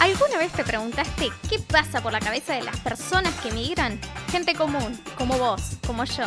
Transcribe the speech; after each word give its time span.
¿Alguna 0.00 0.38
vez 0.38 0.50
te 0.52 0.64
preguntaste 0.64 1.30
qué 1.50 1.58
pasa 1.58 2.02
por 2.02 2.10
la 2.10 2.20
cabeza 2.20 2.54
de 2.54 2.62
las 2.62 2.80
personas 2.80 3.34
que 3.42 3.52
migran? 3.52 4.00
Gente 4.32 4.54
común, 4.54 4.98
como 5.18 5.36
vos, 5.36 5.72
como 5.86 6.04
yo. 6.06 6.24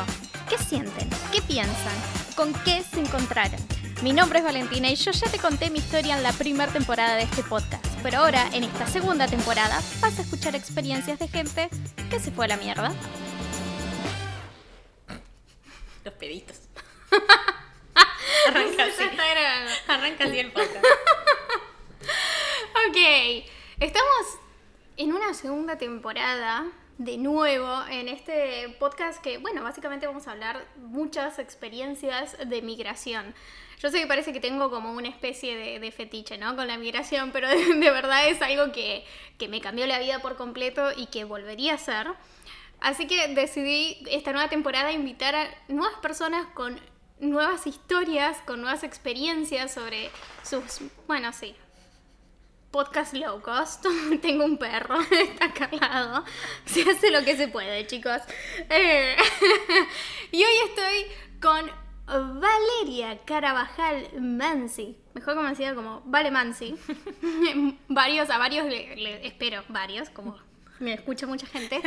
¿Qué 0.48 0.60
sienten? 0.60 1.10
¿Qué 1.32 1.42
piensan? 1.42 1.96
¿Con 2.36 2.54
qué 2.66 2.84
se 2.84 3.00
encontraron? 3.00 3.60
Mi 4.04 4.14
nombre 4.14 4.40
es 4.40 4.46
Valentina 4.46 4.92
y 4.92 4.96
yo 4.96 5.10
ya 5.10 5.28
te 5.28 5.40
conté 5.40 5.72
mi 5.72 5.80
historia 5.80 6.16
en 6.16 6.22
la 6.22 6.34
primera 6.34 6.72
temporada 6.72 7.16
de 7.16 7.24
este 7.24 7.42
podcast. 7.42 7.84
Pero 8.04 8.20
ahora, 8.20 8.48
en 8.54 8.64
esta 8.64 8.86
segunda 8.86 9.28
temporada, 9.28 9.82
vas 10.02 10.20
a 10.20 10.22
escuchar 10.22 10.56
experiencias 10.56 11.18
de 11.18 11.28
gente 11.28 11.70
que 12.12 12.20
se 12.20 12.30
fue 12.32 12.46
a 12.46 12.50
la 12.50 12.58
mierda. 12.58 12.94
Los 16.06 16.14
peditos. 16.14 16.58
Arranca 18.50 18.84
así. 18.84 19.04
Arranca 19.88 20.26
así 20.26 20.38
el 20.38 20.52
podcast. 20.52 20.86
Ok, 22.90 22.98
estamos 23.80 24.40
en 24.98 25.14
una 25.14 25.34
segunda 25.34 25.78
temporada 25.78 26.66
de 26.98 27.18
nuevo 27.18 27.84
en 27.90 28.08
este 28.08 28.70
podcast 28.80 29.22
que, 29.22 29.40
bueno, 29.40 29.64
básicamente 29.64 30.06
vamos 30.06 30.28
a 30.28 30.32
hablar 30.32 30.66
muchas 30.78 31.40
experiencias 31.40 32.38
de 32.48 32.62
migración. 32.62 33.34
Yo 33.80 33.90
sé 33.90 34.00
que 34.00 34.08
parece 34.08 34.32
que 34.32 34.40
tengo 34.40 34.70
como 34.70 34.94
una 34.94 35.10
especie 35.10 35.80
de, 35.80 35.92
fetiche, 35.92 36.38
¿no? 36.38 36.56
Con 36.56 36.68
la 36.68 36.78
migración, 36.78 37.32
pero 37.32 37.50
de, 37.50 37.56
de 37.56 37.92
verdad 37.92 38.28
es 38.28 38.42
algo 38.42 38.72
que, 38.72 39.06
que 39.38 39.48
me 39.48 39.60
cambió 39.60 39.88
la 39.88 40.00
vida 40.00 40.20
por 40.20 40.36
completo 40.36 40.92
y 40.96 41.08
que 41.08 41.24
volvería 41.24 41.74
a 41.74 41.76
hacer. 41.76 42.08
Así 42.80 43.08
que 43.08 43.30
decidí 43.30 44.04
esta 44.10 44.32
nueva 44.32 44.50
temporada 44.50 44.92
invitar 44.92 45.36
a 45.36 45.48
nuevas 45.68 45.98
personas 46.00 46.46
con 46.54 46.80
nuevas 47.20 47.66
historias, 47.66 48.38
con 48.46 48.62
nuevas 48.62 48.84
experiencias 48.84 49.74
sobre 49.74 50.12
sus, 50.44 50.82
bueno, 51.08 51.32
sí, 51.34 51.56
podcast 52.74 53.14
low 53.14 53.40
cost. 53.42 53.86
Tengo 54.22 54.44
un 54.44 54.58
perro, 54.58 55.00
está 55.12 55.54
lado. 55.80 56.26
Se 56.66 56.82
hace 56.90 57.12
lo 57.12 57.24
que 57.24 57.38
se 57.38 57.48
puede, 57.48 57.86
chicos. 57.88 58.18
Eh, 58.70 59.16
y 60.32 60.44
hoy 60.44 60.54
estoy 60.66 61.06
con 61.40 61.70
Valeria 62.42 63.20
Carabajal 63.26 64.10
Mansi. 64.20 64.98
Mejor 65.14 65.36
conocida 65.36 65.76
como 65.76 66.02
Vale 66.06 66.32
Mansi. 66.32 66.76
varios, 67.88 68.30
a 68.32 68.40
varios, 68.40 68.66
le, 68.66 68.96
le- 68.96 69.26
espero, 69.28 69.64
varios, 69.70 70.10
como 70.10 70.36
me 70.80 70.94
escucha 70.96 71.28
mucha 71.28 71.46
gente. 71.46 71.80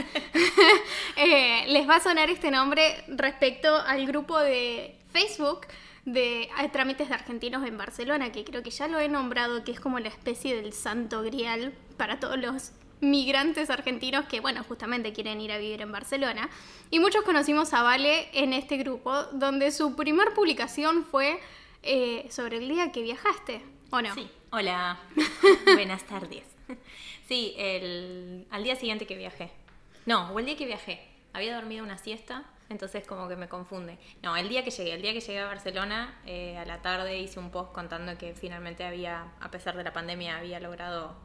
Eh, 1.17 1.65
les 1.69 1.89
va 1.89 1.97
a 1.97 2.01
sonar 2.01 2.31
este 2.31 2.51
nombre 2.53 3.05
respecto 3.09 3.75
al 3.75 4.07
grupo 4.07 4.39
de 4.39 4.97
Facebook 5.13 5.67
de 6.07 6.49
trámites 6.73 7.09
de 7.09 7.15
argentinos 7.15 7.67
en 7.67 7.77
Barcelona, 7.77 8.33
que 8.33 8.45
creo 8.45 8.63
que 8.63 8.71
ya 8.71 8.89
lo 8.89 8.99
he 8.99 9.09
nombrado, 9.09 9.65
que 9.65 9.73
es 9.73 9.81
como 9.81 9.99
la 9.99 10.09
especie 10.09 10.57
del 10.57 10.73
santo 10.73 11.23
grial 11.23 11.75
para 11.99 12.19
todos 12.21 12.39
los 12.39 12.73
migrantes 13.01 13.69
argentinos 13.69 14.25
que, 14.27 14.41
bueno, 14.41 14.65
justamente 14.65 15.13
quieren 15.13 15.41
ir 15.41 15.53
a 15.53 15.59
vivir 15.59 15.83
en 15.83 15.93
Barcelona. 15.93 16.49
Y 16.91 17.01
muchos 17.01 17.25
conocimos 17.25 17.75
a 17.75 17.83
Vale 17.83 18.29
en 18.33 18.53
este 18.53 18.77
grupo, 18.79 19.25
donde 19.33 19.71
su 19.73 19.97
primer 19.97 20.33
publicación 20.33 21.05
fue 21.05 21.39
eh, 21.83 22.27
sobre 22.31 22.59
el 22.59 22.69
día 22.69 22.93
que 22.93 23.03
viajaste, 23.03 23.63
¿o 23.91 24.01
no? 24.01 24.15
Sí. 24.15 24.31
Hola. 24.51 24.99
Buenas 25.75 26.05
tardes. 26.05 26.45
Sí, 27.27 27.55
el, 27.59 28.47
al 28.51 28.63
día 28.63 28.77
siguiente 28.77 29.07
que 29.07 29.17
viajé. 29.17 29.51
No, 30.07 30.31
o 30.31 30.39
el 30.39 30.47
día 30.47 30.57
que 30.57 30.67
viajé. 30.67 31.01
Había 31.33 31.57
dormido 31.57 31.85
una 31.85 31.99
siesta, 31.99 32.45
entonces 32.69 33.07
como 33.07 33.29
que 33.29 33.37
me 33.37 33.49
confunde. 33.49 33.99
No, 34.23 34.37
el 34.37 34.49
día 34.49 34.65
que 34.65 34.71
llegué, 34.71 34.95
el 34.95 35.03
día 35.03 35.13
que 35.13 35.21
llegué 35.21 35.41
a 35.41 35.47
Barcelona, 35.47 36.21
eh, 36.27 36.57
a 36.59 36.65
la 36.65 36.83
tarde 36.83 37.19
hice 37.19 37.39
un 37.39 37.51
post 37.51 37.73
contando 37.73 38.17
que 38.19 38.35
finalmente 38.35 38.85
había, 38.85 39.33
a 39.41 39.51
pesar 39.51 39.77
de 39.77 39.85
la 39.85 39.93
pandemia, 39.93 40.39
había 40.39 40.61
logrado 40.61 41.17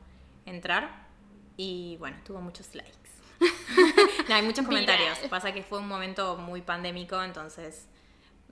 entrar. 0.45 1.07
Y 1.57 1.97
bueno, 1.97 2.17
tuvo 2.23 2.41
muchos 2.41 2.73
likes. 2.75 2.97
no, 4.29 4.35
hay 4.35 4.43
muchos 4.43 4.65
comentarios. 4.65 5.15
Viral. 5.15 5.29
Pasa 5.29 5.51
que 5.51 5.63
fue 5.63 5.79
un 5.79 5.87
momento 5.87 6.37
muy 6.37 6.61
pandémico, 6.61 7.21
entonces 7.23 7.87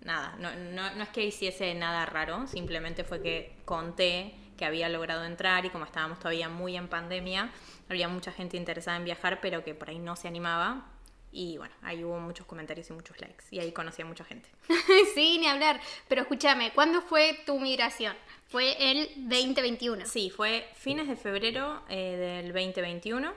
nada, 0.01 0.35
no, 0.39 0.55
no, 0.55 0.95
no 0.95 1.03
es 1.03 1.09
que 1.09 1.25
hiciese 1.25 1.73
nada 1.75 2.05
raro, 2.05 2.47
simplemente 2.47 3.03
fue 3.03 3.21
que 3.21 3.57
conté 3.65 4.33
que 4.57 4.65
había 4.65 4.89
logrado 4.89 5.23
entrar 5.23 5.65
y 5.65 5.69
como 5.69 5.85
estábamos 5.85 6.19
todavía 6.19 6.49
muy 6.49 6.75
en 6.75 6.89
pandemia, 6.89 7.49
había 7.89 8.09
mucha 8.09 8.31
gente 8.31 8.57
interesada 8.57 8.97
en 8.97 9.05
viajar, 9.05 9.39
pero 9.41 9.63
que 9.63 9.73
por 9.73 9.89
ahí 9.89 9.99
no 9.99 10.15
se 10.15 10.27
animaba. 10.27 10.85
Y 11.31 11.57
bueno, 11.57 11.73
ahí 11.83 12.03
hubo 12.03 12.19
muchos 12.19 12.45
comentarios 12.45 12.89
y 12.89 12.93
muchos 12.93 13.19
likes. 13.21 13.45
Y 13.51 13.59
ahí 13.59 13.71
conocí 13.71 14.01
a 14.01 14.05
mucha 14.05 14.23
gente. 14.23 14.49
sí, 15.13 15.37
ni 15.39 15.47
hablar. 15.47 15.79
Pero 16.07 16.21
escúchame, 16.21 16.71
¿cuándo 16.73 17.01
fue 17.01 17.39
tu 17.45 17.59
migración? 17.59 18.15
Fue 18.47 18.91
el 18.91 19.09
2021. 19.15 20.05
Sí, 20.05 20.31
fue 20.31 20.67
fines 20.73 21.07
de 21.07 21.15
febrero 21.15 21.83
eh, 21.87 22.41
del 22.43 22.51
2021, 22.51 23.31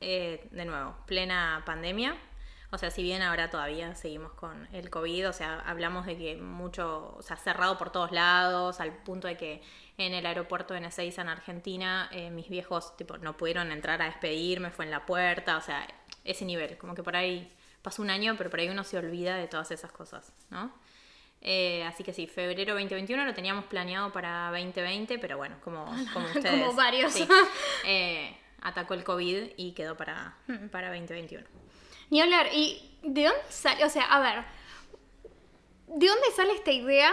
eh, 0.00 0.46
de 0.50 0.64
nuevo, 0.66 0.94
plena 1.06 1.62
pandemia. 1.64 2.16
O 2.72 2.78
sea, 2.78 2.90
si 2.90 3.02
bien 3.02 3.22
ahora 3.22 3.50
todavía 3.50 3.94
seguimos 3.96 4.32
con 4.32 4.68
el 4.72 4.90
COVID, 4.90 5.30
o 5.30 5.32
sea, 5.32 5.60
hablamos 5.60 6.06
de 6.06 6.16
que 6.16 6.36
mucho, 6.36 7.16
o 7.16 7.22
sea, 7.22 7.36
cerrado 7.36 7.76
por 7.78 7.90
todos 7.90 8.12
lados, 8.12 8.78
al 8.80 8.94
punto 9.02 9.26
de 9.26 9.36
que 9.36 9.62
en 10.00 10.14
el 10.14 10.24
aeropuerto 10.24 10.72
de 10.72 10.80
Ezeiza 10.80 11.20
en 11.20 11.28
Argentina, 11.28 12.08
eh, 12.10 12.30
mis 12.30 12.48
viejos, 12.48 12.96
tipo, 12.96 13.18
no 13.18 13.36
pudieron 13.36 13.70
entrar 13.70 14.00
a 14.00 14.06
despedirme, 14.06 14.70
fue 14.70 14.86
en 14.86 14.90
la 14.90 15.04
puerta, 15.04 15.58
o 15.58 15.60
sea, 15.60 15.86
ese 16.24 16.46
nivel, 16.46 16.78
como 16.78 16.94
que 16.94 17.02
por 17.02 17.16
ahí 17.16 17.52
pasó 17.82 18.00
un 18.00 18.08
año, 18.08 18.34
pero 18.38 18.48
por 18.48 18.60
ahí 18.60 18.68
uno 18.70 18.82
se 18.82 18.96
olvida 18.96 19.36
de 19.36 19.46
todas 19.46 19.70
esas 19.70 19.92
cosas, 19.92 20.32
¿no? 20.48 20.72
Eh, 21.42 21.84
así 21.84 22.02
que 22.02 22.14
sí, 22.14 22.26
febrero 22.26 22.74
2021 22.74 23.24
lo 23.24 23.34
teníamos 23.34 23.66
planeado 23.66 24.10
para 24.10 24.48
2020, 24.50 25.18
pero 25.18 25.36
bueno, 25.36 25.56
como, 25.62 25.84
como 26.14 26.26
ustedes. 26.26 26.50
Como 26.50 26.72
varios. 26.74 27.12
sí, 27.12 27.28
eh, 27.84 28.34
atacó 28.62 28.94
el 28.94 29.04
COVID 29.04 29.50
y 29.56 29.72
quedó 29.72 29.96
para, 29.96 30.36
para 30.70 30.88
2021. 30.88 31.46
Ni 32.08 32.20
hablar. 32.20 32.48
¿Y 32.52 32.98
de 33.02 33.24
dónde 33.24 33.40
sale? 33.50 33.84
O 33.84 33.90
sea, 33.90 34.04
a 34.04 34.20
ver. 34.20 34.44
¿De 35.86 36.06
dónde 36.06 36.30
sale 36.34 36.52
esta 36.52 36.72
idea 36.72 37.12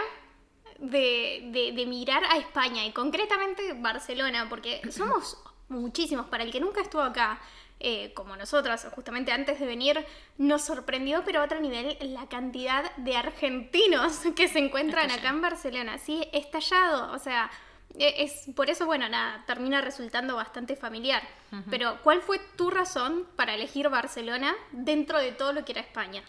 de, 0.78 1.50
de, 1.52 1.72
de 1.72 1.86
mirar 1.86 2.24
a 2.24 2.38
España 2.38 2.84
y 2.84 2.92
concretamente 2.92 3.74
Barcelona? 3.74 4.46
Porque 4.48 4.80
somos 4.90 5.36
muchísimos. 5.68 6.26
Para 6.26 6.44
el 6.44 6.50
que 6.50 6.60
nunca 6.60 6.80
estuvo 6.80 7.02
acá, 7.02 7.40
eh, 7.80 8.12
como 8.14 8.36
nosotras, 8.36 8.88
justamente 8.92 9.30
antes 9.30 9.60
de 9.60 9.66
venir, 9.66 10.04
nos 10.36 10.62
sorprendió, 10.62 11.22
pero 11.24 11.40
a 11.40 11.44
otro 11.44 11.60
nivel, 11.60 11.96
la 12.00 12.26
cantidad 12.26 12.94
de 12.96 13.16
argentinos 13.16 14.20
que 14.36 14.48
se 14.48 14.58
encuentran 14.58 15.10
acá 15.10 15.28
en 15.28 15.40
Barcelona. 15.40 15.98
Sí, 15.98 16.26
estallado. 16.32 17.12
O 17.12 17.18
sea, 17.18 17.50
eh, 17.98 18.14
es 18.18 18.46
por 18.56 18.68
eso, 18.68 18.86
bueno, 18.86 19.08
nada, 19.08 19.44
termina 19.46 19.80
resultando 19.80 20.34
bastante 20.36 20.76
familiar. 20.76 21.22
Pero, 21.70 21.98
¿cuál 22.02 22.20
fue 22.20 22.38
tu 22.56 22.68
razón 22.68 23.26
para 23.36 23.54
elegir 23.54 23.88
Barcelona 23.88 24.54
dentro 24.72 25.18
de 25.18 25.32
todo 25.32 25.52
lo 25.52 25.64
que 25.64 25.72
era 25.72 25.80
España? 25.80 26.22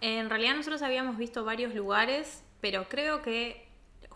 En 0.00 0.30
realidad 0.30 0.54
nosotros 0.54 0.82
habíamos 0.82 1.16
visto 1.16 1.44
varios 1.44 1.74
lugares, 1.74 2.44
pero 2.60 2.88
creo 2.88 3.22
que 3.22 3.71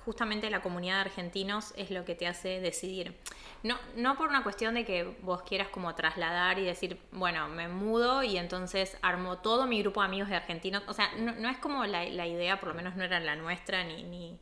justamente 0.07 0.49
la 0.51 0.63
comunidad 0.63 0.95
de 0.95 1.01
argentinos 1.01 1.75
es 1.77 1.91
lo 1.91 2.05
que 2.05 2.15
te 2.15 2.29
hace 2.29 2.61
decidir. 2.61 3.17
No, 3.65 3.77
no 3.97 4.17
por 4.17 4.29
una 4.29 4.45
cuestión 4.45 4.75
de 4.75 4.85
que 4.85 5.03
vos 5.21 5.43
quieras 5.43 5.69
como 5.69 5.95
trasladar 5.97 6.61
y 6.61 6.65
decir, 6.65 7.01
bueno, 7.11 7.49
me 7.49 7.67
mudo 7.67 8.23
y 8.23 8.39
entonces 8.39 8.97
armo 9.03 9.39
todo 9.39 9.67
mi 9.67 9.83
grupo 9.83 10.01
de 10.01 10.07
amigos 10.07 10.29
de 10.29 10.37
argentinos. 10.37 10.85
O 10.87 10.95
sea, 10.95 11.11
no, 11.19 11.33
no 11.35 11.49
es 11.49 11.59
como 11.59 11.85
la, 11.85 12.05
idea, 12.05 12.61
por 12.61 12.69
lo 12.69 12.75
menos 12.77 12.95
no 12.95 13.03
era 13.03 13.19
la 13.19 13.35
nuestra, 13.35 13.83
ni, 13.83 14.05
ni, 14.05 14.39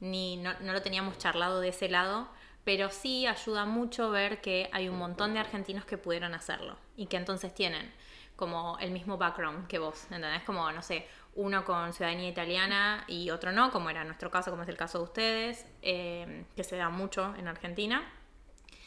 ni 0.00 0.38
no, 0.38 0.54
no 0.60 0.72
lo 0.72 0.80
teníamos 0.80 1.18
charlado 1.18 1.60
de 1.60 1.68
ese 1.68 1.90
lado, 1.90 2.28
pero 2.64 2.88
sí 2.88 3.26
ayuda 3.26 3.66
mucho 3.66 4.10
ver 4.10 4.40
que 4.40 4.70
hay 4.72 4.88
un 4.88 4.96
montón 4.96 5.34
de 5.34 5.40
argentinos 5.40 5.84
que 5.84 5.98
pudieron 5.98 6.32
hacerlo 6.32 6.78
y 6.96 7.06
que 7.06 7.18
entonces 7.18 7.54
tienen 7.54 7.92
como 8.34 8.78
el 8.80 8.92
mismo 8.92 9.18
background 9.18 9.66
que 9.66 9.78
vos, 9.78 10.04
¿entendés? 10.04 10.42
Como, 10.42 10.72
no 10.72 10.82
sé, 10.82 11.06
uno 11.34 11.64
con 11.64 11.92
ciudadanía 11.92 12.28
italiana 12.28 13.04
y 13.08 13.30
otro 13.30 13.52
no, 13.52 13.70
como 13.70 13.90
era 13.90 14.04
nuestro 14.04 14.30
caso, 14.30 14.50
como 14.50 14.62
es 14.62 14.68
el 14.68 14.76
caso 14.76 14.98
de 14.98 15.04
ustedes, 15.04 15.66
eh, 15.82 16.44
que 16.56 16.64
se 16.64 16.76
da 16.76 16.88
mucho 16.90 17.34
en 17.36 17.48
Argentina. 17.48 18.02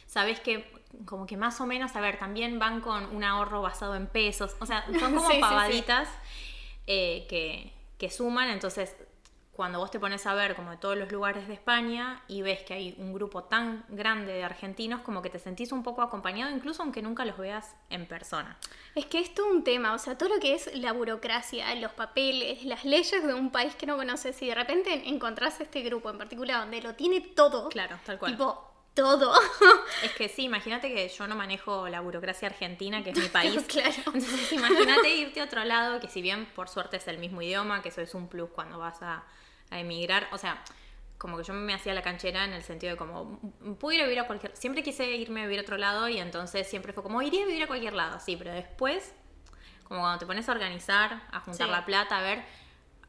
Sabés 0.06 0.40
que 0.40 0.72
como 1.06 1.26
que 1.26 1.38
más 1.38 1.60
o 1.60 1.66
menos, 1.66 1.96
a 1.96 2.02
ver, 2.02 2.18
también 2.18 2.60
van 2.60 2.82
con 2.82 3.14
un 3.16 3.24
ahorro 3.24 3.62
basado 3.62 3.96
en 3.96 4.08
pesos, 4.08 4.56
o 4.60 4.66
sea, 4.66 4.86
son 5.00 5.16
como 5.16 5.22
Sí, 5.28 5.28
sí, 5.28 5.36
sí. 5.36 5.42
pavaditas 5.42 6.10
eh, 6.88 7.26
que, 7.28 7.74
que 7.98 8.10
suman, 8.10 8.50
entonces 8.50 8.96
cuando 9.56 9.80
vos 9.80 9.90
te 9.90 10.00
pones 10.00 10.26
a 10.26 10.34
ver 10.34 10.56
como 10.56 10.72
de 10.72 10.78
todos 10.78 10.98
los 10.98 11.12
lugares 11.12 11.48
de 11.48 11.54
España 11.54 12.22
y 12.28 12.42
ves 12.42 12.64
que 12.64 12.74
hay 12.74 12.96
un 12.98 13.14
grupo 13.14 13.46
tan 13.46 13.86
grande 13.88 14.34
de 14.34 14.44
argentinos, 14.44 15.02
como 15.02 15.22
que 15.22 15.30
te 15.30 15.40
sentís 15.40 15.72
un 15.72 15.82
poco 15.82 16.02
acompañado, 16.02 16.54
incluso 16.54 16.84
aunque 16.84 17.02
nunca 17.02 17.24
los 17.24 17.38
veas 17.38 17.76
en 17.90 18.06
persona. 18.06 18.58
Es 18.96 19.06
que 19.06 19.20
es 19.20 19.34
todo 19.34 19.48
un 19.50 19.64
tema, 19.64 19.94
o 19.94 19.98
sea, 19.98 20.18
todo 20.18 20.30
lo 20.30 20.40
que 20.40 20.56
es 20.56 20.76
la 20.76 20.92
burocracia, 20.92 21.74
los 21.76 21.92
papeles, 21.94 22.66
las 22.66 22.84
leyes 22.84 23.26
de 23.26 23.34
un 23.34 23.50
país 23.50 23.76
que 23.76 23.86
no 23.86 23.96
conoces 23.96 24.42
y 24.42 24.48
de 24.48 24.56
repente 24.56 25.10
encontrás 25.10 25.62
este 25.62 25.82
grupo 25.82 26.10
en 26.10 26.18
particular 26.18 26.60
donde 26.60 26.82
lo 26.82 26.94
tiene 26.96 27.22
todo. 27.22 27.70
Claro, 27.70 27.98
tal 28.06 28.20
cual. 28.20 28.34
Tipo, 28.34 28.76
todo. 28.96 29.34
Es 30.04 30.12
que 30.14 30.28
sí, 30.28 30.44
imagínate 30.44 30.92
que 30.92 31.08
yo 31.08 31.28
no 31.28 31.36
manejo 31.36 31.88
la 31.88 32.02
burocracia 32.02 32.48
argentina, 32.48 33.04
que 33.04 33.12
es 33.12 33.18
mi 33.18 33.28
país. 33.30 33.64
Claro. 33.68 33.94
Entonces, 34.08 34.52
imagínate 34.52 35.16
irte 35.16 35.42
a 35.42 35.46
otro 35.46 35.64
lado, 35.64 36.00
que 36.00 36.10
si 36.10 36.22
bien 36.22 36.46
por 36.48 36.70
suerte 36.70 36.98
es 36.98 37.08
el 37.08 37.20
mismo 37.20 37.42
idioma, 37.42 37.82
que 37.82 37.90
eso 37.90 38.02
es 38.02 38.16
un 38.16 38.28
plus 38.28 38.50
cuando 38.50 38.80
vas 38.80 39.02
a, 39.02 39.24
a 39.72 39.80
emigrar. 39.80 40.28
O 40.32 40.38
sea, 40.38 40.64
como 41.18 41.38
que 41.38 41.44
yo 41.44 41.54
me 41.54 41.74
hacía 41.74 41.94
la 41.94 42.02
canchera 42.02 42.44
en 42.46 42.54
el 42.54 42.64
sentido 42.64 42.92
de 42.94 42.98
como, 42.98 43.40
puedo 43.80 43.94
ir 43.96 44.02
a 44.02 44.04
vivir 44.06 44.20
a 44.20 44.28
cualquier, 44.28 44.56
siempre 44.56 44.84
quise 44.84 45.10
irme 45.16 45.42
a 45.42 45.44
vivir 45.46 45.60
a 45.60 45.62
otro 45.64 45.78
lado 45.78 46.08
y 46.10 46.20
entonces 46.20 46.68
siempre 46.68 46.92
fue 46.94 47.04
como, 47.04 47.22
iría 47.22 47.44
a 47.44 47.48
vivir 47.48 47.64
a 47.64 47.68
cualquier 47.68 47.94
lado, 47.94 48.20
sí, 48.20 48.36
pero 48.36 48.52
después, 48.52 49.14
como 49.86 50.02
cuando 50.02 50.20
te 50.20 50.26
pones 50.26 50.48
a 50.50 50.52
organizar, 50.52 51.22
a 51.32 51.40
juntar 51.40 51.68
Sí. 51.68 51.72
la 51.72 51.86
plata, 51.86 52.18
a 52.18 52.22
ver, 52.22 52.44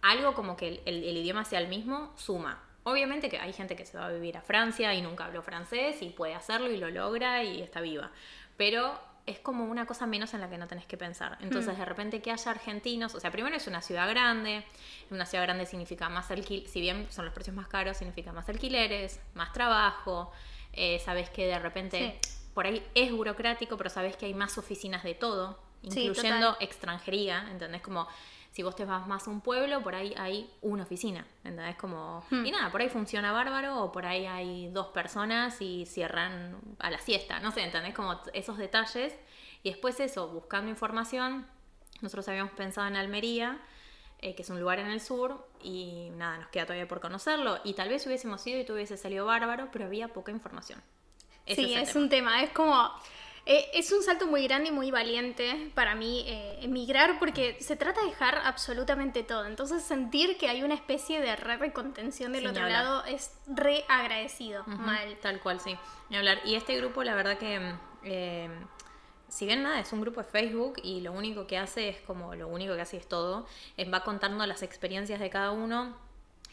algo 0.02 0.34
como 0.34 0.56
que 0.56 0.68
el, 0.68 0.80
el- 0.86 1.04
el 1.04 1.16
idioma 1.16 1.44
sea 1.44 1.58
el 1.58 1.68
mismo, 1.68 2.12
suma. 2.16 2.62
Obviamente 2.84 3.28
que 3.28 3.38
hay 3.40 3.52
gente 3.52 3.74
que 3.74 3.84
se 3.84 3.98
va 3.98 4.06
a 4.06 4.10
vivir 4.12 4.36
a 4.36 4.40
Francia 4.42 4.94
y 4.94 5.02
nunca 5.02 5.24
habló 5.24 5.42
francés 5.42 6.00
y 6.02 6.10
puede 6.10 6.34
hacerlo 6.36 6.70
y 6.70 6.76
lo 6.76 6.88
logra 6.90 7.42
y 7.42 7.60
está 7.60 7.80
viva. 7.80 8.12
Pero 8.56 8.96
es 9.26 9.40
como 9.40 9.64
una 9.64 9.86
cosa 9.86 10.06
menos 10.06 10.32
en 10.34 10.40
la 10.40 10.48
que 10.48 10.56
no 10.56 10.68
tenés 10.68 10.86
que 10.86 10.96
pensar. 10.96 11.36
Entonces, 11.40 11.76
de 11.76 11.84
repente 11.84 12.22
que 12.22 12.30
haya 12.30 12.50
argentinos, 12.50 13.14
o 13.14 13.20
sea, 13.20 13.32
primero 13.32 13.56
es 13.56 13.66
una 13.66 13.82
ciudad 13.82 14.08
grande, 14.08 14.64
una 15.10 15.26
ciudad 15.26 15.44
grande 15.44 15.66
significa 15.66 16.08
más 16.08 16.30
alquiler, 16.30 16.68
si 16.68 16.80
bien 16.80 17.08
son 17.10 17.24
los 17.24 17.34
precios 17.34 17.54
más 17.54 17.66
caros, 17.66 17.96
significa 17.96 18.32
más 18.32 18.48
alquileres, 18.48 19.20
más 19.34 19.52
trabajo, 19.52 20.32
eh, 20.72 21.00
sabes 21.04 21.28
que 21.30 21.46
de 21.46 21.58
repente 21.58 22.20
por 22.54 22.66
ahí 22.66 22.82
es 22.94 23.12
burocrático, 23.12 23.76
pero 23.76 23.90
sabes 23.90 24.16
que 24.16 24.26
hay 24.26 24.34
más 24.34 24.58
oficinas 24.58 25.02
de 25.02 25.14
todo, 25.14 25.58
incluyendo 25.82 26.56
extranjería, 26.60 27.48
¿entendés? 27.50 27.82
Como 27.82 28.06
si 28.56 28.62
vos 28.62 28.74
te 28.74 28.86
vas 28.86 29.06
más 29.06 29.28
a 29.28 29.30
un 29.30 29.42
pueblo, 29.42 29.82
por 29.82 29.94
ahí 29.94 30.14
hay 30.16 30.50
una 30.62 30.84
oficina, 30.84 31.26
¿entendés? 31.44 31.76
Como, 31.76 32.24
Hmm. 32.30 32.46
y 32.46 32.50
nada, 32.50 32.72
por 32.72 32.80
ahí 32.80 32.88
funciona 32.88 33.30
bárbaro, 33.30 33.84
o 33.84 33.92
por 33.92 34.06
ahí 34.06 34.24
hay 34.24 34.68
dos 34.68 34.86
personas 34.86 35.60
y 35.60 35.84
cierran 35.84 36.56
a 36.78 36.90
la 36.90 36.98
siesta, 36.98 37.38
no 37.40 37.52
sé, 37.52 37.60
¿entendés? 37.64 37.92
Como 37.92 38.18
esos 38.32 38.56
detalles. 38.56 39.14
Y 39.62 39.68
después 39.68 40.00
eso, 40.00 40.28
buscando 40.28 40.70
información, 40.70 41.46
nosotros 42.00 42.26
habíamos 42.28 42.52
pensado 42.52 42.86
en 42.86 42.96
Almería, 42.96 43.58
eh, 44.20 44.34
que 44.34 44.40
es 44.40 44.48
un 44.48 44.58
lugar 44.58 44.78
en 44.78 44.86
el 44.86 45.02
sur, 45.02 45.46
y 45.62 46.08
nada, 46.14 46.38
nos 46.38 46.48
queda 46.48 46.64
todavía 46.64 46.88
por 46.88 47.00
conocerlo. 47.02 47.58
Y 47.62 47.74
tal 47.74 47.90
vez 47.90 48.06
hubiésemos 48.06 48.46
ido 48.46 48.58
y 48.58 48.64
todo 48.64 48.76
hubiese 48.76 48.96
salido 48.96 49.26
bárbaro, 49.26 49.68
pero 49.70 49.84
había 49.84 50.08
poca 50.08 50.32
información. 50.32 50.82
Ese 51.44 51.62
sí, 51.62 51.74
es 51.74 51.92
tema. 51.92 52.04
un 52.04 52.08
tema, 52.08 52.42
es 52.42 52.50
como... 52.52 52.90
eh, 53.48 53.70
es 53.74 53.92
un 53.92 54.02
salto 54.02 54.26
muy 54.26 54.42
grande 54.48 54.70
y 54.70 54.72
muy 54.72 54.90
valiente 54.90 55.70
para 55.74 55.94
mí 55.94 56.24
eh, 56.26 56.58
emigrar 56.62 57.20
porque 57.20 57.56
se 57.60 57.76
trata 57.76 58.00
de 58.00 58.08
dejar 58.08 58.40
absolutamente 58.44 59.22
todo. 59.22 59.46
Entonces 59.46 59.84
sentir 59.84 60.36
que 60.36 60.48
hay 60.48 60.64
una 60.64 60.74
especie 60.74 61.20
de 61.20 61.36
red 61.36 61.60
de 61.60 61.72
contención 61.72 62.32
del 62.32 62.48
otro 62.48 62.68
lado 62.68 63.04
es 63.04 63.38
re 63.46 63.84
agradecido, 63.88 64.64
mal. 64.66 65.16
Tal 65.22 65.38
cual, 65.38 65.60
sí. 65.60 65.78
Ni 66.10 66.16
hablar. 66.16 66.40
Y 66.44 66.56
este 66.56 66.76
grupo, 66.76 67.04
la 67.04 67.14
verdad 67.14 67.38
que, 67.38 67.74
eh, 68.02 68.50
si 69.28 69.46
bien 69.46 69.62
nada, 69.62 69.78
es 69.78 69.92
un 69.92 70.00
grupo 70.00 70.20
de 70.24 70.28
Facebook 70.28 70.80
y 70.82 71.00
lo 71.02 71.12
único 71.12 71.46
que 71.46 71.56
hace 71.56 71.88
es 71.88 72.00
como, 72.00 72.34
lo 72.34 72.48
único 72.48 72.74
que 72.74 72.80
hace 72.80 72.96
es 72.96 73.08
todo, 73.08 73.46
va 73.94 74.02
contando 74.02 74.44
las 74.44 74.64
experiencias 74.64 75.20
de 75.20 75.30
cada 75.30 75.52
uno. 75.52 75.96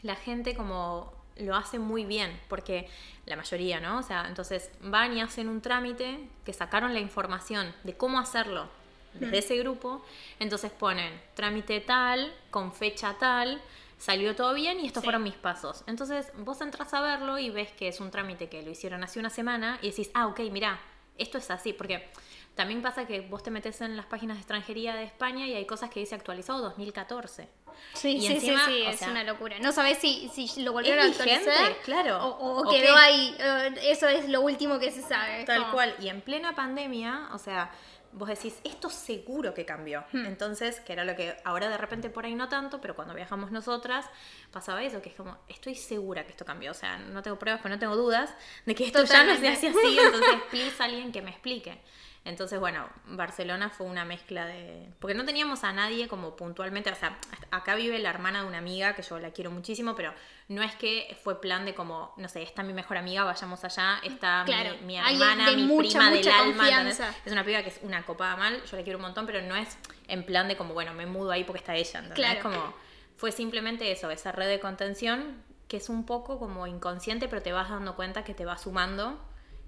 La 0.02 0.14
gente 0.14 0.54
como 0.54 1.23
lo 1.38 1.56
hace 1.56 1.78
muy 1.78 2.04
bien, 2.04 2.38
porque 2.48 2.88
la 3.26 3.36
mayoría, 3.36 3.80
¿no? 3.80 3.98
O 3.98 4.02
sea, 4.02 4.26
entonces 4.28 4.70
van 4.80 5.16
y 5.16 5.20
hacen 5.20 5.48
un 5.48 5.60
trámite 5.60 6.20
que 6.44 6.52
sacaron 6.52 6.94
la 6.94 7.00
información 7.00 7.74
de 7.84 7.96
cómo 7.96 8.18
hacerlo 8.18 8.68
desde 9.14 9.38
ese 9.38 9.56
grupo, 9.58 10.04
entonces 10.40 10.72
ponen 10.72 11.20
trámite 11.34 11.80
tal, 11.80 12.32
con 12.50 12.72
fecha 12.72 13.14
tal, 13.18 13.60
salió 13.96 14.34
todo 14.34 14.52
bien 14.54 14.80
y 14.80 14.86
estos 14.86 15.02
Sí. 15.02 15.06
fueron 15.06 15.22
mis 15.22 15.34
pasos. 15.36 15.84
Entonces 15.86 16.32
vos 16.38 16.60
entras 16.60 16.92
a 16.94 17.00
verlo 17.00 17.38
y 17.38 17.50
ves 17.50 17.70
que 17.72 17.86
es 17.88 18.00
un 18.00 18.10
trámite 18.10 18.48
que 18.48 18.62
lo 18.62 18.70
hicieron 18.70 19.02
hace 19.04 19.20
una 19.20 19.30
semana 19.30 19.78
y 19.82 19.90
decís, 19.90 20.10
ah, 20.14 20.26
ok, 20.26 20.40
mira, 20.50 20.80
esto 21.16 21.38
es 21.38 21.48
así, 21.50 21.72
porque 21.72 22.08
también 22.54 22.82
pasa 22.82 23.06
que 23.06 23.20
vos 23.20 23.42
te 23.42 23.50
metes 23.50 23.80
en 23.80 23.96
las 23.96 24.06
páginas 24.06 24.36
de 24.36 24.40
extranjería 24.42 24.94
de 24.94 25.04
España 25.04 25.46
y 25.46 25.54
hay 25.54 25.66
cosas 25.66 25.90
que 25.90 26.00
dice 26.00 26.14
actualizado 26.14 26.60
2014. 26.62 27.48
Sí, 27.94 28.16
Y 28.16 28.20
sí, 28.20 28.32
encima, 28.34 28.66
sí, 28.66 28.72
sí, 28.72 28.82
es 28.82 28.98
sea, 29.00 29.10
una 29.10 29.24
locura. 29.24 29.58
No 29.58 29.72
sabes 29.72 29.98
si, 29.98 30.28
si 30.28 30.62
lo 30.62 30.72
volvieron 30.72 31.04
a 31.04 31.08
actualizar 31.08 31.76
Claro. 31.84 32.18
o, 32.24 32.28
o 32.38 32.60
¿O 32.68 32.70
quedó 32.70 32.96
ahí. 32.96 33.34
eh, 33.38 33.74
eso 33.82 34.08
es 34.08 34.28
lo 34.28 34.40
último 34.42 34.78
que 34.78 34.90
se 34.92 35.02
sabe. 35.02 35.44
Tal 35.44 35.70
cual. 35.72 35.94
Y 36.00 36.08
en 36.08 36.20
plena 36.20 36.54
pandemia, 36.54 37.28
o 37.32 37.38
sea, 37.38 37.72
vos 38.12 38.28
decís, 38.28 38.60
esto 38.62 38.88
seguro 38.90 39.54
que 39.54 39.64
cambió. 39.64 40.04
Hmm. 40.12 40.24
Entonces, 40.26 40.78
que 40.80 40.92
era 40.92 41.04
lo 41.04 41.16
que 41.16 41.36
ahora 41.44 41.68
de 41.68 41.76
repente 41.76 42.10
por 42.10 42.24
ahí 42.24 42.36
no 42.36 42.48
tanto, 42.48 42.80
pero 42.80 42.94
cuando 42.94 43.12
viajamos 43.12 43.50
nosotras 43.50 44.06
pasaba 44.52 44.80
eso, 44.84 45.02
que 45.02 45.08
es 45.08 45.16
como, 45.16 45.36
estoy 45.48 45.74
segura 45.74 46.24
que 46.24 46.30
esto 46.30 46.44
cambió. 46.44 46.70
O 46.70 46.74
sea, 46.74 46.96
no 46.98 47.22
tengo 47.22 47.38
pruebas, 47.40 47.60
pero 47.60 47.74
no 47.74 47.80
tengo 47.80 47.96
dudas 47.96 48.32
de 48.66 48.74
que 48.76 48.84
esto 48.86 49.02
ya 49.04 49.24
no 49.24 49.36
se 49.36 49.48
hace 49.48 49.68
así. 49.68 49.98
Entonces, 49.98 50.36
please, 50.50 50.80
alguien 50.80 51.10
que 51.10 51.22
me 51.22 51.30
explique. 51.30 51.80
Entonces, 52.24 52.58
bueno, 52.58 52.88
Barcelona 53.06 53.68
fue 53.68 53.86
una 53.86 54.06
mezcla 54.06 54.46
de... 54.46 54.88
Porque 54.98 55.14
no 55.14 55.26
teníamos 55.26 55.62
a 55.62 55.72
nadie 55.74 56.08
como 56.08 56.36
puntualmente, 56.36 56.90
o 56.90 56.94
sea, 56.94 57.18
acá 57.50 57.74
vive 57.74 57.98
la 57.98 58.08
hermana 58.08 58.40
de 58.40 58.48
una 58.48 58.56
amiga 58.58 58.94
que 58.94 59.02
yo 59.02 59.18
la 59.18 59.30
quiero 59.32 59.50
muchísimo, 59.50 59.94
pero 59.94 60.14
no 60.48 60.62
es 60.62 60.74
que 60.76 61.14
fue 61.22 61.38
plan 61.42 61.66
de 61.66 61.74
como, 61.74 62.14
no 62.16 62.28
sé, 62.30 62.42
está 62.42 62.62
mi 62.62 62.72
mejor 62.72 62.96
amiga, 62.96 63.24
vayamos 63.24 63.62
allá, 63.64 63.98
está 64.02 64.42
mi- 64.44 64.52
Claro, 64.52 64.76
mi, 64.86 64.96
alguien 64.98 65.20
hermana, 65.22 65.50
mi 65.52 65.62
mucha, 65.64 65.88
prima 65.90 66.04
del 66.10 66.18
mucha 66.18 66.40
alma, 66.40 66.56
confianza. 66.56 67.14
Es 67.26 67.32
una 67.32 67.44
piba 67.44 67.62
que 67.62 67.68
es 67.68 67.80
una 67.82 68.02
copada 68.06 68.36
mal, 68.36 68.62
yo 68.64 68.76
la 68.78 68.82
quiero 68.84 68.98
un 68.98 69.02
montón, 69.02 69.26
pero 69.26 69.42
no 69.42 69.54
es 69.54 69.76
en 70.08 70.24
plan 70.24 70.48
de 70.48 70.56
como, 70.56 70.72
bueno, 70.72 70.94
me 70.94 71.04
mudo 71.04 71.30
ahí 71.30 71.44
porque 71.44 71.58
está 71.58 71.74
ella, 71.74 72.00
¿entendés? 72.00 72.14
Claro. 72.14 72.36
Es 72.38 72.42
como, 72.42 72.74
fue 73.18 73.32
simplemente 73.32 73.92
eso, 73.92 74.10
esa 74.10 74.32
red 74.32 74.48
de 74.48 74.60
contención 74.60 75.42
que 75.68 75.76
es 75.76 75.90
un 75.90 76.06
poco 76.06 76.38
como 76.38 76.66
inconsciente, 76.66 77.28
pero 77.28 77.42
te 77.42 77.52
vas 77.52 77.68
dando 77.68 77.96
cuenta 77.96 78.24
que 78.24 78.32
te 78.32 78.46
va 78.46 78.56
sumando 78.56 79.22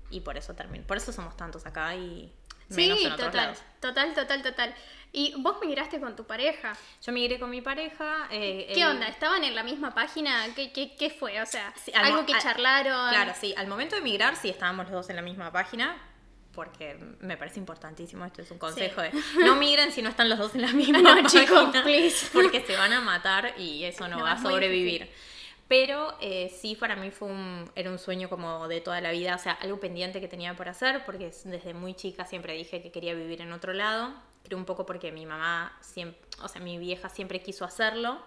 y 0.08 0.20
por 0.20 0.38
eso 0.38 0.54
termina. 0.54 0.86
Por 0.86 0.96
eso 0.96 1.12
somos 1.12 1.36
tantos 1.36 1.66
acá 1.66 1.94
y 1.96 2.32
menos 2.68 2.98
Sí, 2.98 3.04
en 3.06 3.12
otros 3.12 3.28
total, 3.28 3.46
lados. 3.46 3.62
total, 3.80 4.14
total, 4.14 4.42
total. 4.42 4.74
¿Y 5.12 5.34
vos 5.38 5.56
migraste 5.64 5.98
con 6.00 6.14
tu 6.14 6.24
pareja? 6.26 6.76
Yo 7.02 7.12
migré 7.12 7.38
con 7.38 7.48
mi 7.48 7.62
pareja. 7.62 8.28
eh, 8.30 8.70
¿Qué 8.74 8.84
onda? 8.86 9.06
¿Estaban 9.08 9.44
en 9.44 9.54
la 9.54 9.62
misma 9.62 9.94
página? 9.94 10.44
¿Qué, 10.54 10.72
qué, 10.72 10.94
qué 10.96 11.08
fue? 11.10 11.40
O 11.40 11.46
sea, 11.46 11.72
Sí, 11.82 11.92
algo 11.94 12.26
que 12.26 12.34
al- 12.34 12.42
charlaron. 12.42 13.10
Claro, 13.10 13.32
sí. 13.40 13.54
Al 13.56 13.66
momento 13.66 13.94
de 13.96 14.02
migrar, 14.02 14.36
sí 14.36 14.48
estábamos 14.50 14.86
los 14.86 14.92
dos 14.92 15.10
en 15.10 15.16
la 15.16 15.22
misma 15.22 15.50
página. 15.52 15.96
Porque 16.52 16.96
me 17.20 17.36
parece 17.36 17.58
importantísimo, 17.60 18.24
esto 18.24 18.40
es 18.40 18.50
un 18.50 18.58
consejo 18.58 19.02
de 19.02 19.12
no 19.44 19.56
migren 19.60 19.92
si 19.92 20.00
no 20.00 20.08
están 20.08 20.30
los 20.30 20.38
dos 20.38 20.54
en 20.54 20.62
la 20.62 20.72
misma 20.72 20.98
No, 21.00 21.10
página, 21.10 21.28
chicos, 21.28 21.68
please. 21.82 22.28
porque 22.32 22.62
se 22.62 22.74
van 22.76 22.94
a 22.94 23.02
matar 23.02 23.52
y 23.58 23.84
eso 23.84 24.08
no, 24.08 24.16
No, 24.18 24.24
va 24.24 24.32
a 24.32 24.42
sobrevivir. 24.42 25.10
Pero 25.68 26.14
eh, 26.20 26.48
sí, 26.48 26.76
para 26.76 26.94
mí 26.94 27.10
fue 27.10 27.28
un, 27.28 27.68
era 27.74 27.90
un 27.90 27.98
sueño 27.98 28.28
como 28.28 28.68
de 28.68 28.80
toda 28.80 29.00
la 29.00 29.10
vida, 29.10 29.34
o 29.34 29.38
sea, 29.38 29.52
algo 29.52 29.80
pendiente 29.80 30.20
que 30.20 30.28
tenía 30.28 30.54
por 30.54 30.68
hacer, 30.68 31.04
porque 31.04 31.32
desde 31.44 31.74
muy 31.74 31.94
chica 31.94 32.24
siempre 32.24 32.52
dije 32.54 32.80
que 32.82 32.92
quería 32.92 33.14
vivir 33.14 33.40
en 33.40 33.52
otro 33.52 33.72
lado. 33.72 34.14
Creo 34.44 34.58
un 34.58 34.64
poco 34.64 34.86
porque 34.86 35.10
mi 35.10 35.26
mamá, 35.26 35.76
siempre, 35.80 36.20
o 36.42 36.46
sea, 36.48 36.60
mi 36.60 36.78
vieja 36.78 37.08
siempre 37.08 37.42
quiso 37.42 37.64
hacerlo. 37.64 38.20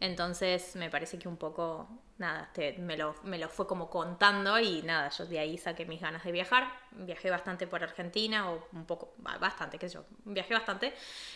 Entonces 0.00 0.76
me 0.76 0.90
parece 0.90 1.18
que 1.18 1.26
un 1.26 1.36
poco, 1.36 1.88
nada, 2.18 2.50
me, 2.78 2.96
lo, 2.96 3.14
me 3.24 3.38
lo 3.38 3.48
fue 3.48 3.66
como 3.66 3.90
contando 3.90 4.60
y 4.60 4.82
nada, 4.82 5.10
yo 5.10 5.26
de 5.26 5.40
ahí 5.40 5.58
saqué 5.58 5.86
mis 5.86 6.00
ganas 6.00 6.22
de 6.24 6.30
viajar. 6.32 6.68
Viajé 6.92 7.30
bastante 7.30 7.66
por 7.66 7.82
Argentina 7.82 8.50
o 8.52 8.68
un 8.72 8.84
poco, 8.86 9.14
ba- 9.18 9.38
bastante, 9.38 9.78
qué 9.78 9.88
sé 9.88 9.96
yo, 9.96 10.04
viajé 10.24 10.54
bastante, 10.54 10.94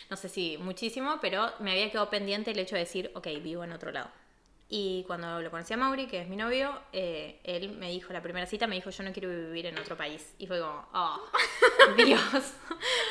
no 0.09 0.15
sé 0.15 0.29
si 0.29 0.57
muchísimo, 0.59 1.17
pero 1.21 1.51
me 1.59 1.71
había 1.71 1.91
quedado 1.91 2.09
pendiente 2.09 2.51
el 2.51 2.59
hecho 2.59 2.75
de 2.75 2.81
decir, 2.81 3.11
ok, 3.15 3.27
vivo 3.41 3.63
en 3.65 3.73
otro 3.73 3.91
lado. 3.91 4.09
Y 4.69 5.03
cuando 5.05 5.41
lo 5.41 5.51
conocí 5.51 5.73
a 5.73 5.77
Mauri, 5.77 6.07
que 6.07 6.21
es 6.21 6.27
mi 6.27 6.35
novio, 6.35 6.81
eh, 6.91 7.39
él 7.43 7.73
me 7.73 7.89
dijo, 7.89 8.11
la 8.11 8.21
primera 8.21 8.47
cita 8.47 8.65
me 8.65 8.75
dijo, 8.75 8.89
yo 8.89 9.03
no 9.03 9.11
quiero 9.11 9.29
vivir 9.29 9.67
en 9.67 9.77
otro 9.77 9.95
país. 9.95 10.33
Y 10.39 10.47
fue 10.47 10.59
como, 10.59 10.87
oh, 10.93 11.21
Dios. 11.97 12.53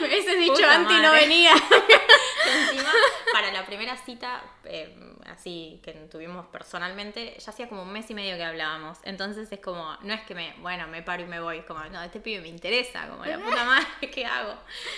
Me 0.00 0.08
hubieses 0.08 0.38
dicho 0.38 0.66
antes 0.68 0.96
y 0.96 1.00
no 1.00 1.12
venía. 1.12 1.52
Encima, 2.52 2.90
para 3.32 3.52
la 3.52 3.64
primera 3.64 3.96
cita, 3.96 4.42
eh, 4.64 5.14
así 5.26 5.80
que 5.84 5.92
tuvimos 6.10 6.46
personalmente, 6.46 7.36
ya 7.38 7.50
hacía 7.50 7.68
como 7.68 7.82
un 7.82 7.92
mes 7.92 8.10
y 8.10 8.14
medio 8.14 8.36
que 8.36 8.44
hablábamos. 8.44 8.98
Entonces 9.04 9.50
es 9.52 9.60
como, 9.60 9.96
no 10.02 10.14
es 10.14 10.22
que 10.22 10.34
me, 10.34 10.54
bueno, 10.58 10.88
me 10.88 11.02
paro 11.02 11.22
y 11.22 11.26
me 11.26 11.40
voy, 11.40 11.58
es 11.58 11.64
como, 11.64 11.84
no, 11.84 12.02
este 12.02 12.18
pibe 12.18 12.42
me 12.42 12.48
interesa, 12.48 13.08
como 13.08 13.24
la 13.24 13.38
puta 13.38 13.64
madre, 13.64 14.10
¿qué 14.10 14.26
hago? 14.26 14.54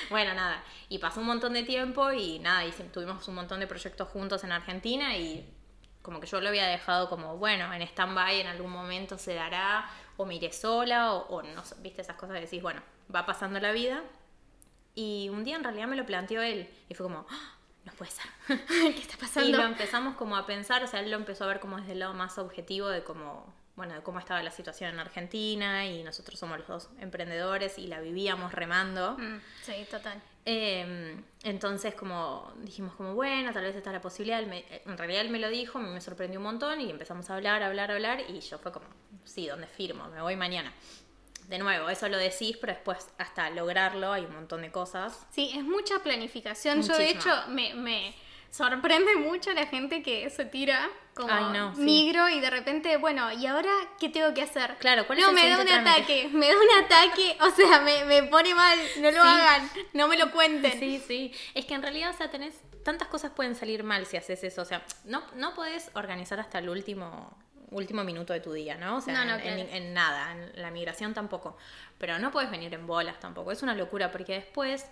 Bueno, 0.08 0.32
nada. 0.34 0.64
Y 0.88 0.98
pasó 0.98 1.20
un 1.20 1.26
montón 1.26 1.52
de 1.52 1.64
tiempo 1.64 2.10
y 2.12 2.38
nada, 2.38 2.64
y 2.64 2.70
tuvimos 2.70 3.28
un 3.28 3.34
montón 3.34 3.60
de 3.60 3.66
proyectos 3.66 4.08
juntos 4.08 4.42
en 4.44 4.52
Argentina 4.52 5.16
y 5.16 5.46
como 6.04 6.20
que 6.20 6.26
yo 6.26 6.38
lo 6.40 6.50
había 6.50 6.66
dejado 6.66 7.08
como, 7.08 7.38
bueno, 7.38 7.72
en 7.72 7.80
stand-by 7.80 8.40
en 8.42 8.46
algún 8.46 8.70
momento 8.70 9.16
se 9.16 9.34
dará, 9.34 9.88
o 10.18 10.26
me 10.26 10.34
iré 10.34 10.52
sola, 10.52 11.14
o, 11.14 11.26
o 11.38 11.42
no 11.42 11.62
viste 11.78 12.02
esas 12.02 12.16
cosas 12.16 12.34
que 12.36 12.42
decís, 12.42 12.60
bueno, 12.60 12.82
va 13.12 13.24
pasando 13.24 13.58
la 13.58 13.72
vida. 13.72 14.02
Y 14.94 15.30
un 15.30 15.42
día 15.44 15.56
en 15.56 15.64
realidad 15.64 15.86
me 15.88 15.96
lo 15.96 16.04
planteó 16.04 16.42
él 16.42 16.68
y 16.90 16.94
fue 16.94 17.04
como, 17.06 17.26
"Ah, 17.30 17.54
no 17.84 17.92
puede 17.94 18.10
ser. 18.10 18.26
¿Qué 18.68 19.00
está 19.00 19.14
y 19.16 19.20
pasando? 19.20 19.58
lo 19.58 19.64
empezamos 19.64 20.14
como 20.16 20.36
a 20.36 20.44
pensar, 20.46 20.84
o 20.84 20.86
sea, 20.86 21.00
él 21.00 21.10
lo 21.10 21.16
empezó 21.16 21.44
a 21.44 21.46
ver 21.46 21.58
como 21.58 21.78
desde 21.78 21.92
el 21.92 22.00
lado 22.00 22.12
más 22.12 22.36
objetivo 22.38 22.88
de 22.88 23.02
cómo, 23.02 23.52
bueno, 23.74 23.94
de 23.94 24.02
cómo 24.02 24.18
estaba 24.18 24.42
la 24.42 24.50
situación 24.50 24.90
en 24.90 25.00
Argentina 25.00 25.86
y 25.86 26.02
nosotros 26.02 26.38
somos 26.38 26.58
los 26.58 26.68
dos 26.68 26.90
emprendedores 27.00 27.78
y 27.78 27.86
la 27.86 28.00
vivíamos 28.00 28.52
remando. 28.52 29.16
Mm, 29.18 29.40
sí, 29.62 29.86
total. 29.90 30.20
Eh, 30.46 31.16
entonces 31.42 31.94
como 31.94 32.52
dijimos 32.58 32.94
como 32.96 33.14
bueno, 33.14 33.52
tal 33.52 33.64
vez 33.64 33.74
está 33.76 33.92
la 33.92 34.00
posibilidad, 34.02 34.40
Él 34.40 34.46
me- 34.46 34.64
en 34.84 34.98
realidad 34.98 35.22
él 35.22 35.30
me 35.30 35.38
lo 35.38 35.48
dijo, 35.48 35.78
me 35.78 36.00
sorprendió 36.00 36.38
un 36.38 36.44
montón 36.44 36.80
y 36.80 36.90
empezamos 36.90 37.30
a 37.30 37.34
hablar, 37.36 37.62
hablar, 37.62 37.90
hablar 37.90 38.20
y 38.28 38.40
yo 38.40 38.58
fue 38.58 38.70
como, 38.72 38.86
sí, 39.24 39.46
¿dónde 39.46 39.66
firmo? 39.66 40.06
Me 40.08 40.20
voy 40.20 40.36
mañana. 40.36 40.72
De 41.48 41.58
nuevo, 41.58 41.88
eso 41.90 42.08
lo 42.08 42.16
decís, 42.16 42.56
pero 42.58 42.72
después 42.72 43.08
hasta 43.18 43.50
lograrlo 43.50 44.12
hay 44.12 44.24
un 44.24 44.34
montón 44.34 44.62
de 44.62 44.70
cosas. 44.70 45.26
Sí, 45.30 45.50
es 45.54 45.62
mucha 45.62 45.98
planificación. 45.98 46.82
Yo 46.82 46.96
de 46.96 47.10
hecho 47.10 47.30
me, 47.48 47.74
me 47.74 48.14
sorprende 48.56 49.16
mucho 49.16 49.50
a 49.50 49.54
la 49.54 49.66
gente 49.66 50.02
que 50.02 50.30
se 50.30 50.44
tira 50.44 50.88
como 51.14 51.32
Ay, 51.32 51.44
no, 51.52 51.74
sí. 51.74 51.80
migro 51.82 52.28
y 52.28 52.40
de 52.40 52.50
repente, 52.50 52.96
bueno, 52.96 53.32
¿y 53.32 53.46
ahora 53.46 53.70
qué 54.00 54.08
tengo 54.08 54.32
que 54.34 54.42
hacer? 54.42 54.76
Claro, 54.78 55.06
¿cuál 55.06 55.18
es 55.18 55.24
no, 55.24 55.30
el 55.30 55.34
me 55.36 55.48
da 55.48 55.58
un 55.60 55.66
trámite? 55.66 55.90
ataque, 55.90 56.28
me 56.32 56.48
da 56.48 56.54
un 56.54 56.84
ataque, 56.84 57.36
o 57.40 57.50
sea, 57.50 57.80
me, 57.80 58.04
me 58.04 58.22
pone 58.24 58.54
mal, 58.54 58.78
no 58.98 59.10
lo 59.10 59.22
Sí. 59.22 59.28
hagan, 59.28 59.70
no 59.92 60.08
me 60.08 60.16
lo 60.16 60.30
cuenten. 60.30 60.78
Sí, 60.78 61.02
sí. 61.06 61.32
Es 61.54 61.64
que 61.66 61.74
en 61.74 61.82
realidad, 61.82 62.10
o 62.10 62.16
sea, 62.16 62.30
tenés. 62.30 62.54
Tantas 62.84 63.08
cosas 63.08 63.30
pueden 63.32 63.54
salir 63.54 63.82
mal 63.82 64.04
si 64.06 64.18
haces 64.18 64.44
eso. 64.44 64.60
O 64.60 64.64
sea, 64.66 64.84
no, 65.04 65.22
no 65.36 65.54
podés 65.54 65.90
organizar 65.94 66.38
hasta 66.38 66.58
el 66.58 66.68
último 66.68 67.34
último 67.70 68.04
minuto 68.04 68.32
de 68.34 68.40
tu 68.40 68.52
día, 68.52 68.76
¿no? 68.76 68.98
O 68.98 69.00
sea, 69.00 69.14
No, 69.14 69.24
no, 69.24 69.34
en, 69.36 69.40
claro. 69.40 69.58
en- 69.58 69.70
en 69.74 69.94
nada, 69.94 70.30
en 70.32 70.52
la 70.62 70.70
migración 70.70 71.12
tampoco. 71.14 71.56
Pero 71.98 72.18
no 72.20 72.30
puedes 72.30 72.50
venir 72.50 72.72
en 72.74 72.86
bolas 72.86 73.18
tampoco. 73.18 73.50
Es 73.52 73.62
una 73.62 73.74
locura 73.74 74.12
porque 74.12 74.34
después, 74.34 74.86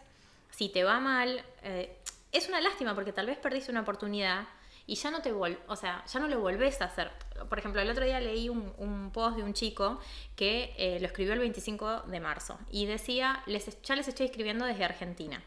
si 0.50 0.68
te 0.70 0.82
va 0.84 0.98
mal, 0.98 1.44
eh, 1.62 1.96
es 2.32 2.48
una 2.48 2.60
lástima 2.60 2.94
porque 2.94 3.12
tal 3.12 3.26
vez 3.26 3.38
perdiste 3.38 3.70
una 3.70 3.82
oportunidad 3.82 4.48
y 4.86 4.96
ya 4.96 5.10
no 5.10 5.22
te 5.22 5.30
vol 5.32 5.58
o 5.68 5.76
sea, 5.76 6.04
ya 6.06 6.18
no 6.18 6.28
lo 6.28 6.40
volvés 6.40 6.80
a 6.80 6.86
hacer. 6.86 7.10
Por 7.48 7.58
ejemplo, 7.58 7.80
el 7.80 7.90
otro 7.90 8.04
día 8.04 8.20
leí 8.20 8.48
un, 8.48 8.72
un 8.78 9.10
post 9.12 9.36
de 9.36 9.42
un 9.42 9.52
chico 9.52 10.00
que 10.34 10.74
eh, 10.76 10.98
lo 11.00 11.06
escribió 11.06 11.34
el 11.34 11.38
25 11.38 12.02
de 12.02 12.20
marzo 12.20 12.58
y 12.70 12.86
decía, 12.86 13.42
les, 13.46 13.80
ya 13.82 13.94
les 13.94 14.08
estoy 14.08 14.26
escribiendo 14.26 14.64
desde 14.64 14.84
Argentina. 14.84 15.42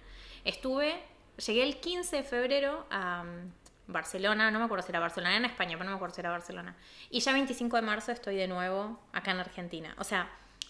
Estuve, 0.45 1.01
llegué 1.45 1.63
el 1.63 1.77
15 1.79 2.17
de 2.17 2.23
febrero 2.23 2.85
a 2.89 3.23
mm, 3.23 3.51
Barcelona, 3.87 4.51
no 4.51 4.59
me 4.59 4.65
acuerdo 4.65 4.85
si 4.85 4.91
era 4.91 4.99
Barcelona, 4.99 5.31
era 5.31 5.45
en 5.45 5.51
España, 5.51 5.77
pero 5.77 5.85
no 5.85 5.91
me 5.91 5.95
acuerdo 5.95 6.15
si 6.15 6.21
era 6.21 6.29
Barcelona. 6.29 6.75
Y 7.09 7.19
ya 7.19 7.33
25 7.33 7.75
de 7.75 7.81
marzo 7.81 8.11
estoy 8.11 8.35
de 8.35 8.47
nuevo 8.47 8.99
acá 9.11 9.31
en 9.31 9.39
Argentina. 9.39 9.95
O 9.97 10.03
sea, 10.03 10.29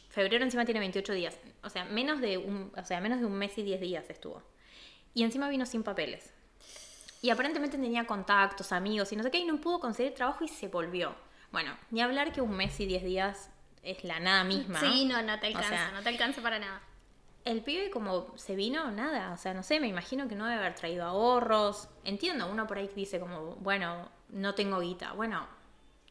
febrero 0.10 0.43
encima 0.43 0.65
tiene 0.65 0.79
28 0.79 1.13
días. 1.13 1.38
O 1.63 1.69
sea, 1.69 1.86
menos 1.86 2.22
de 2.22 2.38
un, 2.38 2.72
o 2.75 2.84
sea, 2.84 3.00
menos 3.01 3.19
de 3.19 3.25
un 3.25 3.34
mes 3.34 3.57
y 3.57 3.63
10 3.63 3.81
días 3.81 4.10
estuvo. 4.10 4.41
Y 5.15 5.24
encima 5.24 5.50
vino 5.50 5.65
sin 5.65 5.81
papeles. 5.81 6.31
Y 7.24 7.31
aparentemente 7.31 7.77
tenía 7.79 8.05
contactos, 8.05 8.72
amigos 8.72 9.12
y 9.12 9.15
no 9.15 9.24
sé 9.24 9.31
qué, 9.31 9.39
y 9.39 9.45
no 9.45 9.60
pudo 9.60 9.79
conseguir 9.79 10.13
trabajo 10.13 10.43
y 10.43 10.48
se 10.48 10.67
volvió. 10.67 11.15
Bueno, 11.51 11.75
ni 11.89 12.01
hablar 12.01 12.31
que 12.31 12.41
un 12.41 12.51
mes 12.55 12.79
y 12.79 12.86
10 12.86 13.03
días 13.03 13.50
es 13.81 14.03
la 14.03 14.19
nada 14.19 14.43
misma. 14.43 14.79
Sí, 14.79 15.05
no, 15.05 15.22
no 15.24 15.39
te 15.39 15.48
O 15.48 15.57
alcanza, 15.57 15.69
sea, 15.69 15.91
no 15.91 16.03
te 16.03 16.10
alcanza 16.10 16.41
para 16.43 16.60
nada. 16.60 16.81
el 17.45 17.62
pibe 17.63 17.89
como 17.89 18.38
se 18.38 18.55
vino, 18.55 18.91
nada, 18.91 19.31
o 19.31 19.38
sea, 19.38 19.53
no 19.53 19.63
sé, 19.63 19.79
me 19.79 19.88
imagino 19.88 20.27
que 20.27 20.36
no 20.36 20.45
debe 20.45 20.60
haber 20.60 20.75
traído 20.75 21.05
ahorros. 21.05 21.88
Entiendo, 22.03 22.48
uno 22.51 22.67
por 22.67 22.77
ahí 22.77 22.89
dice 22.95 23.19
como, 23.19 23.55
bueno, 23.55 24.10
no 24.29 24.53
tengo 24.53 24.79
guita. 24.81 25.13
Bueno, 25.13 25.48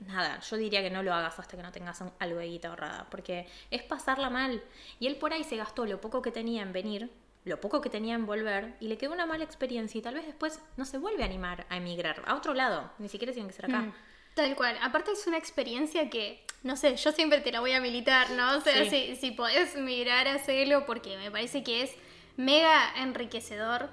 nada, 0.00 0.40
yo 0.40 0.56
diría 0.56 0.80
que 0.80 0.90
no 0.90 1.02
lo 1.02 1.12
hagas 1.12 1.38
hasta 1.38 1.56
que 1.56 1.62
no 1.62 1.70
tengas 1.72 2.02
algo 2.18 2.38
de 2.38 2.46
guita 2.46 2.68
ahorrada, 2.68 3.06
porque 3.10 3.46
es 3.70 3.82
pasarla 3.82 4.30
mal. 4.30 4.62
Y 4.98 5.06
él 5.08 5.16
por 5.16 5.32
ahí 5.32 5.44
se 5.44 5.56
gastó 5.56 5.84
lo 5.86 6.00
poco 6.00 6.22
que 6.22 6.30
tenía 6.30 6.62
en 6.62 6.72
venir, 6.72 7.10
lo 7.44 7.60
poco 7.60 7.80
que 7.80 7.90
tenía 7.90 8.14
en 8.14 8.24
volver, 8.26 8.74
y 8.80 8.88
le 8.88 8.96
quedó 8.98 9.12
una 9.12 9.26
mala 9.26 9.44
experiencia 9.44 9.98
y 9.98 10.02
tal 10.02 10.14
vez 10.14 10.24
después 10.26 10.60
no 10.76 10.84
se 10.84 10.98
vuelve 10.98 11.22
a 11.22 11.26
animar 11.26 11.66
a 11.68 11.76
emigrar 11.76 12.22
a 12.26 12.34
otro 12.36 12.54
lado, 12.54 12.90
ni 12.98 13.08
siquiera 13.08 13.32
tiene 13.32 13.48
que 13.48 13.54
ser 13.54 13.66
acá. 13.66 13.80
Mm, 13.80 13.92
Tal 14.34 14.56
cual. 14.56 14.76
Aparte 14.82 15.12
es 15.12 15.26
una 15.28 15.36
experiencia 15.38 16.10
que, 16.10 16.44
no 16.64 16.76
sé, 16.76 16.96
yo 16.96 17.12
siempre 17.12 17.40
te 17.40 17.52
la 17.52 17.60
voy 17.60 17.70
a 17.72 17.80
militar, 17.80 18.30
¿no? 18.30 18.56
O 18.56 18.60
sea, 18.60 18.82
Sí. 18.84 18.90
si, 18.90 19.16
si 19.16 19.30
podés 19.30 19.76
migrar, 19.76 20.26
hacelo 20.26 20.84
porque 20.86 21.16
me 21.18 21.30
parece 21.30 21.62
que 21.62 21.82
es 21.82 21.92
mega 22.36 22.92
enriquecedor. 22.96 23.90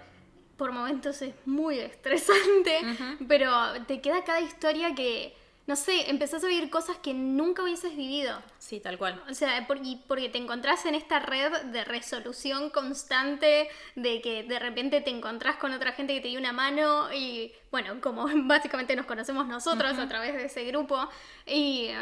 Por 0.57 0.71
momentos 0.71 1.21
es 1.21 1.33
muy 1.45 1.77
estresante, 1.79 2.79
pero 3.27 3.51
te 3.87 4.01
queda 4.01 4.23
cada 4.23 4.41
historia 4.41 4.95
que, 4.95 5.35
no 5.67 5.75
sé, 5.75 6.09
empezás 6.09 6.43
a 6.43 6.47
vivir 6.47 6.69
cosas 6.69 6.97
que 6.97 7.13
nunca 7.13 7.63
hubieses 7.63 7.95
vivido. 7.95 8.41
Sí, 8.57 8.79
tal 8.79 8.97
cual. 8.97 9.23
O 9.29 9.33
sea, 9.33 9.67
por- 9.67 9.77
y 9.85 9.97
porque 10.07 10.27
te 10.29 10.37
encontrás 10.37 10.85
en 10.85 10.95
esta 10.95 11.19
red 11.19 11.51
de 11.65 11.83
resolución 11.85 12.69
constante, 12.71 13.69
de 13.95 14.21
que 14.21 14.43
de 14.43 14.59
repente 14.59 15.01
te 15.01 15.11
encontrás 15.11 15.55
con 15.57 15.71
otra 15.73 15.91
gente 15.93 16.13
que 16.15 16.21
te 16.21 16.27
dio 16.29 16.39
una 16.39 16.51
mano 16.51 17.13
y, 17.13 17.53
bueno, 17.71 18.01
como 18.01 18.25
básicamente 18.47 18.95
nos 18.95 19.05
conocemos 19.05 19.47
nosotros 19.47 19.97
a 19.97 20.07
través 20.09 20.33
de 20.33 20.45
ese 20.45 20.63
grupo, 20.65 21.07
y 21.45 21.85
eh, 21.89 21.97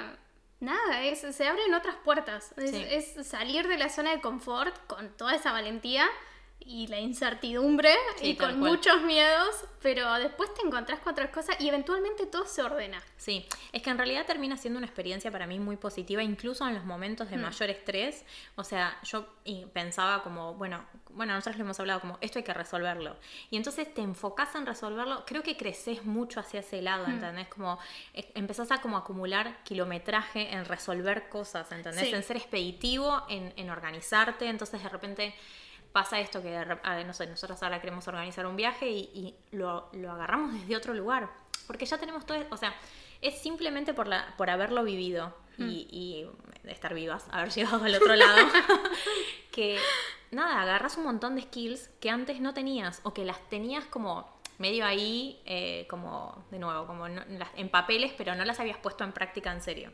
nada, 0.61 1.03
es, 1.03 1.19
se 1.35 1.47
abren 1.47 1.73
otras 1.73 1.95
puertas. 1.97 2.53
Es, 2.57 2.71
Sí. 2.71 2.85
es 2.89 3.27
salir 3.27 3.67
de 3.67 3.77
la 3.77 3.89
zona 3.89 4.11
de 4.11 4.21
confort 4.21 4.75
con 4.87 5.09
toda 5.17 5.35
esa 5.35 5.51
valentía 5.51 6.07
y 6.61 6.87
la 6.87 6.99
incertidumbre 6.99 7.93
Sí, 8.17 8.31
y 8.31 8.35
con 8.35 8.59
cual. 8.59 8.71
muchos 8.71 9.01
miedos, 9.01 9.49
pero 9.81 10.13
después 10.15 10.53
te 10.53 10.61
encontrás 10.65 10.99
con 10.99 11.13
otras 11.13 11.29
cosas 11.31 11.55
y 11.59 11.67
eventualmente 11.67 12.25
todo 12.27 12.45
se 12.45 12.61
ordena. 12.61 13.01
Sí, 13.17 13.45
es 13.71 13.81
que 13.81 13.89
en 13.89 13.97
realidad 13.97 14.25
termina 14.27 14.55
siendo 14.57 14.77
una 14.77 14.85
experiencia 14.85 15.31
para 15.31 15.47
mí 15.47 15.57
muy 15.57 15.77
positiva, 15.77 16.21
incluso 16.21 16.67
en 16.67 16.75
los 16.75 16.83
momentos 16.85 17.29
de 17.29 17.37
Mm. 17.37 17.41
mayor 17.41 17.69
estrés. 17.69 18.23
O 18.55 18.63
sea, 18.63 18.99
yo 19.03 19.25
pensaba 19.73 20.21
como, 20.21 20.53
bueno, 20.55 20.85
bueno, 21.11 21.33
nosotros 21.33 21.57
lo 21.57 21.63
hemos 21.63 21.79
hablado 21.79 22.01
como, 22.01 22.17
esto 22.21 22.37
hay 22.39 22.43
que 22.43 22.53
resolverlo. 22.53 23.15
Y 23.49 23.57
entonces 23.57 23.91
te 23.93 24.01
enfocás 24.01 24.53
en 24.53 24.65
resolverlo, 24.65 25.23
creo 25.25 25.41
que 25.41 25.57
creces 25.57 26.05
mucho 26.05 26.39
hacia 26.39 26.59
ese 26.59 26.81
lado, 26.83 27.07
Mm. 27.07 27.11
¿entendés? 27.11 27.47
Como 27.47 27.79
eh, 28.13 28.29
empezás 28.35 28.69
a 28.71 28.79
como 28.79 28.97
acumular 28.97 29.63
kilometraje 29.63 30.51
en 30.53 30.65
resolver 30.65 31.29
cosas, 31.29 31.71
¿entendés? 31.71 32.09
Sí. 32.09 32.13
En 32.13 32.21
ser 32.21 32.37
expeditivo, 32.37 33.23
en, 33.29 33.53
en 33.55 33.69
organizarte, 33.71 34.45
entonces 34.47 34.83
de 34.83 34.89
repente 34.89 35.33
pasa 35.91 36.19
esto 36.19 36.41
que, 36.41 36.55
ah, 36.57 37.03
no 37.03 37.13
sé, 37.13 37.27
nosotros 37.27 37.61
ahora 37.63 37.79
queremos 37.81 38.07
organizar 38.07 38.45
un 38.45 38.55
viaje 38.55 38.89
y, 38.89 39.09
y 39.13 39.35
lo, 39.55 39.89
lo 39.93 40.11
agarramos 40.11 40.53
desde 40.53 40.75
otro 40.75 40.93
lugar, 40.93 41.29
porque 41.67 41.85
ya 41.85 41.97
tenemos 41.97 42.25
todo, 42.25 42.37
o 42.51 42.57
sea, 42.57 42.73
es 43.21 43.41
simplemente 43.41 43.93
por, 43.93 44.07
la, 44.07 44.33
por 44.37 44.49
haberlo 44.49 44.83
vivido 44.83 45.35
y, 45.57 45.87
y 45.91 46.29
estar 46.69 46.93
vivas, 46.93 47.25
haber 47.31 47.49
llegado 47.53 47.83
al 47.83 47.95
otro 47.95 48.15
lado, 48.15 48.37
que 49.51 49.77
nada, 50.31 50.61
agarras 50.61 50.97
un 50.97 51.03
montón 51.05 51.35
de 51.35 51.41
skills 51.41 51.89
que 51.99 52.09
antes 52.09 52.39
no 52.39 52.53
tenías 52.53 53.01
o 53.03 53.13
que 53.13 53.25
las 53.25 53.39
tenías 53.49 53.85
como 53.85 54.29
medio 54.57 54.85
ahí, 54.85 55.41
eh, 55.45 55.85
como, 55.89 56.45
de 56.51 56.59
nuevo, 56.59 56.85
como 56.85 57.07
no- 57.09 57.23
en 57.55 57.69
papeles, 57.69 58.13
pero 58.17 58.35
no 58.35 58.45
las 58.45 58.59
habías 58.59 58.77
puesto 58.77 59.03
en 59.03 59.11
práctica 59.13 59.51
en 59.51 59.61
serio. 59.61 59.91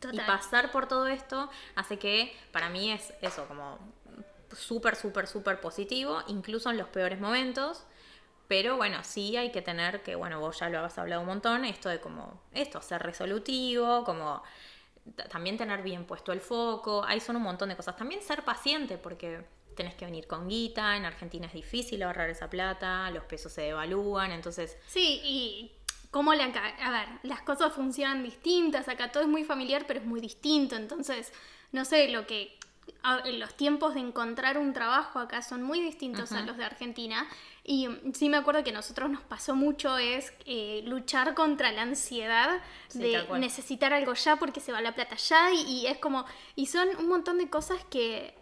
Total. 0.00 0.16
Y 0.16 0.20
pasar 0.26 0.70
por 0.70 0.86
todo 0.86 1.06
esto 1.06 1.50
hace 1.76 1.98
que 1.98 2.36
para 2.52 2.68
mí 2.68 2.90
es 2.92 3.12
eso, 3.22 3.46
como 3.46 3.78
súper, 4.54 4.96
súper, 4.96 5.26
súper 5.26 5.60
positivo, 5.60 6.22
incluso 6.28 6.70
en 6.70 6.78
los 6.78 6.88
peores 6.88 7.20
momentos. 7.20 7.84
Pero 8.48 8.76
bueno, 8.76 9.02
sí 9.02 9.36
hay 9.36 9.50
que 9.52 9.62
tener 9.62 10.02
que, 10.02 10.14
bueno, 10.16 10.38
vos 10.38 10.60
ya 10.60 10.68
lo 10.68 10.80
has 10.80 10.98
hablado 10.98 11.22
un 11.22 11.26
montón, 11.26 11.64
esto 11.64 11.88
de 11.88 12.00
como, 12.00 12.42
esto, 12.52 12.82
ser 12.82 13.02
resolutivo, 13.02 14.04
como 14.04 14.42
también 15.30 15.56
tener 15.56 15.82
bien 15.82 16.04
puesto 16.06 16.32
el 16.32 16.40
foco, 16.40 17.04
ahí 17.04 17.20
son 17.20 17.36
un 17.36 17.42
montón 17.42 17.68
de 17.68 17.76
cosas. 17.76 17.96
También 17.96 18.22
ser 18.22 18.42
paciente, 18.42 18.98
porque 18.98 19.44
tenés 19.74 19.94
que 19.94 20.04
venir 20.04 20.26
con 20.26 20.48
guita, 20.48 20.96
en 20.96 21.04
Argentina 21.04 21.46
es 21.46 21.52
difícil 21.52 22.02
ahorrar 22.02 22.30
esa 22.30 22.48
plata, 22.48 23.10
los 23.10 23.24
pesos 23.24 23.52
se 23.52 23.62
devalúan, 23.62 24.30
entonces 24.30 24.78
Sí, 24.86 25.20
y 25.24 25.72
cómo 26.10 26.32
la... 26.34 26.44
A 26.44 26.90
ver, 26.90 27.08
las 27.22 27.42
cosas 27.42 27.72
funcionan 27.72 28.22
distintas, 28.22 28.88
acá 28.88 29.10
todo 29.10 29.22
es 29.24 29.28
muy 29.28 29.44
familiar, 29.44 29.84
pero 29.86 30.00
es 30.00 30.06
muy 30.06 30.20
distinto, 30.20 30.76
entonces, 30.76 31.32
no 31.72 31.84
sé, 31.84 32.08
lo 32.08 32.26
que... 32.26 32.58
Los 33.34 33.54
tiempos 33.54 33.94
de 33.94 34.00
encontrar 34.00 34.56
un 34.58 34.72
trabajo 34.72 35.18
acá 35.18 35.42
son 35.42 35.62
muy 35.62 35.80
distintos 35.80 36.32
a 36.32 36.40
los 36.42 36.56
de 36.56 36.64
Argentina. 36.64 37.26
Y 37.62 37.88
mm, 37.88 38.12
sí 38.14 38.28
me 38.28 38.36
acuerdo 38.38 38.62
que 38.64 38.70
a 38.70 38.74
nosotros 38.74 39.10
nos 39.10 39.22
pasó 39.22 39.54
mucho 39.54 39.98
es 39.98 40.32
eh, 40.46 40.82
luchar 40.86 41.34
contra 41.34 41.70
la 41.72 41.82
ansiedad 41.82 42.60
Sí, 42.88 42.98
de 43.00 43.26
necesitar 43.38 43.92
algo 43.92 44.14
ya 44.14 44.36
porque 44.36 44.60
se 44.60 44.72
va 44.72 44.80
la 44.80 44.94
plata 44.94 45.16
ya 45.16 45.50
y, 45.52 45.60
y 45.62 45.86
es 45.86 45.98
como 45.98 46.24
y 46.56 46.66
son 46.66 46.88
un 46.98 47.08
montón 47.08 47.38
de 47.38 47.48
cosas 47.50 47.82
que 47.90 48.34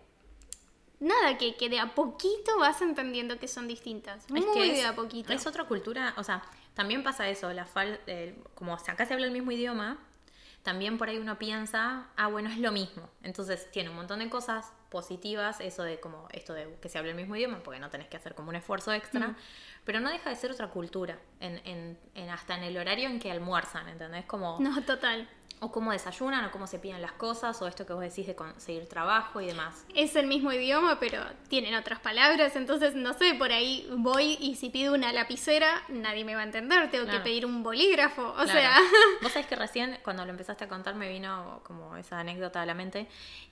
nada 1.00 1.36
que, 1.38 1.56
que 1.56 1.68
de 1.68 1.80
a 1.80 1.94
poquito 1.94 2.58
vas 2.58 2.80
entendiendo 2.82 3.38
que 3.38 3.48
son 3.48 3.66
distintas. 3.68 4.28
Muy 4.30 4.40
Es 4.40 4.46
que 4.46 4.70
es, 4.70 4.78
de 4.78 4.84
a 4.86 4.94
poquito. 4.94 5.32
Es 5.32 5.46
otra 5.46 5.64
cultura, 5.64 6.14
o 6.16 6.22
sea, 6.24 6.42
también 6.74 7.02
pasa 7.02 7.28
eso, 7.28 7.52
la 7.52 7.64
fal, 7.64 8.00
el- 8.06 8.36
como 8.54 8.74
acá 8.74 9.04
se 9.06 9.14
habla 9.14 9.26
el 9.26 9.32
mismo 9.32 9.50
idioma, 9.50 9.98
también 10.62 10.96
por 10.98 11.08
ahí 11.08 11.18
uno 11.18 11.38
piensa, 11.38 12.06
ah, 12.16 12.26
bueno, 12.28 12.48
es 12.50 12.58
lo 12.58 12.70
mismo. 12.72 13.08
Entonces 13.22 13.70
tiene 13.72 13.90
un 13.90 13.96
montón 13.96 14.20
de 14.20 14.28
cosas 14.30 14.72
positivas, 14.90 15.60
eso 15.60 15.82
de 15.82 15.98
como 16.00 16.28
esto 16.32 16.52
de 16.54 16.76
que 16.80 16.88
se 16.88 16.98
hable 16.98 17.10
el 17.10 17.16
mismo 17.16 17.34
idioma, 17.34 17.60
porque 17.62 17.80
no 17.80 17.90
tenés 17.90 18.08
que 18.08 18.16
hacer 18.16 18.34
como 18.34 18.50
un 18.50 18.56
esfuerzo 18.56 18.92
extra, 18.92 19.28
Mm. 19.28 19.36
pero 19.84 20.00
no 20.00 20.10
deja 20.10 20.30
de 20.30 20.36
ser 20.36 20.50
otra 20.52 20.68
cultura, 20.68 21.18
en, 21.40 21.60
en, 21.66 21.98
en- 22.14 22.30
hasta 22.30 22.56
en 22.56 22.62
el 22.64 22.76
horario 22.76 23.08
en 23.08 23.18
que 23.18 23.30
almuerzan, 23.32 23.88
¿entendés? 23.88 24.24
Como, 24.26 24.58
no 24.60 24.82
total 24.84 25.28
o 25.64 25.70
cómo 25.70 25.92
desayunan, 25.92 26.44
o 26.44 26.50
cómo 26.50 26.66
se 26.66 26.78
piden 26.80 27.00
las 27.00 27.12
cosas, 27.12 27.62
o 27.62 27.68
esto 27.68 27.86
que 27.86 27.92
vos 27.92 28.02
decís 28.02 28.26
de 28.26 28.34
conseguir 28.34 28.88
trabajo 28.88 29.40
y 29.40 29.46
demás. 29.46 29.86
es 29.94 30.16
el 30.16 30.26
mismo 30.26 30.52
idioma, 30.52 30.98
pero 30.98 31.22
tienen 31.48 31.74
otras 31.76 32.00
palabras, 32.00 32.56
entonces 32.56 32.94
no 32.96 33.14
sé, 33.14 33.34
por 33.34 33.52
ahí 33.52 33.86
voy 33.96 34.36
y 34.40 34.56
si 34.56 34.70
pido 34.70 34.92
una 34.92 35.12
lapicera, 35.12 35.82
nadie 35.88 36.24
me 36.24 36.34
va 36.34 36.40
a 36.40 36.44
entender, 36.44 36.90
tengo 36.90 37.08
que 37.08 37.20
pedir 37.20 37.46
un 37.46 37.62
bolígrafo, 37.62 38.30
o 38.30 38.34
Claro. 38.34 38.50
sea, 38.50 38.76
Vos 39.22 39.30
sabés 39.32 39.46
que 39.46 39.54
recién, 39.56 39.98
cuando 40.02 40.24
lo 40.24 40.30
empezaste 40.32 40.64
a 40.64 40.68
contar, 40.68 40.96
me 40.96 41.08
vino 41.08 41.60
como 41.64 41.96
esa 41.96 42.18
anécdota 42.18 42.60
a 42.60 42.66
la 42.66 42.74
mente 42.74 43.06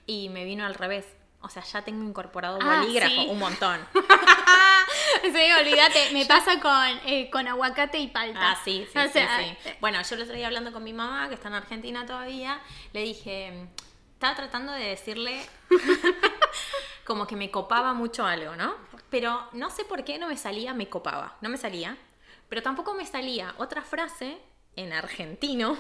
y 0.07 0.29
me 0.31 0.45
vino 0.45 0.67
al 0.67 0.75
revés. 0.75 1.07
O 1.43 1.49
sea, 1.49 1.63
ya 1.63 1.83
tengo 1.83 2.05
incorporado 2.05 2.59
Ah, 2.61 2.81
bolígrafo, 2.81 3.15
sí. 3.15 3.27
un 3.31 3.39
montón. 3.39 3.81
sí, 5.23 5.53
olvídate, 5.59 6.11
me 6.13 6.25
pasa 6.27 6.61
con, 6.61 7.01
eh, 7.07 7.31
con 7.31 7.49
aguacate 7.49 7.99
y 7.99 8.09
palta. 8.09 8.51
Ah, 8.53 8.59
sí, 8.65 8.87
sí, 8.93 8.99
O 8.99 9.03
sí, 9.05 9.09
sea, 9.11 9.39
sí. 9.39 9.57
Bueno, 9.81 10.01
yo 10.03 10.17
otro 10.23 10.35
día 10.35 10.47
hablando 10.47 10.73
con 10.73 10.85
mi 10.85 10.93
mamá, 10.93 11.29
que 11.29 11.35
está 11.37 11.49
en 11.49 11.55
Argentina 11.55 12.05
todavía, 12.05 12.61
le 12.93 13.03
dije, 13.03 13.69
estaba 14.13 14.35
tratando 14.37 14.73
de 14.73 14.85
decirle 14.85 15.41
como 17.07 17.27
que 17.27 17.37
me 17.37 17.51
copaba 17.51 17.95
mucho 17.95 18.25
algo, 18.27 18.55
¿no? 18.57 18.75
Pero 19.09 19.49
no 19.53 19.71
sé 19.71 19.85
por 19.85 20.05
qué 20.05 20.19
no 20.19 20.29
me 20.29 20.37
salía, 20.37 20.75
me 20.75 20.89
copaba, 20.89 21.37
no 21.41 21.49
me 21.49 21.57
salía. 21.57 21.97
Pero 22.49 22.63
tampoco 22.63 22.95
me 22.95 23.07
salía 23.07 23.55
otra 23.59 23.83
frase 23.83 24.39
en 24.77 24.93
argentino, 24.93 25.77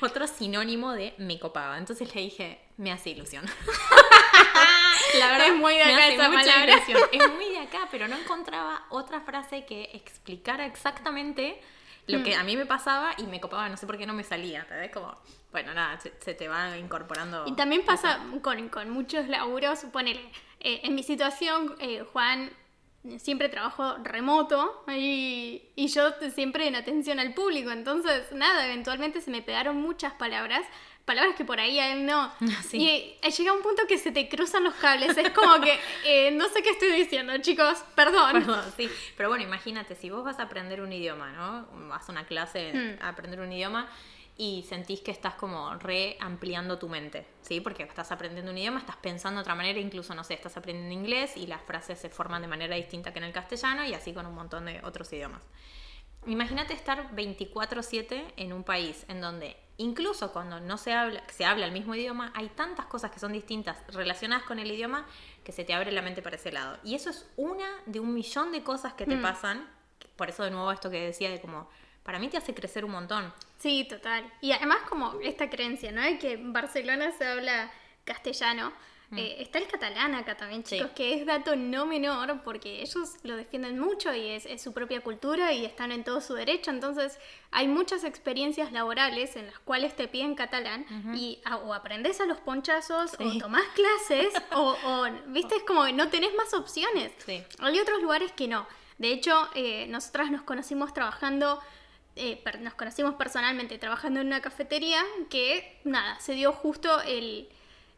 otro 0.00 0.26
sinónimo 0.26 0.92
de 0.92 1.14
me 1.18 1.38
copaba. 1.38 1.78
Entonces 1.78 2.14
le 2.14 2.20
dije, 2.22 2.60
me 2.80 2.90
hace 2.90 3.10
ilusión. 3.10 3.44
La 5.18 5.32
verdad 5.32 5.48
es 5.48 5.56
muy 5.56 5.74
de 5.74 5.82
acá 5.82 6.08
esa 6.08 6.30
palabra. 6.30 6.72
Ilusión. 6.72 7.00
Es 7.12 7.32
muy 7.34 7.50
de 7.50 7.58
acá, 7.58 7.88
pero 7.90 8.08
no 8.08 8.16
encontraba 8.16 8.84
otra 8.88 9.20
frase 9.20 9.66
que 9.66 9.90
explicara 9.92 10.64
exactamente 10.64 11.60
lo 12.06 12.24
que 12.24 12.34
mm. 12.34 12.40
a 12.40 12.42
mí 12.42 12.56
me 12.56 12.66
pasaba 12.66 13.12
y 13.18 13.24
me 13.24 13.40
copaba, 13.40 13.68
no 13.68 13.76
sé 13.76 13.86
por 13.86 13.98
qué 13.98 14.06
no 14.06 14.14
me 14.14 14.24
salía, 14.24 14.64
¿sabes? 14.66 14.90
Como, 14.90 15.14
bueno, 15.52 15.74
nada, 15.74 16.00
se, 16.00 16.10
te 16.10 16.48
va 16.48 16.76
incorporando. 16.78 17.44
Y 17.46 17.52
también 17.52 17.84
pasa 17.84 18.18
con, 18.42 18.68
con, 18.68 18.90
muchos 18.90 19.28
laburos, 19.28 19.80
ponele, 19.92 20.22
eh, 20.60 20.80
en 20.82 20.94
mi 20.94 21.02
situación, 21.02 21.76
eh, 21.78 22.04
Juan 22.12 22.50
siempre 23.18 23.48
trabajo 23.48 23.96
remoto 24.02 24.84
y, 24.88 25.62
y, 25.74 25.88
yo 25.88 26.10
siempre 26.34 26.68
en 26.68 26.76
atención 26.76 27.18
al 27.18 27.32
público, 27.32 27.70
entonces 27.70 28.30
nada, 28.32 28.66
eventualmente 28.66 29.20
se 29.20 29.30
me 29.30 29.40
pegaron 29.40 29.80
muchas 29.80 30.12
palabras, 30.14 30.62
palabras 31.06 31.34
que 31.34 31.44
por 31.46 31.58
ahí 31.60 31.78
a 31.78 31.92
él 31.92 32.04
no. 32.04 32.30
Y 32.72 32.88
eh, 32.88 33.30
llega 33.36 33.52
un 33.52 33.62
punto 33.62 33.82
que 33.88 33.96
se 33.96 34.12
te 34.12 34.28
cruzan 34.28 34.64
los 34.64 34.74
cables, 34.74 35.16
es 35.16 35.30
como 35.30 35.60
que 35.60 35.78
eh, 36.04 36.30
no 36.32 36.48
sé 36.48 36.62
qué 36.62 36.70
estoy 36.70 36.92
diciendo, 36.92 37.32
chicos, 37.38 37.82
perdón. 37.94 38.32
Perdón, 38.32 38.64
sí, 38.76 38.90
pero 39.16 39.30
bueno, 39.30 39.44
imagínate, 39.44 39.94
si 39.94 40.10
vos 40.10 40.22
vas 40.22 40.38
a 40.38 40.42
aprender 40.42 40.82
un 40.82 40.92
idioma, 40.92 41.32
¿no? 41.32 41.88
Vas 41.88 42.06
a 42.08 42.12
una 42.12 42.26
clase 42.26 42.98
a 43.00 43.08
aprender 43.08 43.40
un 43.40 43.50
idioma 43.50 43.88
y 44.40 44.62
sentís 44.62 45.02
que 45.02 45.10
estás 45.10 45.34
como 45.34 45.74
re 45.74 46.16
ampliando 46.18 46.78
tu 46.78 46.88
mente, 46.88 47.26
¿sí? 47.42 47.60
Porque 47.60 47.82
estás 47.82 48.10
aprendiendo 48.10 48.50
un 48.50 48.56
idioma, 48.56 48.78
estás 48.78 48.96
pensando 48.96 49.38
de 49.38 49.42
otra 49.42 49.54
manera, 49.54 49.78
incluso, 49.78 50.14
no 50.14 50.24
sé, 50.24 50.32
estás 50.32 50.56
aprendiendo 50.56 50.94
inglés 50.94 51.36
y 51.36 51.46
las 51.46 51.60
frases 51.60 51.98
se 51.98 52.08
forman 52.08 52.40
de 52.40 52.48
manera 52.48 52.74
distinta 52.74 53.12
que 53.12 53.18
en 53.18 53.26
el 53.26 53.34
castellano 53.34 53.84
y 53.84 53.92
así 53.92 54.14
con 54.14 54.24
un 54.24 54.34
montón 54.34 54.64
de 54.64 54.80
otros 54.82 55.12
idiomas. 55.12 55.42
Imagínate 56.24 56.72
estar 56.72 57.14
24/7 57.14 58.32
en 58.38 58.54
un 58.54 58.64
país 58.64 59.04
en 59.08 59.20
donde 59.20 59.58
incluso 59.76 60.32
cuando 60.32 60.58
no 60.58 60.78
se 60.78 60.94
habla, 60.94 61.22
se 61.28 61.44
habla 61.44 61.66
el 61.66 61.72
mismo 61.72 61.94
idioma, 61.94 62.32
hay 62.34 62.48
tantas 62.48 62.86
cosas 62.86 63.10
que 63.10 63.18
son 63.18 63.34
distintas 63.34 63.76
relacionadas 63.88 64.46
con 64.46 64.58
el 64.58 64.70
idioma 64.70 65.06
que 65.44 65.52
se 65.52 65.64
te 65.64 65.74
abre 65.74 65.92
la 65.92 66.00
mente 66.00 66.22
para 66.22 66.36
ese 66.36 66.50
lado. 66.50 66.78
Y 66.82 66.94
eso 66.94 67.10
es 67.10 67.28
una 67.36 67.68
de 67.84 68.00
un 68.00 68.14
millón 68.14 68.52
de 68.52 68.62
cosas 68.62 68.94
que 68.94 69.04
te 69.04 69.16
mm. 69.16 69.22
pasan. 69.22 69.68
Por 70.16 70.30
eso 70.30 70.44
de 70.44 70.50
nuevo 70.50 70.72
esto 70.72 70.88
que 70.88 71.04
decía 71.04 71.30
de 71.30 71.42
como 71.42 71.68
para 72.10 72.18
mí 72.18 72.26
te 72.26 72.38
hace 72.38 72.52
crecer 72.52 72.84
un 72.84 72.90
montón. 72.90 73.32
Sí, 73.60 73.86
total. 73.88 74.28
Y 74.40 74.50
además 74.50 74.78
como 74.88 75.20
esta 75.22 75.48
creencia, 75.48 75.92
¿no? 75.92 76.02
De 76.02 76.18
que 76.18 76.32
en 76.32 76.52
Barcelona 76.52 77.12
se 77.12 77.24
habla 77.24 77.70
castellano. 78.04 78.72
Mm. 79.10 79.18
Eh, 79.18 79.36
está 79.38 79.58
el 79.58 79.68
catalán 79.68 80.16
acá 80.16 80.36
también, 80.36 80.64
chicos, 80.64 80.90
que 80.96 81.14
es 81.14 81.24
dato 81.24 81.54
no 81.54 81.86
menor 81.86 82.40
porque 82.42 82.82
ellos 82.82 83.14
lo 83.22 83.36
defienden 83.36 83.78
mucho 83.78 84.12
y 84.12 84.26
es, 84.30 84.60
su 84.60 84.72
propia 84.72 85.02
cultura 85.02 85.52
y 85.52 85.64
están 85.64 85.92
en 85.92 86.02
todo 86.02 86.20
su 86.20 86.34
derecho. 86.34 86.72
Entonces, 86.72 87.16
hay 87.52 87.68
muchas 87.68 88.02
experiencias 88.02 88.72
laborales 88.72 89.36
en 89.36 89.46
las 89.46 89.60
cuales 89.60 89.94
te 89.94 90.08
piden 90.08 90.34
catalán 90.34 90.86
y 91.14 91.38
o 91.62 91.74
aprendes 91.74 92.20
a 92.20 92.26
los 92.26 92.38
ponchazos 92.38 93.12
o 93.20 93.38
tomás 93.38 93.66
clases 93.76 94.34
o, 94.52 95.06
viste, 95.28 95.54
es 95.54 95.62
como 95.62 95.84
que 95.84 95.92
no 95.92 96.08
tenés 96.08 96.34
más 96.34 96.54
opciones. 96.54 97.12
Hay 97.60 97.78
otros 97.78 98.02
lugares 98.02 98.32
que 98.32 98.48
no. 98.48 98.66
De 98.98 99.12
hecho, 99.12 99.48
eh, 99.54 99.86
nosotras 99.86 100.32
nos 100.32 100.42
conocimos 100.42 100.92
trabajando 100.92 101.60
eh, 102.20 102.42
nos 102.60 102.74
conocimos 102.74 103.14
personalmente 103.14 103.78
trabajando 103.78 104.20
en 104.20 104.26
una 104.26 104.42
cafetería 104.42 105.02
que, 105.30 105.80
nada, 105.84 106.20
se 106.20 106.34
dio 106.34 106.52
justo 106.52 107.00
el, 107.00 107.48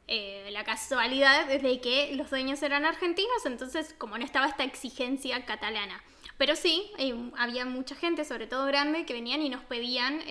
eh, 0.06 0.48
la 0.52 0.62
casualidad 0.62 1.46
de 1.46 1.80
que 1.80 2.14
los 2.14 2.30
dueños 2.30 2.62
eran 2.62 2.84
argentinos, 2.84 3.44
entonces 3.44 3.94
como 3.98 4.16
no 4.16 4.24
estaba 4.24 4.46
esta 4.46 4.62
exigencia 4.62 5.44
catalana. 5.44 6.00
Pero 6.38 6.54
sí, 6.54 6.90
eh, 6.98 7.14
había 7.36 7.64
mucha 7.64 7.96
gente, 7.96 8.24
sobre 8.24 8.46
todo 8.46 8.64
grande, 8.66 9.04
que 9.06 9.12
venían 9.12 9.42
y 9.42 9.48
nos 9.48 9.64
pedían 9.64 10.22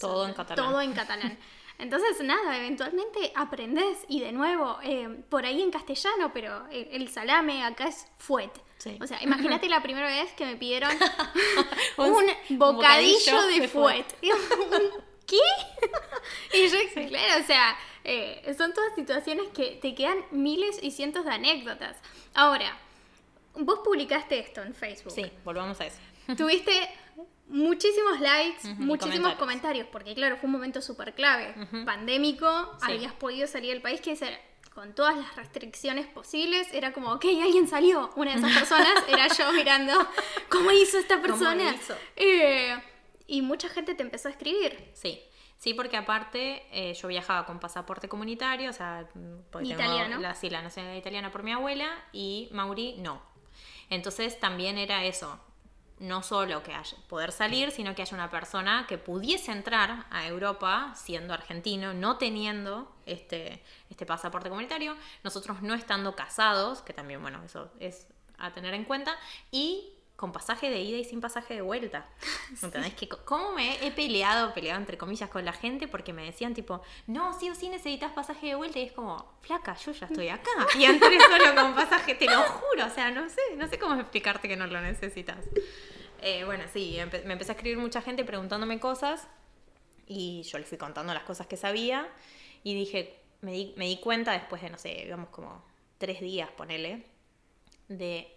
todo 0.00 0.26
en 0.26 0.32
catalán. 0.32 0.66
Todo 0.66 0.80
en 0.80 0.92
catalán. 0.94 1.38
Entonces, 1.78 2.24
nada, 2.24 2.56
eventualmente 2.56 3.32
aprendes 3.34 3.98
y 4.08 4.20
de 4.20 4.32
nuevo, 4.32 4.78
por 5.28 5.44
ahí 5.44 5.60
en 5.60 5.70
castellano, 5.70 6.32
pero 6.32 6.66
el, 6.70 7.06
salame 7.10 7.62
acá 7.62 7.88
es 7.88 8.06
fuet. 8.16 8.50
O 9.00 9.06
sea, 9.06 9.22
imagínate 9.22 9.68
la 9.68 9.82
primera 9.82 10.08
vez 10.08 10.32
que 10.32 10.44
me 10.44 10.56
pidieron 10.56 10.90
un 11.96 12.58
bocadillo, 12.58 13.46
de, 13.46 13.68
fuet. 13.68 14.06
¿Qué? 15.26 15.36
y 16.52 16.68
yo, 16.68 16.78
claro, 17.08 17.42
o 17.42 17.46
sea, 17.46 17.76
eh, 18.04 18.54
son 18.56 18.72
todas 18.72 18.94
situaciones 18.94 19.48
que 19.54 19.78
te 19.82 19.94
quedan 19.94 20.18
miles 20.30 20.78
y 20.82 20.90
cientos 20.92 21.24
de 21.24 21.32
anécdotas. 21.32 21.96
Ahora, 22.34 22.76
vos 23.54 23.80
publicaste 23.84 24.38
esto 24.38 24.62
en 24.62 24.74
Facebook. 24.74 25.12
Sí, 25.12 25.30
volvamos 25.44 25.80
a 25.80 25.86
eso. 25.86 25.98
Tuviste 26.36 26.72
muchísimos 27.48 28.20
likes, 28.20 28.74
muchísimos 28.78 29.34
comentarios. 29.34 29.86
porque 29.90 30.14
claro, 30.14 30.36
fue 30.36 30.46
un 30.46 30.52
momento 30.52 30.82
súper 30.82 31.14
clave. 31.14 31.54
Pandémico, 31.84 32.46
habías 32.82 33.12
podido 33.14 33.46
salir 33.46 33.72
del 33.72 33.82
país, 33.82 34.00
que 34.00 34.12
es 34.12 34.22
con 34.76 34.94
todas 34.94 35.16
las 35.16 35.34
restricciones 35.36 36.06
posibles, 36.06 36.68
era 36.70 36.92
como, 36.92 37.10
ok, 37.12 37.24
alguien 37.42 37.66
salió. 37.66 38.12
Una 38.14 38.32
de 38.32 38.36
esas 38.36 38.52
personas 38.58 38.92
era 39.08 39.26
yo 39.26 39.50
mirando 39.54 39.94
cómo 40.50 40.70
hizo 40.70 40.98
esta 40.98 41.22
persona. 41.22 41.74
Eh, 42.14 42.78
y 43.26 43.40
mucha 43.40 43.70
gente 43.70 43.94
te 43.94 44.02
empezó 44.02 44.28
a 44.28 44.32
escribir. 44.32 44.90
Sí. 44.92 45.18
Sí, 45.56 45.72
porque 45.72 45.96
aparte 45.96 46.66
eh, 46.70 46.92
yo 46.92 47.08
viajaba 47.08 47.46
con 47.46 47.58
pasaporte 47.58 48.06
comunitario, 48.06 48.68
o 48.68 48.72
sea, 48.74 49.08
italiano. 49.62 50.18
la, 50.18 50.34
sí, 50.34 50.50
la 50.50 50.60
nacionalidad 50.60 51.00
italiana 51.00 51.32
por 51.32 51.42
mi 51.42 51.52
abuela 51.52 51.88
y 52.12 52.50
Mauri 52.52 52.96
no. 52.98 53.22
Entonces 53.88 54.38
también 54.38 54.76
era 54.76 55.06
eso, 55.06 55.40
no 55.98 56.22
solo 56.22 56.62
que 56.62 56.74
haya, 56.74 56.98
poder 57.08 57.32
salir, 57.32 57.70
sino 57.70 57.94
que 57.94 58.02
haya 58.02 58.14
una 58.14 58.28
persona 58.28 58.84
que 58.86 58.98
pudiese 58.98 59.52
entrar 59.52 60.04
a 60.10 60.26
Europa 60.26 60.92
siendo 60.94 61.32
argentino, 61.32 61.94
no 61.94 62.18
teniendo 62.18 62.94
este, 63.06 63.62
este 63.88 64.04
pasaporte 64.04 64.48
comunitario, 64.48 64.96
nosotros 65.24 65.62
no 65.62 65.74
estando 65.74 66.14
casados, 66.14 66.82
que 66.82 66.92
también, 66.92 67.22
bueno, 67.22 67.42
eso 67.44 67.70
es 67.80 68.06
a 68.38 68.52
tener 68.52 68.74
en 68.74 68.84
cuenta, 68.84 69.16
y 69.50 69.92
con 70.16 70.32
pasaje 70.32 70.70
de 70.70 70.80
ida 70.80 70.96
y 70.96 71.04
sin 71.04 71.20
pasaje 71.20 71.54
de 71.54 71.60
vuelta. 71.60 72.08
¿Entendés? 72.62 72.94
Que 72.94 73.08
cómo 73.08 73.52
me 73.52 73.86
he 73.86 73.92
peleado, 73.92 74.52
peleado 74.54 74.80
entre 74.80 74.96
comillas 74.96 75.28
con 75.28 75.44
la 75.44 75.52
gente 75.52 75.88
porque 75.88 76.12
me 76.12 76.24
decían 76.24 76.54
tipo, 76.54 76.82
no, 77.06 77.38
sí 77.38 77.50
o 77.50 77.54
sí 77.54 77.68
necesitas 77.68 78.12
pasaje 78.12 78.48
de 78.48 78.54
vuelta 78.54 78.78
y 78.78 78.84
es 78.84 78.92
como, 78.92 79.38
flaca, 79.42 79.76
yo 79.76 79.92
ya 79.92 80.06
estoy 80.06 80.28
acá. 80.28 80.50
Y 80.78 80.84
entré 80.84 81.20
solo 81.30 81.54
con 81.54 81.74
pasaje, 81.74 82.14
te 82.14 82.26
lo 82.26 82.42
juro, 82.42 82.86
o 82.86 82.90
sea, 82.90 83.10
no 83.10 83.28
sé, 83.28 83.40
no 83.56 83.68
sé 83.68 83.78
cómo 83.78 84.00
explicarte 84.00 84.48
que 84.48 84.56
no 84.56 84.66
lo 84.66 84.80
necesitas. 84.80 85.44
Eh, 86.22 86.44
bueno, 86.44 86.64
sí, 86.72 86.98
me 87.24 87.34
empecé 87.34 87.52
a 87.52 87.54
escribir 87.54 87.78
mucha 87.78 88.00
gente 88.00 88.24
preguntándome 88.24 88.80
cosas 88.80 89.28
y 90.06 90.42
yo 90.44 90.58
le 90.58 90.64
fui 90.64 90.78
contando 90.78 91.12
las 91.12 91.24
cosas 91.24 91.46
que 91.46 91.58
sabía 91.58 92.08
y 92.66 92.74
dije, 92.74 93.16
me 93.42 93.52
di, 93.52 93.74
me 93.76 93.84
di 93.84 93.98
cuenta 93.98 94.32
después 94.32 94.60
de, 94.60 94.70
no 94.70 94.76
sé, 94.76 94.88
digamos 94.88 95.28
como 95.28 95.62
tres 95.98 96.20
días, 96.20 96.50
ponele, 96.50 97.06
de 97.86 98.36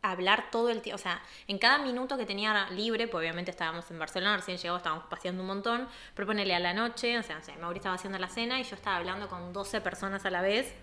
hablar 0.00 0.50
todo 0.50 0.70
el 0.70 0.80
tiempo, 0.80 0.94
o 0.94 1.02
sea, 1.02 1.22
en 1.46 1.58
cada 1.58 1.76
minuto 1.76 2.16
que 2.16 2.24
tenía 2.24 2.70
libre, 2.70 3.08
pues 3.08 3.20
obviamente 3.20 3.50
estábamos 3.50 3.90
en 3.90 3.98
Barcelona, 3.98 4.38
recién 4.38 4.56
llegamos, 4.56 4.80
estábamos 4.80 5.04
paseando 5.04 5.42
un 5.42 5.48
montón, 5.48 5.86
pero 6.14 6.26
ponele 6.26 6.54
a 6.54 6.60
la 6.60 6.72
noche, 6.72 7.18
o 7.18 7.22
sea, 7.22 7.36
no 7.36 7.44
sé, 7.44 7.52
Mauri 7.58 7.76
estaba 7.76 7.96
haciendo 7.96 8.18
la 8.18 8.28
cena 8.28 8.58
y 8.58 8.64
yo 8.64 8.74
estaba 8.74 8.96
hablando 8.96 9.28
con 9.28 9.52
12 9.52 9.82
personas 9.82 10.24
a 10.24 10.30
la 10.30 10.40
vez 10.40 10.74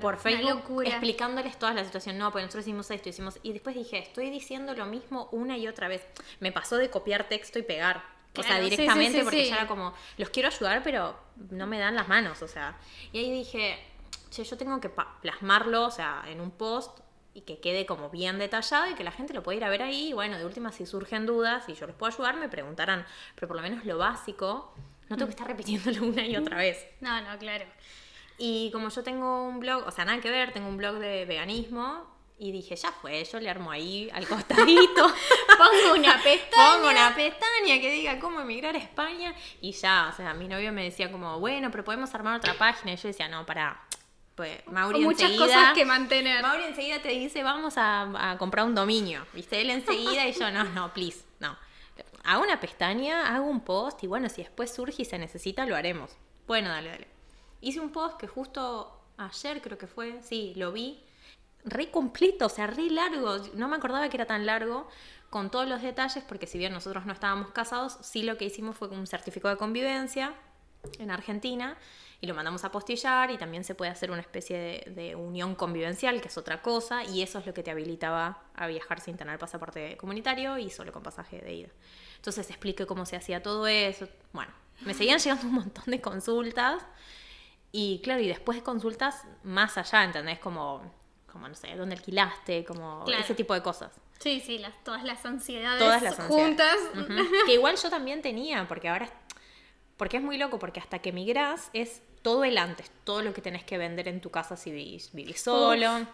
por 0.00 0.18
Facebook 0.18 0.82
explicándoles 0.84 1.56
toda 1.56 1.72
la 1.72 1.84
situación. 1.84 2.18
No, 2.18 2.32
pues 2.32 2.42
nosotros 2.42 2.66
hicimos 2.66 2.90
esto, 2.90 3.10
hicimos... 3.10 3.38
Y 3.44 3.52
después 3.52 3.76
dije, 3.76 3.98
estoy 3.98 4.28
diciendo 4.28 4.74
lo 4.74 4.86
mismo 4.86 5.28
una 5.30 5.56
y 5.56 5.68
otra 5.68 5.86
vez. 5.86 6.04
Me 6.40 6.50
pasó 6.50 6.78
de 6.78 6.90
copiar 6.90 7.28
texto 7.28 7.60
y 7.60 7.62
pegar. 7.62 8.17
O 8.38 8.42
sea, 8.42 8.60
directamente 8.60 9.22
porque 9.22 9.48
ya 9.48 9.56
era 9.56 9.66
como, 9.66 9.94
los 10.16 10.30
quiero 10.30 10.48
ayudar, 10.48 10.82
pero 10.82 11.18
no 11.50 11.66
me 11.66 11.78
dan 11.78 11.94
las 11.94 12.08
manos, 12.08 12.42
o 12.42 12.48
sea. 12.48 12.76
Y 13.12 13.18
ahí 13.18 13.30
dije, 13.30 13.78
che, 14.30 14.44
yo 14.44 14.56
tengo 14.56 14.80
que 14.80 14.90
plasmarlo, 15.22 15.86
o 15.86 15.90
sea, 15.90 16.22
en 16.26 16.40
un 16.40 16.50
post 16.50 17.00
y 17.34 17.42
que 17.42 17.60
quede 17.60 17.86
como 17.86 18.10
bien 18.10 18.38
detallado 18.38 18.90
y 18.90 18.94
que 18.94 19.04
la 19.04 19.12
gente 19.12 19.32
lo 19.32 19.42
pueda 19.42 19.56
ir 19.56 19.64
a 19.64 19.68
ver 19.68 19.82
ahí. 19.82 20.08
Y 20.08 20.12
bueno, 20.12 20.38
de 20.38 20.44
última, 20.44 20.72
si 20.72 20.86
surgen 20.86 21.26
dudas 21.26 21.68
y 21.68 21.74
yo 21.74 21.86
les 21.86 21.94
puedo 21.94 22.12
ayudar, 22.12 22.36
me 22.36 22.48
preguntarán. 22.48 23.06
Pero 23.34 23.48
por 23.48 23.56
lo 23.56 23.62
menos 23.62 23.84
lo 23.84 23.98
básico, 23.98 24.74
no 25.08 25.16
tengo 25.16 25.26
que 25.26 25.32
estar 25.32 25.46
repitiéndolo 25.46 26.06
una 26.06 26.26
y 26.26 26.36
otra 26.36 26.56
vez. 26.56 26.84
No, 27.00 27.20
no, 27.20 27.38
claro. 27.38 27.64
Y 28.38 28.70
como 28.72 28.88
yo 28.88 29.02
tengo 29.02 29.44
un 29.44 29.60
blog, 29.60 29.86
o 29.86 29.90
sea, 29.90 30.04
nada 30.04 30.20
que 30.20 30.30
ver, 30.30 30.52
tengo 30.52 30.68
un 30.68 30.76
blog 30.76 30.96
de 30.98 31.24
veganismo, 31.24 32.06
y 32.38 32.52
dije, 32.52 32.76
ya 32.76 32.92
fue, 32.92 33.24
yo 33.24 33.40
le 33.40 33.50
armo 33.50 33.70
ahí 33.70 34.08
al 34.12 34.26
costadito. 34.26 35.06
Pongo 35.58 35.98
una 35.98 36.14
pestaña. 36.22 36.72
Pongo 36.72 36.88
una 36.88 37.14
pestaña 37.14 37.80
que 37.80 37.90
diga 37.90 38.20
cómo 38.20 38.40
emigrar 38.40 38.76
a 38.76 38.78
España. 38.78 39.34
Y 39.60 39.72
ya, 39.72 40.10
o 40.12 40.16
sea, 40.16 40.34
mi 40.34 40.46
novio 40.46 40.72
me 40.72 40.84
decía 40.84 41.10
como, 41.10 41.40
bueno, 41.40 41.70
pero 41.72 41.84
podemos 41.84 42.14
armar 42.14 42.36
otra 42.36 42.54
página. 42.54 42.92
Y 42.92 42.96
yo 42.96 43.08
decía, 43.08 43.28
no, 43.28 43.44
para. 43.44 43.80
Pues 44.36 44.64
Mauri 44.68 45.00
muchas 45.00 45.32
cosas 45.32 45.74
que 45.74 45.84
mantener. 45.84 46.42
Mauri 46.42 46.62
enseguida 46.62 47.02
te 47.02 47.08
dice, 47.08 47.42
vamos 47.42 47.76
a, 47.76 48.30
a 48.30 48.38
comprar 48.38 48.66
un 48.66 48.74
dominio. 48.76 49.26
¿Viste? 49.32 49.60
Él 49.60 49.70
enseguida 49.70 50.28
y 50.28 50.32
yo, 50.32 50.48
no, 50.52 50.62
no, 50.62 50.92
please, 50.94 51.24
no. 51.40 51.58
Hago 52.22 52.44
una 52.44 52.60
pestaña, 52.60 53.34
hago 53.34 53.46
un 53.46 53.62
post 53.62 54.04
y 54.04 54.06
bueno, 54.06 54.28
si 54.28 54.42
después 54.42 54.72
surge 54.72 55.02
y 55.02 55.04
se 55.04 55.18
necesita, 55.18 55.66
lo 55.66 55.74
haremos. 55.74 56.12
Bueno, 56.46 56.68
dale, 56.68 56.90
dale. 56.90 57.08
Hice 57.60 57.80
un 57.80 57.90
post 57.90 58.16
que 58.16 58.28
justo 58.28 59.02
ayer 59.16 59.60
creo 59.60 59.76
que 59.76 59.88
fue, 59.88 60.22
sí, 60.22 60.52
lo 60.54 60.70
vi, 60.70 61.02
re 61.64 61.90
completo, 61.90 62.46
o 62.46 62.48
sea, 62.48 62.66
re 62.66 62.90
largo. 62.90 63.38
No 63.54 63.68
me 63.68 63.76
acordaba 63.76 64.08
que 64.08 64.16
era 64.16 64.26
tan 64.26 64.46
largo 64.46 64.88
con 65.30 65.50
todos 65.50 65.68
los 65.68 65.82
detalles, 65.82 66.24
porque 66.24 66.46
si 66.46 66.58
bien 66.58 66.72
nosotros 66.72 67.06
no 67.06 67.12
estábamos 67.12 67.50
casados, 67.50 67.98
sí 68.02 68.22
lo 68.22 68.38
que 68.38 68.46
hicimos 68.46 68.76
fue 68.76 68.88
un 68.88 69.06
certificado 69.06 69.54
de 69.54 69.58
convivencia 69.58 70.34
en 70.98 71.10
Argentina 71.10 71.76
y 72.20 72.26
lo 72.26 72.34
mandamos 72.34 72.64
a 72.64 72.72
postillar 72.72 73.30
y 73.30 73.38
también 73.38 73.62
se 73.62 73.74
puede 73.74 73.90
hacer 73.90 74.10
una 74.10 74.20
especie 74.20 74.84
de, 74.86 75.14
unión 75.14 75.54
convivencial, 75.54 76.20
que 76.20 76.28
es 76.28 76.36
otra 76.36 76.62
cosa, 76.62 77.04
y 77.04 77.22
eso 77.22 77.38
es 77.38 77.46
lo 77.46 77.54
que 77.54 77.62
te 77.62 77.70
habilitaba 77.70 78.42
a 78.54 78.66
viajar 78.66 79.00
sin 79.00 79.16
tener 79.16 79.38
pasaporte 79.38 79.96
comunitario 79.96 80.58
y 80.58 80.70
solo 80.70 80.92
con 80.92 81.02
pasaje 81.02 81.40
de 81.40 81.54
ida. 81.54 81.68
Entonces 82.16 82.48
expliqué 82.50 82.86
cómo 82.86 83.06
se 83.06 83.16
hacía 83.16 83.42
todo 83.42 83.68
eso. 83.68 84.08
Bueno, 84.32 84.52
me 84.80 84.94
seguían 84.94 85.18
llegando 85.20 85.46
un 85.46 85.54
montón 85.54 85.84
de 85.86 86.00
consultas 86.00 86.82
y 87.70 88.00
claro, 88.02 88.20
y 88.20 88.28
después 88.28 88.58
de 88.58 88.64
consultas 88.64 89.24
más 89.44 89.78
allá, 89.78 90.02
¿entendés? 90.02 90.40
Como, 90.40 90.82
como 91.30 91.48
no 91.48 91.54
sé, 91.54 91.74
dónde 91.76 91.94
alquilaste, 91.96 92.64
como 92.64 93.04
Claro. 93.04 93.22
ese 93.22 93.34
tipo 93.34 93.54
de 93.54 93.62
cosas. 93.62 93.92
Sí, 94.18 94.40
sí, 94.44 94.58
las, 94.58 94.82
todas 94.82 95.04
las 95.04 95.24
ansiedades 95.24 95.78
Todas 95.78 96.02
las 96.02 96.16
juntas. 96.16 96.76
ansiedades. 96.94 97.26
Ujú. 97.28 97.46
Que 97.46 97.54
igual 97.54 97.76
yo 97.76 97.88
también 97.90 98.22
tenía, 98.22 98.66
porque 98.66 98.88
ahora. 98.88 99.08
Porque 99.96 100.16
es 100.18 100.22
muy 100.22 100.38
loco, 100.38 100.58
porque 100.58 100.80
hasta 100.80 101.00
que 101.00 101.12
migrás 101.12 101.70
es 101.72 102.02
todo 102.22 102.44
el 102.44 102.56
antes, 102.58 102.90
todo 103.04 103.22
lo 103.22 103.32
que 103.32 103.40
tenés 103.42 103.64
que 103.64 103.78
vender 103.78 104.06
en 104.08 104.20
tu 104.20 104.30
casa 104.30 104.56
si 104.56 104.70
vivís, 104.70 105.10
vivís 105.12 105.40
solo. 105.40 106.06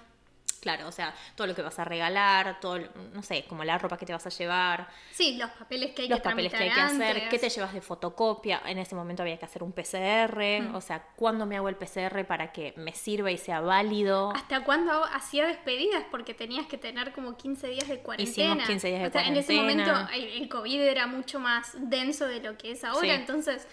Claro, 0.64 0.88
o 0.88 0.92
sea, 0.92 1.14
todo 1.36 1.46
lo 1.46 1.54
que 1.54 1.60
vas 1.60 1.78
a 1.78 1.84
regalar, 1.84 2.58
todo, 2.58 2.78
no 3.12 3.22
sé, 3.22 3.44
como 3.46 3.64
la 3.64 3.76
ropa 3.76 3.98
que 3.98 4.06
te 4.06 4.14
vas 4.14 4.26
a 4.26 4.30
llevar, 4.30 4.88
Sí, 5.12 5.36
los 5.36 5.50
papeles 5.50 5.92
que 5.94 6.02
hay 6.02 6.08
los 6.08 6.20
que 6.20 6.24
papeles 6.24 6.50
que 6.52 6.56
hay 6.64 6.70
que 6.70 6.80
hacer, 6.80 7.02
antes. 7.16 7.28
qué 7.28 7.38
te 7.38 7.50
llevas 7.50 7.74
de 7.74 7.82
fotocopia. 7.82 8.62
En 8.64 8.78
ese 8.78 8.94
momento 8.94 9.22
había 9.22 9.36
que 9.38 9.44
hacer 9.44 9.62
un 9.62 9.72
PCR, 9.72 10.62
Mm. 10.62 10.74
o 10.74 10.80
sea, 10.80 11.02
cuándo 11.16 11.44
me 11.44 11.56
hago 11.58 11.68
el 11.68 11.76
PCR 11.76 12.24
para 12.26 12.50
que 12.50 12.72
me 12.78 12.92
sirva 12.94 13.30
y 13.30 13.36
sea 13.36 13.60
válido. 13.60 14.32
¿Hasta 14.34 14.64
cuándo 14.64 15.04
hacía 15.04 15.46
despedidas? 15.46 16.02
Porque 16.10 16.32
tenías 16.32 16.66
que 16.66 16.78
tener 16.78 17.12
como 17.12 17.36
15 17.36 17.68
días 17.68 17.86
de 17.86 17.98
cuarentena. 18.00 18.52
Hicimos 18.54 18.66
15 18.66 18.88
días 18.88 19.00
de 19.02 19.08
O 19.08 19.12
sea, 19.12 19.28
En 19.28 19.36
ese 19.36 19.54
cuarentena. 19.54 19.92
momento 19.92 20.12
el, 20.14 20.42
el 20.42 20.48
COVID 20.48 20.80
era 20.80 21.06
mucho 21.06 21.40
más 21.40 21.72
denso 21.78 22.26
de 22.26 22.40
lo 22.40 22.56
que 22.56 22.70
es 22.72 22.84
ahora, 22.84 23.00
Sí. 23.02 23.10
entonces... 23.10 23.68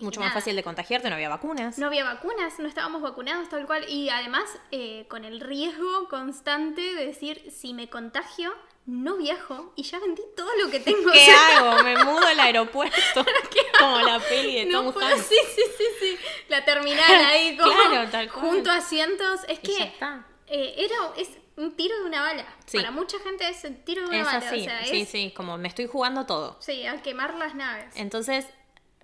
Mucho 0.00 0.20
nada. 0.20 0.30
más 0.32 0.34
fácil 0.42 0.54
de 0.56 0.62
contagiarte, 0.62 1.08
no 1.08 1.14
había 1.14 1.28
vacunas. 1.28 1.78
No 1.78 1.86
había 1.86 2.04
vacunas, 2.04 2.58
no 2.58 2.68
estábamos 2.68 3.00
vacunados 3.02 3.48
tal 3.48 3.66
cual. 3.66 3.88
Y 3.88 4.08
además, 4.10 4.44
eh, 4.70 5.06
con 5.08 5.24
el 5.24 5.40
riesgo 5.40 6.08
constante 6.08 6.80
de 6.80 7.06
decir, 7.06 7.50
si 7.50 7.72
me 7.74 7.88
contagio, 7.88 8.52
no 8.84 9.16
viajo 9.16 9.72
y 9.74 9.82
ya 9.82 9.98
vendí 9.98 10.22
todo 10.36 10.50
lo 10.62 10.70
que 10.70 10.80
tengo. 10.80 10.98
¿Qué 11.12 11.18
O 11.18 11.24
sea, 11.24 11.58
hago? 11.58 11.82
Me 11.84 11.96
mudo 12.04 12.26
al 12.26 12.38
aeropuerto. 12.38 13.24
Como 13.78 13.98
la 14.00 14.20
peli 14.20 14.56
de 14.56 14.66
No 14.66 14.82
Tom 14.84 14.92
puedo, 14.92 15.06
Hanks. 15.06 15.26
sí, 15.26 15.36
sí, 15.54 15.62
sí, 15.76 15.84
sí. 16.00 16.18
La 16.48 16.64
terminal 16.64 17.24
ahí 17.26 17.56
como 17.56 17.72
Claro, 17.72 18.10
tal 18.10 18.30
cual. 18.30 18.46
junto 18.46 18.70
a 18.70 18.76
asientos. 18.76 19.40
Es 19.48 19.58
Y 19.58 19.62
que 19.62 19.82
está. 19.82 20.26
eh, 20.46 20.74
era, 20.78 20.94
es 21.16 21.30
un 21.56 21.74
tiro 21.74 21.98
de 21.98 22.04
una 22.04 22.20
bala. 22.22 22.46
Sí. 22.66 22.76
Para 22.78 22.90
mucha 22.90 23.18
gente 23.20 23.48
es 23.48 23.64
el 23.64 23.82
tiro 23.82 24.02
de 24.02 24.08
una 24.08 24.18
Es 24.20 24.24
bala. 24.26 24.38
así, 24.46 24.60
o 24.60 24.64
sea, 24.64 24.84
sí, 24.84 25.00
es, 25.02 25.08
sí, 25.08 25.32
como 25.36 25.56
me 25.58 25.68
estoy 25.68 25.86
jugando 25.86 26.24
todo. 26.26 26.56
sí, 26.60 26.86
a 26.86 27.02
quemar 27.02 27.34
las 27.34 27.54
naves. 27.54 27.92
Entonces 27.96 28.46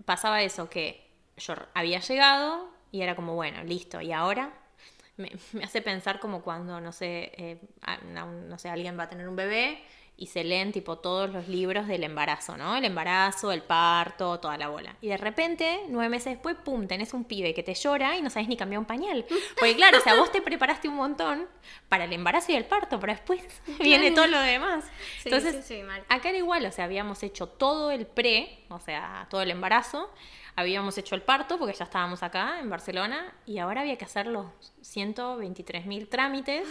pasaba 0.05 0.43
eso, 0.43 0.69
que 0.69 1.11
yo 1.37 1.55
había 1.75 2.01
llegado 2.01 2.71
y 2.91 3.03
era 3.03 3.17
como, 3.17 3.35
bueno, 3.35 3.63
listo, 3.65 4.01
¿y 4.01 4.13
ahora? 4.13 4.53
Me, 5.17 5.33
hace 5.65 5.83
pensar 5.83 6.21
como 6.21 6.43
cuando, 6.43 6.81
no 6.81 6.93
sé, 6.93 7.33
eh, 7.37 7.61
no 8.13 8.59
sé, 8.59 8.69
alguien 8.69 8.99
va 8.99 9.05
a 9.05 9.09
tener 9.09 9.29
un 9.29 9.37
bebé 9.37 9.83
y 10.23 10.27
se 10.29 10.45
leen 10.45 10.71
tipo 10.71 10.99
todos 10.99 11.29
los 11.31 11.49
libros 11.49 11.89
del 11.89 12.05
embarazo, 12.05 12.57
¿no? 12.57 12.77
El 12.77 12.85
embarazo, 12.85 13.51
el 13.51 13.61
parto, 13.61 14.39
toda 14.39 14.57
la 14.57 14.69
bola. 14.69 14.95
Y 15.01 15.09
de 15.09 15.17
repente, 15.17 15.81
nueve 15.89 16.09
meses 16.09 16.35
después, 16.35 16.55
pum, 16.55 16.87
tenés 16.87 17.13
un 17.13 17.25
pibe 17.25 17.53
que 17.55 17.65
te 17.65 17.75
llora 17.75 18.17
y 18.17 18.23
no 18.23 18.31
sabes 18.31 18.47
ni 18.47 18.57
cambiar 18.57 18.79
un 18.79 18.85
pañal. 18.85 19.27
Porque 19.59 19.75
claro, 19.75 19.99
o 19.99 20.01
sea, 20.01 20.15
vos 20.15 20.31
te 20.31 20.41
preparaste 20.41 20.87
un 20.87 20.95
montón 20.95 21.49
para 21.89 22.05
el 22.05 22.13
embarazo 22.13 22.53
y 22.53 22.55
el 22.55 22.65
parto, 22.67 23.01
pero 23.01 23.15
después 23.15 23.43
viene 23.81 24.13
todo 24.13 24.29
lo 24.29 24.39
demás. 24.39 24.85
Sí, 25.19 25.29
Entonces, 25.29 25.57
sí, 25.67 25.79
sí, 25.79 25.83
mal. 25.83 26.05
Acá 26.09 26.29
era 26.29 26.39
igual, 26.39 26.65
o 26.67 26.71
sea, 26.71 26.85
habíamos 26.85 27.25
hecho 27.25 27.49
todo 27.49 27.91
el 27.91 28.07
pre, 28.07 28.61
o 28.69 28.79
sea, 28.79 29.27
todo 29.29 29.43
el 29.43 29.51
embarazo, 29.51 30.09
habíamos 30.55 30.97
hecho 30.99 31.17
el 31.17 31.23
parto 31.23 31.59
porque 31.59 31.75
ya 31.75 31.85
estábamos 31.85 32.23
acá 32.23 32.61
en 32.61 32.71
Barcelona 32.71 33.35
y 33.45 33.59
ahora 33.59 33.81
había 33.81 33.99
que 33.99 34.05
hacer 34.05 34.29
los 34.29 34.47
123 34.83 35.85
mil 35.85 36.07
trámites 36.07 36.69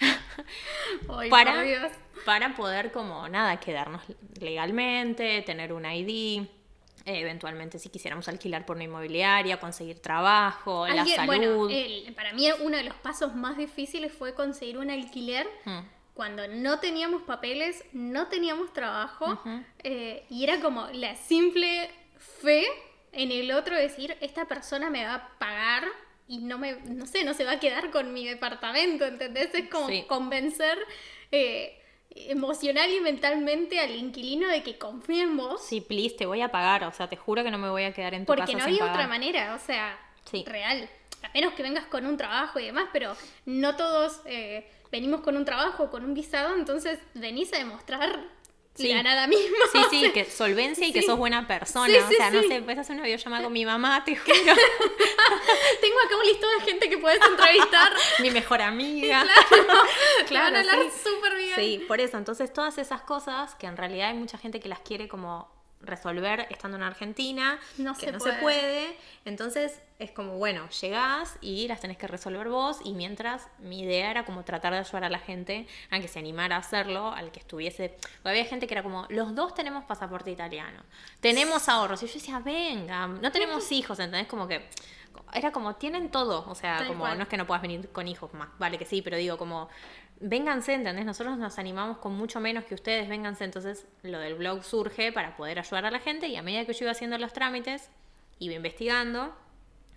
Ay, 1.08 1.30
para, 1.30 1.62
Dios. 1.62 1.92
para 2.24 2.54
poder 2.54 2.92
como 2.92 3.28
nada, 3.28 3.58
quedarnos 3.60 4.02
legalmente, 4.40 5.42
tener 5.42 5.72
un 5.72 5.84
ID. 5.84 6.42
eh, 7.06 7.20
eventualmente 7.20 7.78
si 7.78 7.88
quisiéramos 7.88 8.28
alquilar 8.28 8.66
por 8.66 8.76
una 8.76 8.84
inmobiliaria, 8.84 9.58
conseguir 9.58 10.00
trabajo, 10.00 10.86
la 10.86 11.06
salud. 11.06 11.26
Bueno, 11.26 11.68
el- 11.70 12.12
para 12.14 12.34
mí 12.34 12.46
uno 12.60 12.76
de 12.76 12.84
los 12.84 12.94
pasos 12.96 13.34
más 13.34 13.56
difíciles 13.56 14.12
fue 14.12 14.34
conseguir 14.34 14.76
un 14.76 14.90
alquiler 14.90 15.48
Mm. 15.64 15.78
cuando 16.12 16.46
no 16.48 16.78
teníamos 16.78 17.22
papeles, 17.22 17.84
no 17.94 18.26
teníamos 18.28 18.72
trabajo 18.74 19.40
eh, 19.82 20.26
y 20.28 20.44
era 20.44 20.60
como 20.60 20.88
la 20.92 21.16
simple 21.16 21.90
fe 22.42 22.66
en 23.12 23.32
el 23.32 23.50
otro 23.52 23.74
decir, 23.76 24.14
esta 24.20 24.44
persona 24.44 24.90
me 24.90 25.04
va 25.06 25.14
a 25.14 25.28
pagar 25.38 25.84
y 26.30 26.38
no 26.38 26.58
me, 26.58 26.74
no 26.84 27.06
sé, 27.06 27.24
no 27.24 27.34
se 27.34 27.44
va 27.44 27.52
a 27.52 27.58
quedar 27.58 27.90
con 27.90 28.12
mi 28.14 28.24
departamento, 28.24 29.04
¿entendés? 29.04 29.52
Es 29.52 29.68
como 29.68 29.88
Sí. 29.88 30.04
convencer 30.06 30.78
eh, 31.32 31.76
emocional 32.10 32.88
y 32.88 33.00
mentalmente 33.00 33.80
al 33.80 33.96
inquilino 33.96 34.46
de 34.46 34.62
que 34.62 34.78
confíe 34.78 35.22
en 35.22 35.36
vos. 35.36 35.60
Sí, 35.66 35.80
please, 35.80 36.14
te 36.16 36.26
voy 36.26 36.40
a 36.40 36.48
pagar, 36.52 36.84
o 36.84 36.92
sea, 36.92 37.08
te 37.08 37.16
juro 37.16 37.42
que 37.42 37.50
no 37.50 37.58
me 37.58 37.68
voy 37.68 37.82
a 37.82 37.92
quedar 37.92 38.14
en 38.14 38.22
tu 38.22 38.26
Porque 38.26 38.42
casa 38.42 38.52
no 38.52 38.58
sin 38.60 38.68
había 38.68 38.78
pagar. 38.80 38.94
otra 38.94 39.08
manera, 39.08 39.54
o 39.56 39.58
sea, 39.58 39.98
Sí. 40.30 40.44
real. 40.46 40.88
A 41.24 41.30
menos 41.34 41.52
que 41.54 41.64
vengas 41.64 41.86
con 41.86 42.06
un 42.06 42.16
trabajo 42.16 42.60
y 42.60 42.66
demás, 42.66 42.86
pero 42.92 43.16
no 43.44 43.74
todos 43.74 44.20
eh, 44.24 44.70
venimos 44.92 45.22
con 45.22 45.36
un 45.36 45.44
trabajo, 45.44 45.90
con 45.90 46.04
un 46.04 46.14
visado, 46.14 46.54
entonces 46.54 47.00
venís 47.14 47.52
a 47.52 47.58
demostrar 47.58 48.20
Sí. 48.80 48.88
la 48.88 49.02
nada 49.02 49.26
misma. 49.26 49.58
Sí, 49.72 49.78
sí, 49.90 50.10
que 50.12 50.24
solvencia 50.24 50.86
y 50.86 50.92
que 50.92 51.02
sos 51.02 51.18
buena 51.18 51.46
persona. 51.46 51.86
Sí, 51.86 51.96
o 51.96 52.16
sea, 52.16 52.30
no 52.30 52.42
sé, 52.42 52.62
puedes 52.62 52.78
hacer 52.78 52.96
una 52.96 53.04
videollamada 53.04 53.44
con 53.44 53.52
mi 53.52 53.64
mamá, 53.64 54.02
te 54.04 54.16
juro. 54.16 54.34
Tengo 55.80 55.96
acá 56.04 56.16
un 56.16 56.26
listón 56.26 56.50
de 56.58 56.64
gente 56.64 56.88
que 56.88 56.98
puedes 56.98 57.20
entrevistar. 57.24 57.92
mi 58.20 58.30
mejor 58.30 58.62
amiga. 58.62 59.26
Te 60.28 60.34
van 60.34 60.56
a 60.56 60.60
hablar 60.60 60.78
súper 61.02 61.36
bien. 61.36 61.54
Sí, 61.56 61.84
por 61.86 62.00
eso. 62.00 62.16
Entonces, 62.18 62.52
todas 62.52 62.78
esas 62.78 63.02
cosas 63.02 63.54
que 63.54 63.66
en 63.66 63.76
realidad 63.76 64.08
hay 64.08 64.14
mucha 64.14 64.38
gente 64.38 64.60
que 64.60 64.68
las 64.68 64.80
quiere 64.80 65.08
como 65.08 65.59
resolver 65.82 66.46
estando 66.50 66.76
en 66.76 66.82
Argentina, 66.82 67.58
No 67.78 67.94
que 67.94 68.06
se 68.06 68.12
no 68.12 68.18
puede. 68.18 68.34
se 68.34 68.40
puede. 68.40 68.96
Entonces, 69.24 69.80
es 69.98 70.10
como, 70.10 70.36
bueno, 70.38 70.68
llegás 70.80 71.36
y 71.40 71.68
las 71.68 71.80
tenés 71.80 71.96
que 71.96 72.06
resolver 72.06 72.48
vos. 72.48 72.78
Y 72.84 72.92
mientras, 72.92 73.48
mi 73.58 73.80
idea 73.80 74.10
era 74.10 74.24
como 74.24 74.44
tratar 74.44 74.72
de 74.72 74.78
ayudar 74.80 75.04
a 75.04 75.10
la 75.10 75.18
gente 75.18 75.66
a 75.90 75.98
que 76.00 76.08
se 76.08 76.18
animara 76.18 76.56
a 76.56 76.58
hacerlo, 76.60 77.12
al 77.12 77.30
que 77.32 77.40
estuviese. 77.40 77.96
porque 78.22 78.30
había 78.38 78.44
gente 78.44 78.66
que 78.66 78.74
era 78.74 78.82
como, 78.82 79.06
los 79.08 79.34
dos 79.34 79.54
tenemos 79.54 79.84
pasaporte 79.84 80.30
italiano, 80.30 80.82
tenemos 81.20 81.68
ahorros. 81.68 82.02
Y 82.02 82.06
yo 82.06 82.14
decía, 82.14 82.38
venga, 82.40 83.06
no 83.06 83.32
tenemos 83.32 83.70
hijos, 83.72 83.98
¿entendés? 83.98 84.26
Como 84.28 84.46
que. 84.48 84.68
Era 85.32 85.52
como, 85.52 85.76
tienen 85.76 86.10
todo, 86.10 86.44
o 86.48 86.54
sea, 86.56 86.78
Tal 86.78 86.88
como 86.88 87.00
cual. 87.00 87.16
no 87.16 87.22
es 87.22 87.28
que 87.28 87.36
no 87.36 87.46
puedas 87.46 87.62
venir 87.62 87.88
con 87.90 88.08
hijos 88.08 88.32
más, 88.34 88.48
vale 88.58 88.78
que 88.78 88.84
sí, 88.84 89.00
pero 89.00 89.16
digo, 89.16 89.38
como, 89.38 89.68
vénganse, 90.20 90.74
¿entendés? 90.74 91.04
Nosotros 91.04 91.38
nos 91.38 91.58
animamos 91.58 91.98
con 91.98 92.14
mucho 92.14 92.40
menos 92.40 92.64
que 92.64 92.74
ustedes, 92.74 93.08
vénganse, 93.08 93.44
entonces 93.44 93.86
lo 94.02 94.18
del 94.18 94.34
blog 94.34 94.62
surge 94.62 95.12
para 95.12 95.36
poder 95.36 95.58
ayudar 95.58 95.86
a 95.86 95.90
la 95.90 95.98
gente 95.98 96.28
y 96.28 96.36
a 96.36 96.42
medida 96.42 96.64
que 96.66 96.74
yo 96.74 96.84
iba 96.84 96.92
haciendo 96.92 97.16
los 97.18 97.32
trámites, 97.32 97.90
iba 98.38 98.54
investigando 98.54 99.34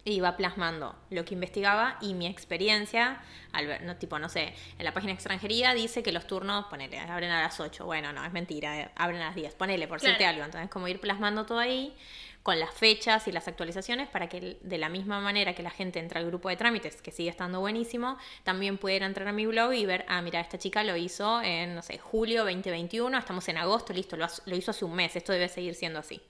e 0.05 0.11
iba 0.11 0.35
plasmando 0.35 0.95
lo 1.09 1.23
que 1.23 1.33
investigaba 1.33 1.97
y 2.01 2.13
mi 2.13 2.27
experiencia, 2.27 3.21
al 3.53 3.67
ver, 3.67 3.83
no, 3.83 3.95
tipo, 3.95 4.19
no 4.19 4.27
sé, 4.27 4.53
en 4.77 4.83
la 4.85 4.93
página 4.93 5.13
extranjería 5.13 5.73
dice 5.73 6.03
que 6.03 6.11
los 6.11 6.27
turnos, 6.27 6.65
ponele, 6.65 6.99
abren 6.99 7.31
a 7.31 7.41
las 7.41 7.59
8, 7.59 7.85
bueno, 7.85 8.11
no, 8.11 8.23
es 8.25 8.33
mentira, 8.33 8.79
eh, 8.81 8.91
abren 8.95 9.21
a 9.21 9.27
las 9.27 9.35
10, 9.35 9.55
ponele, 9.55 9.87
por 9.87 9.99
Claro. 9.99 10.25
algo, 10.27 10.43
entonces 10.43 10.69
como 10.69 10.87
ir 10.89 10.99
plasmando 10.99 11.45
todo 11.45 11.59
ahí 11.59 11.95
con 12.43 12.59
las 12.59 12.73
fechas 12.73 13.27
y 13.27 13.31
las 13.31 13.47
actualizaciones 13.47 14.09
para 14.09 14.27
que 14.27 14.57
de 14.61 14.77
la 14.77 14.89
misma 14.89 15.21
manera 15.21 15.55
que 15.55 15.63
la 15.63 15.69
gente 15.69 15.99
entra 15.99 16.19
al 16.19 16.27
grupo 16.27 16.49
de 16.49 16.57
trámites, 16.57 17.01
que 17.01 17.11
sigue 17.11 17.29
estando 17.29 17.61
buenísimo, 17.61 18.17
también 18.43 18.77
pudiera 18.77 19.05
entrar 19.05 19.29
a 19.29 19.31
mi 19.31 19.45
blog 19.45 19.73
y 19.73 19.85
ver, 19.85 20.05
ah, 20.09 20.21
mira, 20.21 20.41
esta 20.41 20.57
chica 20.57 20.83
lo 20.83 20.97
hizo 20.97 21.41
en, 21.41 21.73
no 21.73 21.81
sé, 21.81 21.97
julio 21.97 22.43
2021, 22.43 23.17
estamos 23.17 23.47
en 23.47 23.57
agosto, 23.57 23.93
listo, 23.93 24.17
lo, 24.17 24.27
lo 24.45 24.55
hizo 24.57 24.71
hace 24.71 24.83
un 24.83 24.93
mes, 24.93 25.15
esto 25.15 25.31
debe 25.31 25.47
seguir 25.47 25.73
siendo 25.73 25.99
así. 25.99 26.21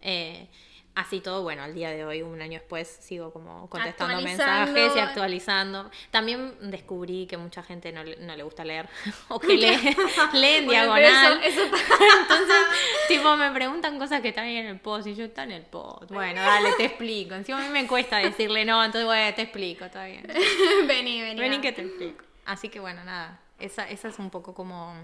Eh, 0.00 0.46
así 0.96 1.20
todo, 1.20 1.42
bueno, 1.42 1.62
al 1.62 1.74
día 1.74 1.90
de 1.90 2.04
hoy, 2.04 2.22
un 2.22 2.40
año 2.42 2.58
después, 2.58 2.88
sigo 2.88 3.32
como 3.32 3.68
contestando 3.70 4.20
mensajes 4.20 4.92
y 4.96 4.98
actualizando. 4.98 5.90
También 6.10 6.54
descubrí 6.70 7.26
que 7.26 7.36
mucha 7.36 7.62
gente 7.62 7.92
no, 7.92 8.02
le- 8.02 8.16
no 8.16 8.34
le 8.34 8.42
gusta 8.42 8.64
leer 8.64 8.88
o 9.28 9.38
que 9.38 9.54
lee, 9.56 9.76
lee 10.32 10.46
en 10.56 10.64
Bueno, 10.66 10.96
diagonal. 10.96 11.40
eso- 11.44 11.62
eso- 11.62 11.76
Entonces, 12.22 12.56
tipo, 13.08 13.36
me 13.36 13.50
preguntan 13.52 13.98
cosas 13.98 14.20
que 14.22 14.28
están 14.30 14.46
ahí 14.46 14.56
en 14.56 14.66
el 14.66 14.80
post 14.80 15.06
y 15.06 15.14
yo 15.14 15.26
está 15.26 15.44
en 15.44 15.52
el 15.52 15.62
post. 15.62 16.10
Bueno, 16.10 16.40
dale, 16.40 16.72
te 16.72 16.86
explico. 16.86 17.34
Encima 17.34 17.58
a 17.60 17.62
mí 17.62 17.68
me 17.68 17.86
cuesta 17.86 18.16
decirle 18.18 18.64
no, 18.64 18.82
entonces, 18.82 19.04
bueno, 19.06 19.34
te 19.36 19.42
explico, 19.42 19.84
está 19.84 20.06
bien. 20.06 20.26
vení, 20.88 21.20
vení. 21.22 21.40
Vení 21.40 21.60
que 21.60 21.72
te 21.72 21.82
explico. 21.82 22.24
Así 22.46 22.68
que 22.68 22.80
bueno, 22.80 23.04
nada, 23.04 23.38
esa, 23.58 23.88
esa 23.88 24.08
es 24.08 24.18
un 24.18 24.30
poco 24.30 24.54
como 24.54 24.94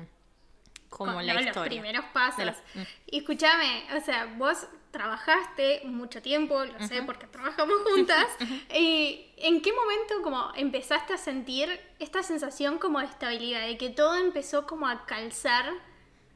como 0.96 1.14
con- 1.14 1.26
la 1.26 1.34
¿no? 1.34 1.40
historia. 1.40 1.62
los 1.62 1.68
primeros 1.68 2.04
pasos. 2.12 2.44
Los- 2.44 2.56
mm. 2.74 2.82
Y 3.06 3.18
escúchame, 3.18 3.84
o 3.96 4.00
sea, 4.04 4.26
vos 4.36 4.66
trabajaste 4.90 5.82
mucho 5.84 6.20
tiempo, 6.22 6.64
lo 6.64 6.86
sé 6.86 7.02
porque 7.02 7.26
trabajamos 7.26 7.76
juntas. 7.84 8.26
y 8.74 9.26
¿En 9.38 9.60
qué 9.62 9.72
momento 9.72 10.22
como 10.22 10.52
empezaste 10.54 11.14
a 11.14 11.18
sentir 11.18 11.80
esta 11.98 12.22
sensación 12.22 12.78
como 12.78 13.00
de 13.00 13.06
estabilidad, 13.06 13.66
de 13.66 13.76
que 13.78 13.90
todo 13.90 14.14
empezó 14.16 14.66
como 14.66 14.86
a 14.86 15.04
calzar 15.06 15.64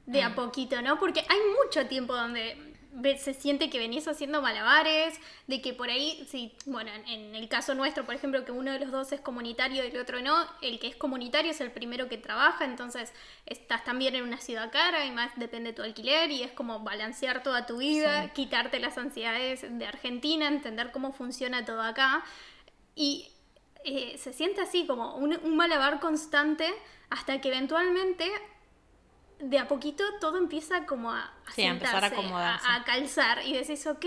de 0.06 0.22
Mm. 0.22 0.26
a 0.26 0.34
poquito, 0.34 0.82
¿no? 0.82 0.98
Porque 0.98 1.20
hay 1.28 1.38
mucho 1.64 1.86
tiempo 1.86 2.14
donde 2.14 2.74
se 3.18 3.34
siente 3.34 3.68
que 3.70 3.78
venís 3.78 4.08
haciendo 4.08 4.40
malabares, 4.42 5.18
de 5.46 5.60
que 5.60 5.72
por 5.74 5.90
ahí, 5.90 6.26
sí, 6.30 6.52
bueno, 6.64 6.90
en- 6.92 7.06
en 7.08 7.34
el 7.34 7.48
caso 7.48 7.74
nuestro, 7.74 8.04
por 8.06 8.14
ejemplo, 8.14 8.44
que 8.44 8.52
uno 8.52 8.72
de 8.72 8.78
los 8.80 8.90
dos 8.90 9.12
es 9.12 9.20
comunitario 9.20 9.84
y 9.84 9.88
el 9.88 9.98
otro 10.00 10.20
no, 10.22 10.46
el 10.62 10.78
que 10.78 10.86
es 10.88 10.96
comunitario 10.96 11.50
es 11.50 11.60
el 11.60 11.70
primero 11.72 12.08
que 12.08 12.16
trabaja, 12.18 12.64
entonces 12.64 13.12
estás 13.44 13.84
también 13.84 14.14
en 14.14 14.22
una 14.24 14.38
ciudad 14.38 14.70
cara 14.72 15.04
y 15.04 15.10
más 15.10 15.30
depende 15.36 15.72
tu 15.72 15.82
alquiler 15.82 16.30
y 16.30 16.42
es 16.42 16.52
como 16.52 16.80
balancear 16.80 17.42
toda 17.42 17.66
tu 17.66 17.78
vida, 17.78 18.24
Sí. 18.24 18.30
quitarte 18.34 18.80
las 18.80 18.96
ansiedades 18.98 19.66
de 19.68 19.86
Argentina, 19.86 20.48
entender 20.48 20.90
cómo 20.92 21.12
funciona 21.12 21.64
todo 21.64 21.82
acá 21.82 22.24
y 22.94 23.28
eh, 23.84 24.18
se 24.18 24.32
siente 24.32 24.60
así 24.62 24.86
como 24.86 25.16
un, 25.16 25.38
un 25.44 25.56
malabar 25.56 26.00
constante 26.00 26.66
hasta 27.10 27.40
que 27.40 27.48
eventualmente 27.48 28.28
de 29.38 29.58
a 29.58 29.68
poquito 29.68 30.02
todo 30.20 30.38
empieza 30.38 30.86
como 30.86 31.10
a, 31.12 31.32
a 31.46 31.52
Sí, 31.52 31.62
a 31.62 31.70
empezar 31.70 31.96
a 31.96 32.00
sentarse, 32.08 32.16
acomodarse. 32.26 32.66
a, 32.68 32.74
a 32.76 32.84
calzar 32.84 33.44
y 33.46 33.52
decís, 33.54 33.86
ok, 33.86 34.04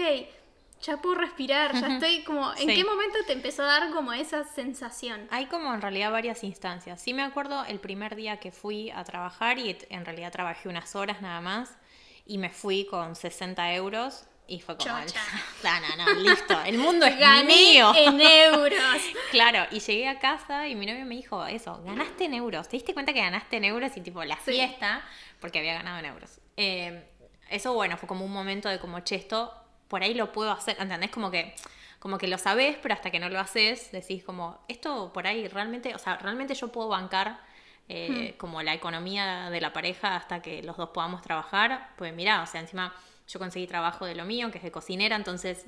ya 0.82 0.98
puedo 1.02 1.16
respirar, 1.16 1.74
ya 1.74 1.88
estoy 1.88 2.24
como... 2.24 2.52
¿En 2.54 2.58
Sí. 2.70 2.76
qué 2.76 2.84
momento 2.86 3.18
te 3.28 3.34
empezó 3.34 3.64
a 3.64 3.66
dar 3.68 3.92
como 3.92 4.14
esa 4.14 4.44
sensación? 4.46 5.28
Hay 5.30 5.46
como 5.48 5.74
en 5.74 5.82
realidad 5.82 6.12
varias 6.12 6.44
instancias. 6.44 7.02
Sí 7.02 7.14
me 7.14 7.22
acuerdo 7.22 7.66
el 7.66 7.80
primer 7.80 8.16
día 8.16 8.38
que 8.40 8.52
fui 8.52 8.90
a 8.90 9.04
trabajar 9.04 9.60
y 9.60 9.78
en 9.90 10.06
realidad 10.06 10.32
trabajé 10.32 10.70
unas 10.70 10.96
horas 10.96 11.22
nada 11.22 11.42
más 11.42 11.78
y 12.26 12.38
me 12.38 12.50
fui 12.50 12.86
con 12.86 13.16
60 13.16 13.74
euros 13.74 14.26
y 14.50 14.60
fue 14.60 14.76
como... 14.78 14.90
Chocha. 15.00 15.22
No, 15.64 15.96
no, 15.98 16.14
no, 16.14 16.20
listo, 16.20 16.60
el 16.66 16.78
mundo 16.78 17.06
es 17.06 17.18
Gané 17.18 17.44
mío. 17.56 17.94
en 17.96 18.20
euros. 18.22 19.02
Claro, 19.32 19.66
y 19.72 19.80
llegué 19.80 20.08
a 20.08 20.18
casa 20.20 20.68
y 20.68 20.76
mi 20.76 20.86
novio 20.86 21.06
me 21.06 21.16
dijo 21.16 21.46
eso, 21.46 21.82
ganaste 21.84 22.26
en 22.26 22.34
euros, 22.34 22.68
¿te 22.68 22.78
diste 22.78 22.94
cuenta 22.94 23.14
que 23.14 23.20
ganaste 23.22 23.58
en 23.58 23.66
euros 23.66 23.96
y 23.96 24.02
tipo 24.02 24.24
la 24.24 24.36
Sí. 24.38 24.54
fiesta? 24.54 25.04
Porque 25.40 25.60
había 25.60 25.74
ganado 25.74 26.00
en 26.00 26.06
euros. 26.06 26.40
Eh, 26.58 27.08
eso 27.50 27.74
bueno, 27.74 27.98
fue 27.98 28.08
como 28.08 28.26
un 28.26 28.32
momento 28.34 28.68
de 28.70 28.80
como, 28.80 29.00
che, 29.02 29.16
esto 29.16 29.54
por 29.88 30.02
ahí 30.04 30.14
lo 30.16 30.32
puedo 30.32 30.52
hacer, 30.52 30.76
¿entendés? 30.80 31.12
Como 31.12 31.30
que, 31.32 31.56
como 32.00 32.18
que 32.18 32.28
lo 32.28 32.38
sabés, 32.38 32.78
pero 32.82 32.94
hasta 32.96 33.12
que 33.12 33.20
no 33.20 33.30
lo 33.30 33.40
haces, 33.40 33.92
decís 33.92 34.24
como, 34.24 34.64
esto 34.68 35.12
por 35.14 35.28
ahí 35.28 35.48
realmente, 35.48 35.94
o 35.96 36.00
sea, 36.00 36.18
realmente 36.18 36.54
yo 36.56 36.72
puedo 36.72 36.88
bancar 36.90 37.40
eh, 37.88 38.36
como 38.38 38.62
la 38.62 38.74
economía 38.76 39.50
de 39.50 39.62
la 39.62 39.74
pareja 39.74 40.16
hasta 40.16 40.42
que 40.42 40.62
los 40.64 40.78
dos 40.78 40.90
podamos 40.90 41.22
trabajar, 41.24 41.90
pues 41.98 42.14
mirá, 42.14 42.44
o 42.44 42.46
sea, 42.46 42.62
encima 42.62 42.94
yo 43.30 43.40
conseguí 43.40 43.68
trabajo 43.68 44.06
de 44.06 44.16
lo 44.16 44.26
mío, 44.26 44.52
que 44.52 44.58
es 44.58 44.64
de 44.64 44.72
cocinera, 44.72 45.16
entonces 45.16 45.66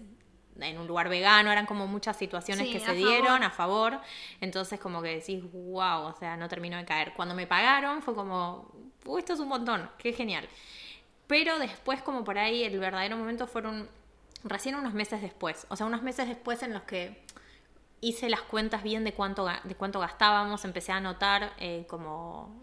en 0.60 0.78
un 0.78 0.88
lugar 0.88 1.10
vegano, 1.10 1.52
eran 1.52 1.65
como 1.65 1.88
muchas 1.88 2.17
situaciones 2.17 2.67
Sí, 2.67 2.74
que 2.74 2.80
se 2.80 2.93
dieron 2.93 3.39
favor. 3.39 3.43
a 3.43 3.50
favor, 3.50 4.00
entonces 4.41 4.80
como 4.80 5.02
que 5.02 5.15
decís, 5.15 5.41
wow, 5.54 6.04
o 6.04 6.13
sea, 6.19 6.36
no 6.38 6.47
terminó 6.50 6.78
de 6.78 6.86
caer. 6.86 7.13
Cuando 7.15 7.34
me 7.34 7.47
pagaron 7.47 8.02
fue 8.02 8.13
como, 8.13 8.69
uy, 9.06 9.19
esto 9.19 9.34
es 9.34 9.39
un 9.39 9.47
montón, 9.47 9.89
qué 9.97 10.13
genial. 10.13 10.47
Pero 11.28 11.58
después 11.58 12.02
como 12.02 12.24
por 12.24 12.38
ahí 12.38 12.63
el 12.63 12.78
verdadero 12.80 13.17
momento 13.17 13.47
fueron 13.47 13.89
recién 14.43 14.76
unos 14.76 14.93
meses 14.93 15.21
después, 15.21 15.65
o 15.69 15.76
sea, 15.76 15.86
unos 15.86 16.02
meses 16.02 16.28
después 16.28 16.62
en 16.63 16.74
los 16.74 16.84
que 16.84 17.24
hice 18.02 18.30
las 18.30 18.41
cuentas 18.41 18.84
bien 18.84 19.04
de 19.04 19.13
cuánto, 19.13 19.47
de 19.63 19.76
cuánto 19.76 20.00
gastábamos, 20.00 20.65
empecé 20.65 20.91
a 20.91 20.97
anotar 20.97 21.54
eh, 21.60 21.86
como, 21.88 22.54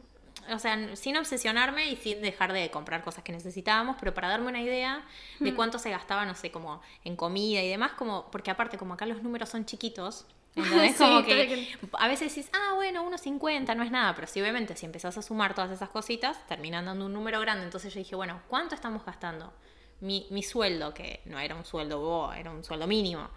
o 0.53 0.59
sea, 0.59 0.97
sin 0.97 1.17
obsesionarme 1.17 1.91
y 1.91 1.97
sin 1.97 2.21
dejar 2.21 2.53
de 2.53 2.71
comprar 2.71 3.03
cosas 3.03 3.25
que 3.25 3.33
necesitábamos, 3.33 3.97
pero 3.99 4.15
para 4.15 4.29
darme 4.29 4.49
una 4.49 4.61
idea 4.61 5.05
de 5.41 5.55
cuánto 5.55 5.79
se 5.79 5.91
gastaba, 5.91 6.25
no 6.25 6.35
sé, 6.35 6.51
como 6.51 6.81
en 7.05 7.17
comida 7.17 7.63
y 7.63 7.69
demás, 7.69 7.93
como, 7.93 8.31
porque 8.31 8.51
aparte 8.51 8.79
como 8.79 8.95
acá 8.95 9.07
los 9.07 9.23
números 9.23 9.49
son 9.49 9.65
chiquitos, 9.65 10.27
entonces 10.57 10.93
Sí, 10.97 11.05
como 11.05 11.25
que 11.25 11.69
a 11.93 12.09
veces 12.09 12.35
decís, 12.35 12.51
ah, 12.53 12.75
bueno, 12.75 13.03
unos 13.03 13.21
50 13.21 13.75
no 13.75 13.83
es 13.83 13.91
nada, 13.91 14.15
pero 14.15 14.27
sí, 14.27 14.41
obviamente, 14.41 14.77
si 14.77 14.87
empezás 14.87 15.17
a 15.19 15.23
sumar 15.23 15.55
todas 15.55 15.71
esas 15.71 15.89
cositas, 15.89 16.47
terminan 16.47 16.87
dando 16.87 17.07
un 17.07 17.13
número 17.13 17.41
grande. 17.41 17.65
Entonces 17.65 17.93
yo 17.93 17.99
dije, 17.99 18.17
bueno, 18.17 18.41
¿cuánto 18.49 18.75
estamos 18.75 19.05
gastando? 19.05 19.53
Mi, 20.01 20.27
mi 20.31 20.43
sueldo, 20.43 20.95
que 20.95 21.21
no 21.25 21.39
era 21.39 21.55
un 21.55 21.65
sueldo 21.65 22.33
era 22.33 22.51
un 22.51 22.63
sueldo 22.65 22.87
mínimo, 22.87 23.29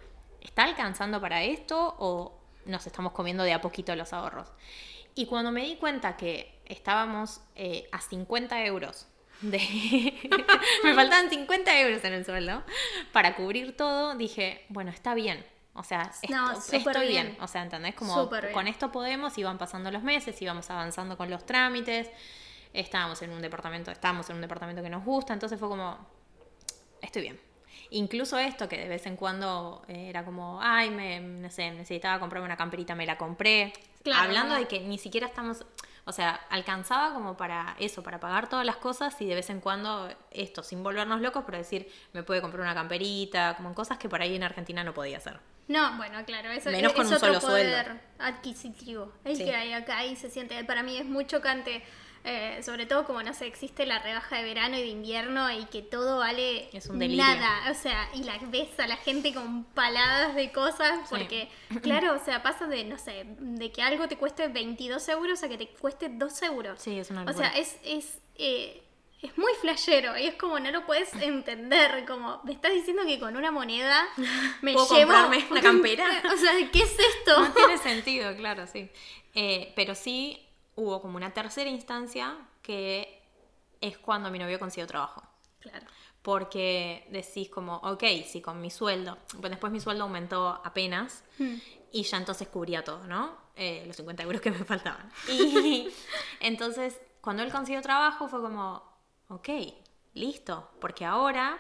¿está 0.41 0.63
alcanzando 0.63 1.19
para 1.19 1.43
esto 1.43 1.95
o 2.00 2.38
nos 2.65 2.86
estamos 2.86 3.13
comiendo 3.13 3.43
de 3.43 3.54
a 3.54 3.62
poquito 3.62 3.95
los 3.95 4.13
ahorros? 4.13 4.47
Y 5.21 5.27
cuando 5.27 5.51
me 5.51 5.62
di 5.65 5.75
cuenta 5.75 6.17
que 6.17 6.51
estábamos 6.65 7.41
eh, 7.55 7.88
a 7.91 8.01
50 8.01 8.65
euros 8.65 9.07
de... 9.41 9.60
me 10.84 10.95
faltaban 10.95 11.29
50 11.29 11.79
euros 11.81 12.03
en 12.03 12.13
el 12.13 12.25
sueldo 12.25 12.63
para 13.12 13.36
cubrir 13.36 13.77
todo, 13.77 14.15
dije, 14.15 14.65
bueno, 14.69 14.89
está 14.89 15.13
bien. 15.13 15.45
O 15.75 15.84
sea, 15.84 16.12
No, 16.27 16.53
esto- 16.53 16.62
súper 16.63 16.79
estoy 16.95 17.07
bien. 17.10 17.27
bien. 17.27 17.38
O 17.39 17.47
sea, 17.47 17.62
¿entendés? 17.62 17.93
Como 17.93 18.15
con 18.51 18.67
esto 18.67 18.91
podemos, 18.91 19.38
iban 19.38 19.60
pasando 19.60 19.91
los 19.91 20.01
meses, 20.01 20.41
íbamos 20.41 20.71
avanzando 20.71 21.15
con 21.17 21.29
los 21.29 21.45
trámites, 21.45 22.10
estábamos 22.73 23.21
en 23.21 23.29
un 23.31 23.43
departamento, 23.43 23.91
estábamos 23.91 24.27
en 24.31 24.38
un 24.38 24.41
departamento 24.41 24.81
que 24.81 24.89
nos 24.89 25.05
gusta, 25.05 25.34
entonces 25.34 25.60
fue 25.60 25.69
como, 25.69 25.99
estoy 26.99 27.21
bien. 27.21 27.39
Incluso 27.91 28.38
esto 28.39 28.67
que 28.69 28.77
de 28.77 28.88
vez 28.88 29.05
en 29.05 29.15
cuando 29.15 29.84
eh, 29.88 30.07
era 30.10 30.23
como, 30.25 30.60
ay, 30.62 30.89
me, 30.89 31.19
no 31.19 31.49
sé, 31.49 31.71
necesitaba 31.71 32.19
comprarme 32.19 32.45
una 32.45 32.57
camperita, 32.57 32.95
me 32.95 33.05
la 33.05 33.17
compré. 33.17 33.73
Claro, 34.03 34.23
Hablando 34.23 34.55
de 34.55 34.67
que 34.67 34.79
ni 34.79 34.97
siquiera 34.97 35.27
estamos, 35.27 35.65
o 36.05 36.12
sea, 36.12 36.31
alcanzaba 36.49 37.13
como 37.13 37.38
para 37.38 37.75
eso, 37.79 38.01
para 38.01 38.19
pagar 38.19 38.49
todas 38.49 38.65
las 38.65 38.77
cosas 38.77 39.19
y 39.21 39.25
de 39.25 39.36
vez 39.36 39.49
en 39.49 39.60
cuando 39.60 40.10
esto, 40.31 40.63
sin 40.63 40.81
volvernos 40.84 41.21
locos, 41.21 41.43
pero 41.45 41.57
decir, 41.57 41.91
me 42.13 42.23
puede 42.23 42.41
comprar 42.41 42.62
una 42.62 42.73
camperita, 42.73 43.55
como 43.57 43.69
en 43.69 43.75
cosas 43.75 43.97
que 43.97 44.10
por 44.10 44.21
ahí 44.21 44.36
en 44.36 44.43
Argentina 44.43 44.84
no 44.84 44.93
podía 44.93 45.17
hacer. 45.17 45.39
No, 45.67 45.95
bueno, 45.97 46.25
claro, 46.25 46.49
eso 46.49 46.69
Menos 46.71 46.91
es, 46.91 46.95
con 46.97 47.05
es 47.05 47.12
un 47.12 47.17
otro 47.17 47.27
solo 47.36 47.39
poder 47.39 47.86
sueldo. 47.86 48.01
adquisitivo. 48.19 49.12
El 49.23 49.38
Sí. 49.38 49.45
que 49.45 49.55
hay 49.55 49.73
acá 49.73 50.03
y 50.05 50.15
se 50.15 50.29
siente, 50.29 50.63
para 50.65 50.84
mí 50.84 50.97
es 50.97 51.05
muy 51.05 51.25
chocante, 51.27 51.84
eh, 52.23 52.62
sobre 52.63 52.86
todo 52.86 53.05
como, 53.05 53.23
no 53.23 53.34
sé, 53.34 53.47
existe 53.47 53.86
la 53.86 53.99
rebaja 53.99 54.38
de 54.38 54.43
verano 54.43 54.77
y 54.77 54.81
de 54.81 54.88
invierno 54.88 55.51
y 55.51 55.65
que 55.65 55.81
todo 55.81 56.19
vale 56.19 56.69
Es 56.71 56.88
un 56.88 56.99
nada. 57.17 57.71
O 57.71 57.73
sea, 57.73 58.10
y 58.13 58.23
la 58.23 58.38
ves 58.43 58.79
a 58.79 58.86
la 58.88 58.97
gente 58.97 59.34
con 59.34 59.63
paladas 59.63 60.36
de 60.36 60.51
cosas 60.51 60.99
Sí. 61.10 61.15
porque, 61.17 61.49
claro, 61.81 62.13
o 62.15 62.19
sea, 62.23 62.43
pasa 62.43 62.67
de, 62.67 62.84
no 62.86 62.97
sé, 62.97 63.25
de 63.39 63.71
que 63.71 63.81
algo 63.81 64.07
te 64.07 64.17
cueste 64.17 64.47
22 64.47 65.07
euros 65.10 65.41
a 65.43 65.49
que 65.49 65.57
te 65.57 65.67
cueste 65.67 66.10
2 66.10 66.41
euros. 66.43 66.79
Sí, 66.81 66.99
es 66.99 67.10
una 67.10 67.23
O 67.23 67.34
sea, 67.34 67.49
es, 67.49 67.77
es, 67.84 68.19
eh, 68.36 68.84
es 69.21 69.38
muy 69.38 69.51
flashero 69.60 70.17
y 70.17 70.27
es 70.27 70.36
como 70.36 70.60
no 70.60 70.69
lo 70.71 70.86
puedes 70.86 71.13
entender, 71.13 72.05
como 72.05 72.41
me 72.43 72.51
estás 72.53 72.71
diciendo 72.73 73.03
que 73.05 73.19
con 73.19 73.36
una 73.36 73.51
moneda 73.51 74.07
me 74.62 74.73
¿Puedo 74.73 74.88
llevo 74.95 75.12
comprarme 75.12 75.45
una 75.49 75.62
campera? 75.69 76.05
o 76.34 76.38
sea, 76.38 76.51
¿qué 76.71 76.84
es 76.84 76.95
esto? 76.99 77.39
No 77.39 77.51
tiene 77.51 77.77
sentido, 77.79 78.36
claro, 78.36 78.67
sí. 78.67 78.89
Eh, 79.34 79.73
pero 79.75 79.95
sí 79.95 80.45
hubo 80.75 81.01
como 81.01 81.17
una 81.17 81.34
tercera 81.34 81.69
instancia 81.69 82.36
que 82.62 83.21
es 83.81 83.97
cuando 83.97 84.29
mi 84.31 84.39
novio 84.39 84.60
consiguió 84.60 84.88
trabajo. 84.88 85.23
Claro. 85.60 85.86
Porque 86.21 87.07
decís 87.10 87.49
como, 87.49 87.77
ok, 87.77 88.03
si 88.27 88.41
con 88.41 88.62
mi 88.62 88.69
sueldo, 88.69 89.17
pues 89.39 89.49
después 89.49 89.71
mi 89.73 89.79
sueldo 89.79 90.03
aumentó 90.03 90.62
apenas 90.63 91.23
Hmm. 91.39 91.55
y 91.91 92.03
ya 92.03 92.17
entonces 92.17 92.47
cubría 92.47 92.84
todo, 92.84 93.05
¿no? 93.07 93.36
Eh, 93.55 93.84
los 93.88 93.95
50 93.95 94.23
euros 94.23 94.39
que 94.41 94.51
me 94.51 94.63
faltaban. 94.63 95.12
Y 95.29 95.91
entonces, 96.39 96.99
cuando 97.21 97.41
él 97.43 97.51
consiguió 97.51 97.81
trabajo 97.81 98.27
fue 98.27 98.39
como, 98.41 98.84
ok, 99.29 99.49
listo, 100.13 100.69
porque 100.79 101.05
ahora 101.05 101.57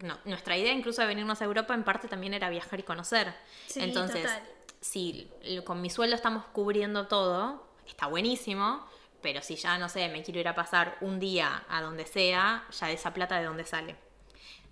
no, 0.00 0.18
nuestra 0.24 0.56
idea 0.56 0.72
incluso 0.72 1.00
de 1.02 1.08
venirnos 1.08 1.40
a 1.42 1.44
Europa 1.44 1.74
en 1.74 1.84
parte 1.84 2.08
también 2.08 2.34
era 2.34 2.50
viajar 2.50 2.78
y 2.80 2.82
conocer. 2.82 3.34
Sí, 3.66 3.80
Entonces, 3.80 4.22
total. 4.22 4.42
si 4.80 5.30
con 5.64 5.80
mi 5.80 5.90
sueldo 5.90 6.16
estamos 6.16 6.44
cubriendo 6.46 7.06
todo, 7.08 7.66
está 7.86 8.06
buenísimo, 8.06 8.86
pero 9.20 9.40
si 9.42 9.56
ya, 9.56 9.78
no 9.78 9.88
sé, 9.88 10.08
me 10.08 10.22
quiero 10.22 10.40
ir 10.40 10.48
a 10.48 10.54
pasar 10.54 10.96
un 11.00 11.18
día 11.18 11.64
a 11.68 11.80
donde 11.80 12.06
sea, 12.06 12.66
ya 12.70 12.90
esa 12.90 13.14
plata 13.14 13.38
de 13.38 13.44
dónde 13.44 13.64
sale. 13.64 13.96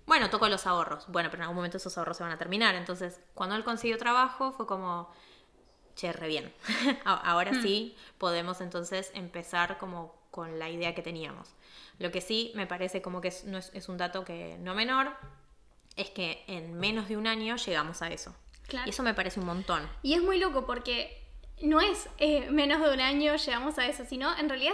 Bueno, 0.05 0.29
toco 0.29 0.49
los 0.49 0.67
ahorros. 0.67 1.05
Bueno, 1.07 1.29
pero 1.29 1.39
en 1.39 1.43
algún 1.43 1.55
momento 1.55 1.77
esos 1.77 1.97
ahorros 1.97 2.17
se 2.17 2.23
van 2.23 2.31
a 2.31 2.37
terminar. 2.37 2.75
Entonces, 2.75 3.21
cuando 3.33 3.55
él 3.55 3.63
consiguió 3.63 3.97
trabajo, 3.97 4.51
fue 4.51 4.67
como, 4.67 5.09
che, 5.95 6.11
re 6.11 6.27
bien. 6.27 6.53
Ahora 7.05 7.53
sí 7.61 7.95
podemos 8.17 8.61
entonces 8.61 9.11
empezar 9.13 9.77
como 9.77 10.13
con 10.31 10.59
la 10.59 10.69
idea 10.69 10.95
que 10.95 11.01
teníamos. 11.01 11.53
Lo 11.99 12.11
que 12.11 12.21
sí 12.21 12.51
me 12.55 12.67
parece 12.67 13.01
como 13.01 13.21
que 13.21 13.29
es, 13.29 13.45
no 13.45 13.57
es, 13.57 13.71
es 13.73 13.89
un 13.89 13.97
dato 13.97 14.25
que 14.25 14.57
no 14.59 14.75
menor, 14.75 15.15
es 15.95 16.09
que 16.09 16.43
en 16.47 16.73
menos 16.73 17.07
de 17.07 17.17
un 17.17 17.27
año 17.27 17.55
llegamos 17.57 18.01
a 18.01 18.09
eso. 18.09 18.35
Claro. 18.67 18.87
Y 18.87 18.89
eso 18.91 19.03
me 19.03 19.13
parece 19.13 19.39
un 19.39 19.45
montón. 19.45 19.87
Y 20.01 20.13
es 20.13 20.21
muy 20.21 20.39
loco 20.39 20.65
porque 20.65 21.20
no 21.61 21.79
es 21.79 22.09
eh, 22.17 22.49
menos 22.49 22.81
de 22.81 22.93
un 22.93 22.99
año 22.99 23.35
llegamos 23.35 23.77
a 23.77 23.87
eso, 23.87 24.05
sino 24.05 24.35
en 24.37 24.49
realidad, 24.49 24.73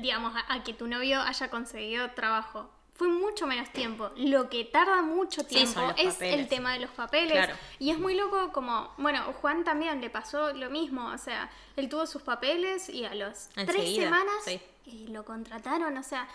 digamos, 0.00 0.34
a, 0.36 0.54
a 0.54 0.64
que 0.64 0.72
tu 0.74 0.86
novio 0.86 1.20
haya 1.20 1.48
conseguido 1.48 2.10
trabajo. 2.12 2.70
Fue 2.94 3.08
mucho 3.08 3.46
menos 3.48 3.70
tiempo. 3.70 4.10
Lo 4.16 4.48
que 4.48 4.64
tarda 4.64 5.02
mucho 5.02 5.44
tiempo 5.44 5.80
es 5.96 6.14
papeles. 6.14 6.38
el 6.38 6.48
tema 6.48 6.74
de 6.74 6.80
los 6.80 6.90
papeles. 6.90 7.32
Claro. 7.32 7.54
Y 7.80 7.90
es 7.90 7.98
muy 7.98 8.14
loco 8.14 8.52
como, 8.52 8.92
bueno, 8.98 9.20
Juan 9.40 9.64
también 9.64 10.00
le 10.00 10.10
pasó 10.10 10.52
lo 10.52 10.70
mismo. 10.70 11.06
O 11.06 11.18
sea, 11.18 11.50
él 11.74 11.88
tuvo 11.88 12.06
sus 12.06 12.22
papeles 12.22 12.88
y 12.88 13.04
a 13.04 13.14
los 13.14 13.48
tres 13.48 13.96
semanas 13.96 14.34
sí. 14.44 14.60
eh, 14.86 15.06
lo 15.08 15.24
contrataron, 15.24 15.96
o 15.96 16.02
sea, 16.04 16.28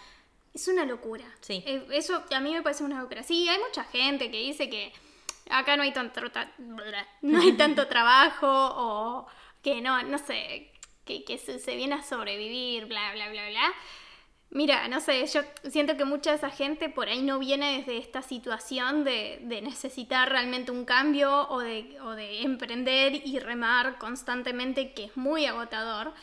es 0.54 0.68
una 0.68 0.84
locura. 0.84 1.24
Sí. 1.40 1.64
Eh, 1.66 1.88
eso 1.92 2.26
a 2.30 2.40
mí 2.42 2.54
me 2.54 2.62
parece 2.62 2.84
una 2.84 3.00
locura. 3.02 3.24
Sí, 3.24 3.48
hay 3.48 3.60
mucha 3.60 3.86
gente 3.86 4.30
que 4.30 4.40
dice 4.40 4.70
que 4.70 4.92
acá 5.50 5.78
no 5.78 5.84
hay 5.84 5.94
tanto, 5.94 6.20
no 7.22 7.40
hay 7.40 7.54
tanto 7.54 7.88
trabajo 7.88 8.48
o 8.50 9.28
que 9.74 9.82
no, 9.82 10.02
no 10.04 10.18
sé, 10.18 10.72
que, 11.06 11.24
que 11.24 11.38
se, 11.38 11.60
se 11.60 11.76
viene 11.76 11.96
a 11.96 12.04
sobrevivir, 12.04 12.86
bla, 12.88 13.14
bla, 13.14 13.30
bla, 13.30 13.50
bla. 13.50 13.74
Mira, 14.52 14.88
no 14.88 15.00
sé, 15.00 15.26
yo 15.28 15.42
siento 15.70 15.96
que 15.96 16.06
mucha 16.06 16.32
de 16.32 16.38
esa 16.38 16.50
gente 16.50 16.90
por 16.90 17.08
ahí 17.08 17.22
no 17.22 17.38
viene 17.40 17.78
desde 17.80 17.98
esta 18.00 18.24
situación 18.24 19.04
de, 19.04 19.40
de 19.44 19.62
necesitar 19.62 20.30
realmente 20.30 20.72
un 20.72 20.86
cambio 20.86 21.48
o 21.50 21.60
de, 21.60 21.98
o 22.02 22.12
de 22.12 22.42
emprender 22.42 23.14
y 23.28 23.40
remar 23.40 24.00
constantemente, 24.00 24.94
que 24.94 25.06
es 25.06 25.18
muy 25.18 25.46
agotador. 25.46 26.14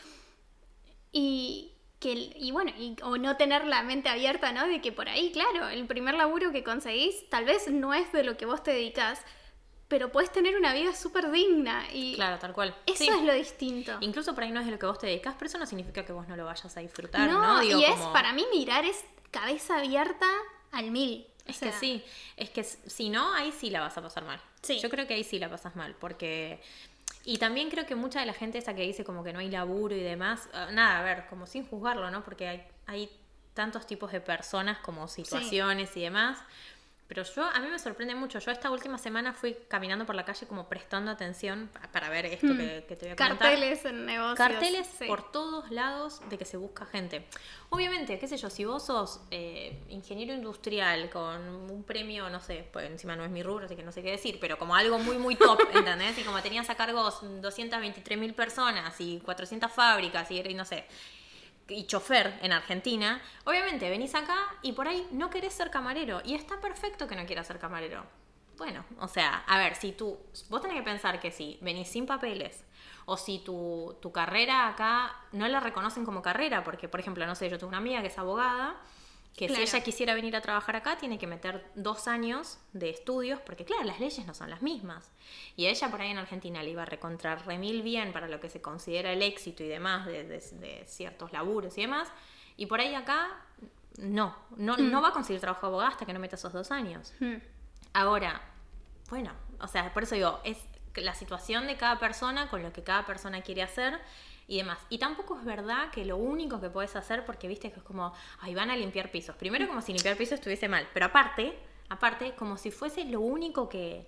Y, 1.11 1.71
que, 1.99 2.31
y 2.35 2.51
bueno, 2.51 2.71
y- 2.77 2.95
o 3.03 3.17
no 3.17 3.37
tener 3.37 3.65
la 3.65 3.81
mente 3.83 4.09
abierta, 4.09 4.51
¿no? 4.51 4.67
De 4.67 4.81
que 4.81 4.91
por 4.91 5.09
ahí, 5.09 5.31
claro, 5.31 5.67
el 5.69 5.87
primer 5.87 6.15
laburo 6.15 6.51
que 6.51 6.63
conseguís 6.63 7.27
tal 7.29 7.45
vez 7.45 7.69
no 7.69 7.93
es 7.93 8.11
de 8.11 8.23
lo 8.23 8.37
que 8.37 8.45
vos 8.45 8.63
te 8.63 8.71
dedicas, 8.71 9.21
pero 9.87 10.11
puedes 10.11 10.31
tener 10.31 10.57
una 10.57 10.73
vida 10.73 10.93
súper 10.93 11.31
digna 11.31 11.85
y 11.93 12.15
Claro, 12.15 12.39
tal 12.39 12.53
cual. 12.53 12.75
eso 12.85 13.03
Sí. 13.03 13.09
es 13.09 13.21
lo 13.23 13.33
distinto. 13.33 13.97
Incluso 14.01 14.33
por 14.35 14.43
ahí 14.43 14.51
no 14.51 14.59
es 14.59 14.65
de 14.65 14.71
lo 14.73 14.79
que 14.79 14.85
vos 14.85 14.99
te 14.99 15.07
dedicas, 15.07 15.35
pero 15.37 15.47
eso 15.47 15.57
no 15.57 15.65
significa 15.65 16.05
que 16.05 16.11
vos 16.11 16.27
no 16.27 16.35
lo 16.35 16.45
vayas 16.45 16.75
a 16.75 16.79
disfrutar, 16.81 17.29
¿no? 17.29 17.41
No, 17.41 17.59
Digo, 17.61 17.79
y 17.79 17.85
es, 17.85 17.91
como- 17.97 18.11
para 18.13 18.33
mí 18.33 18.45
mirar 18.51 18.83
es 18.85 19.03
cabeza 19.31 19.77
abierta 19.77 20.27
al 20.71 20.91
mil. 20.91 21.25
O 21.45 21.49
Es 21.49 21.59
que 21.59 21.71
sí, 21.71 22.03
es 22.35 22.49
que 22.49 22.63
si 22.65 23.09
no, 23.09 23.33
ahí 23.33 23.53
sí 23.53 23.69
la 23.69 23.79
vas 23.79 23.97
a 23.97 24.01
pasar 24.01 24.25
mal. 24.25 24.41
Sí. 24.61 24.79
Yo 24.81 24.89
creo 24.89 25.07
que 25.07 25.13
ahí 25.13 25.23
sí 25.23 25.39
la 25.39 25.49
pasas 25.49 25.75
mal, 25.77 25.95
porque... 25.97 26.61
Y 27.23 27.37
también 27.37 27.69
creo 27.69 27.85
que 27.85 27.95
mucha 27.95 28.19
de 28.19 28.25
la 28.25 28.33
gente 28.33 28.57
esa 28.57 28.73
que 28.75 28.81
dice 28.83 29.03
como 29.05 29.23
que 29.23 29.31
no 29.33 29.39
hay 29.39 29.49
laburo 29.49 29.95
y 29.95 30.01
demás, 30.01 30.49
ah, 30.53 30.69
nada, 30.71 30.99
a 30.99 31.03
ver, 31.03 31.25
como 31.29 31.45
sin 31.47 31.65
juzgarlo, 31.65 32.09
¿no? 32.11 32.23
Porque 32.23 32.47
hay, 32.47 32.63
hay 32.85 33.09
tantos 33.53 33.85
tipos 33.87 34.11
de 34.11 34.19
personas 34.21 34.77
como 34.79 35.07
situaciones 35.07 35.95
y 35.97 36.01
demás. 36.01 36.37
Pero 37.07 37.23
yo, 37.23 37.43
a 37.45 37.59
mí 37.61 37.67
me 37.69 37.79
sorprende 37.79 38.15
mucho. 38.15 38.37
Yo 38.39 38.51
esta 38.51 38.69
última 38.69 38.97
semana 38.97 39.31
fui 39.33 39.55
caminando 39.69 40.05
por 40.05 40.13
la 40.13 40.25
calle 40.25 40.45
como 40.45 40.67
prestando 40.67 41.09
atención 41.09 41.69
pa- 41.71 41.89
para 41.91 42.09
ver 42.09 42.25
esto 42.25 42.47
Hmm. 42.47 42.57
que, 42.57 42.85
que 42.87 42.95
te 42.97 43.05
voy 43.05 43.11
a 43.13 43.15
comentar. 43.15 43.37
Carteles 43.37 43.85
en 43.85 44.05
negocios. 44.05 44.37
Carteles 44.37 44.87
sí. 44.99 45.05
por 45.05 45.31
todos 45.31 45.71
lados 45.71 46.21
de 46.29 46.37
que 46.37 46.43
se 46.43 46.57
busca 46.57 46.85
gente. 46.85 47.25
Obviamente, 47.69 48.19
qué 48.19 48.27
sé 48.27 48.35
yo, 48.35 48.49
si 48.49 48.65
vos 48.65 48.85
sos 48.85 49.21
eh, 49.31 49.81
ingeniero 49.89 50.33
industrial 50.33 51.09
con 51.09 51.41
un 51.71 51.83
premio, 51.83 52.29
no 52.29 52.41
sé, 52.41 52.67
pues 52.73 52.89
encima 52.89 53.15
no 53.15 53.23
es 53.23 53.31
mi 53.31 53.41
rubro, 53.41 53.65
así 53.65 53.75
que 53.77 53.83
no 53.83 53.91
sé 53.93 54.01
qué 54.03 54.11
decir, 54.11 54.37
pero 54.41 54.57
como 54.57 54.75
algo 54.75 54.99
muy, 54.99 55.17
muy 55.17 55.35
top, 55.37 55.59
¿entendés? 55.73 56.17
Y 56.17 56.23
como 56.23 56.41
tenías 56.41 56.69
a 56.69 56.75
cargo 56.75 57.03
223 57.03 58.17
mil 58.19 58.33
personas 58.33 58.99
y 58.99 59.19
400 59.21 59.71
fábricas 59.71 60.29
y, 60.31 60.39
y 60.41 60.53
no 60.53 60.65
sé, 60.65 60.85
y 61.69 61.85
chofer 61.85 62.39
en 62.41 62.51
Argentina, 62.51 63.21
obviamente 63.45 63.89
venís 63.89 64.15
acá 64.15 64.37
y 64.61 64.73
por 64.73 64.87
ahí 64.87 65.07
no 65.11 65.29
querés 65.29 65.53
ser 65.53 65.69
camarero. 65.69 66.21
Y 66.23 66.35
está 66.35 66.59
perfecto 66.59 67.07
que 67.07 67.15
no 67.15 67.25
quieras 67.25 67.47
ser 67.47 67.59
camarero. 67.59 68.05
Bueno, 68.57 68.83
o 68.99 69.07
sea, 69.07 69.43
a 69.47 69.57
ver, 69.59 69.75
si 69.75 69.91
tú, 69.91 70.17
vos 70.49 70.61
tenés 70.61 70.77
que 70.77 70.83
pensar 70.83 71.19
que 71.19 71.31
si 71.31 71.59
venís 71.61 71.89
sin 71.89 72.07
papeles 72.07 72.63
o 73.05 73.15
si 73.15 73.39
tu, 73.39 73.95
tu 74.01 74.11
carrera 74.11 74.67
acá 74.67 75.15
no 75.31 75.47
la 75.47 75.59
reconocen 75.59 76.03
como 76.03 76.21
carrera, 76.21 76.63
porque 76.63 76.89
por 76.89 76.99
ejemplo, 76.99 77.25
no 77.27 77.35
sé, 77.35 77.49
yo 77.49 77.59
tengo 77.59 77.69
una 77.69 77.77
amiga 77.77 78.01
que 78.01 78.07
es 78.07 78.17
abogada, 78.17 78.75
que 79.37 79.47
Claro. 79.47 79.65
si 79.65 79.69
ella 79.75 79.83
quisiera 79.85 80.13
venir 80.15 80.35
a 80.35 80.41
trabajar 80.41 80.75
acá 80.75 80.97
tiene 80.97 81.17
que 81.19 81.27
meter 81.27 81.63
dos 81.75 82.07
años 82.07 82.57
de 82.73 82.89
estudios, 82.89 83.39
porque 83.39 83.63
claro, 83.63 83.83
las 83.83 83.99
leyes 83.99 84.25
no 84.25 84.33
son 84.33 84.49
las 84.49 84.61
mismas. 84.63 85.11
Y 85.55 85.67
a 85.67 85.69
ella 85.69 85.89
por 85.89 86.01
ahí 86.01 86.09
en 86.09 86.17
Argentina 86.17 86.61
le 86.63 86.71
iba 86.71 86.81
a 86.81 86.85
recontrar 86.85 87.45
remil 87.45 87.83
bien 87.83 88.11
para 88.13 88.27
lo 88.27 88.39
que 88.39 88.49
se 88.49 88.61
considera 88.61 89.13
el 89.13 89.21
éxito 89.21 89.63
y 89.63 89.67
demás 89.67 90.05
de, 90.07 90.23
de- 90.25 90.39
de 90.39 90.83
ciertos 90.87 91.31
laburos 91.31 91.77
y 91.77 91.81
demás. 91.81 92.09
Y 92.57 92.65
por 92.65 92.79
ahí 92.81 92.95
acá 92.95 93.27
no, 93.99 94.35
no, 94.57 94.75
no 94.77 95.01
va 95.01 95.09
a 95.09 95.13
conseguir 95.13 95.39
trabajo 95.39 95.67
de 95.67 95.71
abogada 95.71 95.91
hasta 95.91 96.05
que 96.05 96.13
no 96.13 96.19
meta 96.19 96.35
esos 96.35 96.51
dos 96.51 96.71
años. 96.71 97.13
Hmm. 97.19 97.35
Ahora, 97.93 98.41
bueno, 99.09 99.31
o 99.61 99.67
sea, 99.67 99.93
por 99.93 100.03
eso 100.03 100.15
digo, 100.15 100.39
es 100.43 100.57
la 100.95 101.13
situación 101.13 101.67
de 101.67 101.77
cada 101.77 101.99
persona 101.99 102.49
con 102.49 102.63
lo 102.63 102.73
que 102.73 102.83
cada 102.83 103.05
persona 103.05 103.41
quiere 103.41 103.61
hacer 103.61 103.99
y 104.47 104.57
demás. 104.57 104.79
Y 104.89 104.97
tampoco 104.97 105.37
es 105.37 105.45
verdad 105.45 105.91
que 105.91 106.05
lo 106.05 106.17
único 106.17 106.59
que 106.61 106.69
puedes 106.69 106.95
hacer, 106.95 107.25
porque 107.25 107.47
viste 107.47 107.71
que 107.71 107.79
es 107.79 107.83
como, 107.83 108.13
ay, 108.39 108.55
van 108.55 108.69
a 108.69 108.75
limpiar 108.77 109.11
pisos. 109.11 109.35
Primero 109.35 109.67
como 109.67 109.81
si 109.81 109.93
limpiar 109.93 110.15
pisos 110.17 110.33
estuviese 110.35 110.67
mal, 110.69 110.87
pero 110.93 111.07
aparte, 111.07 111.57
aparte, 111.89 112.33
como 112.35 112.57
si 112.57 112.71
fuese 112.71 113.03
lo 113.05 113.19
único 113.21 113.67
que, 113.67 114.07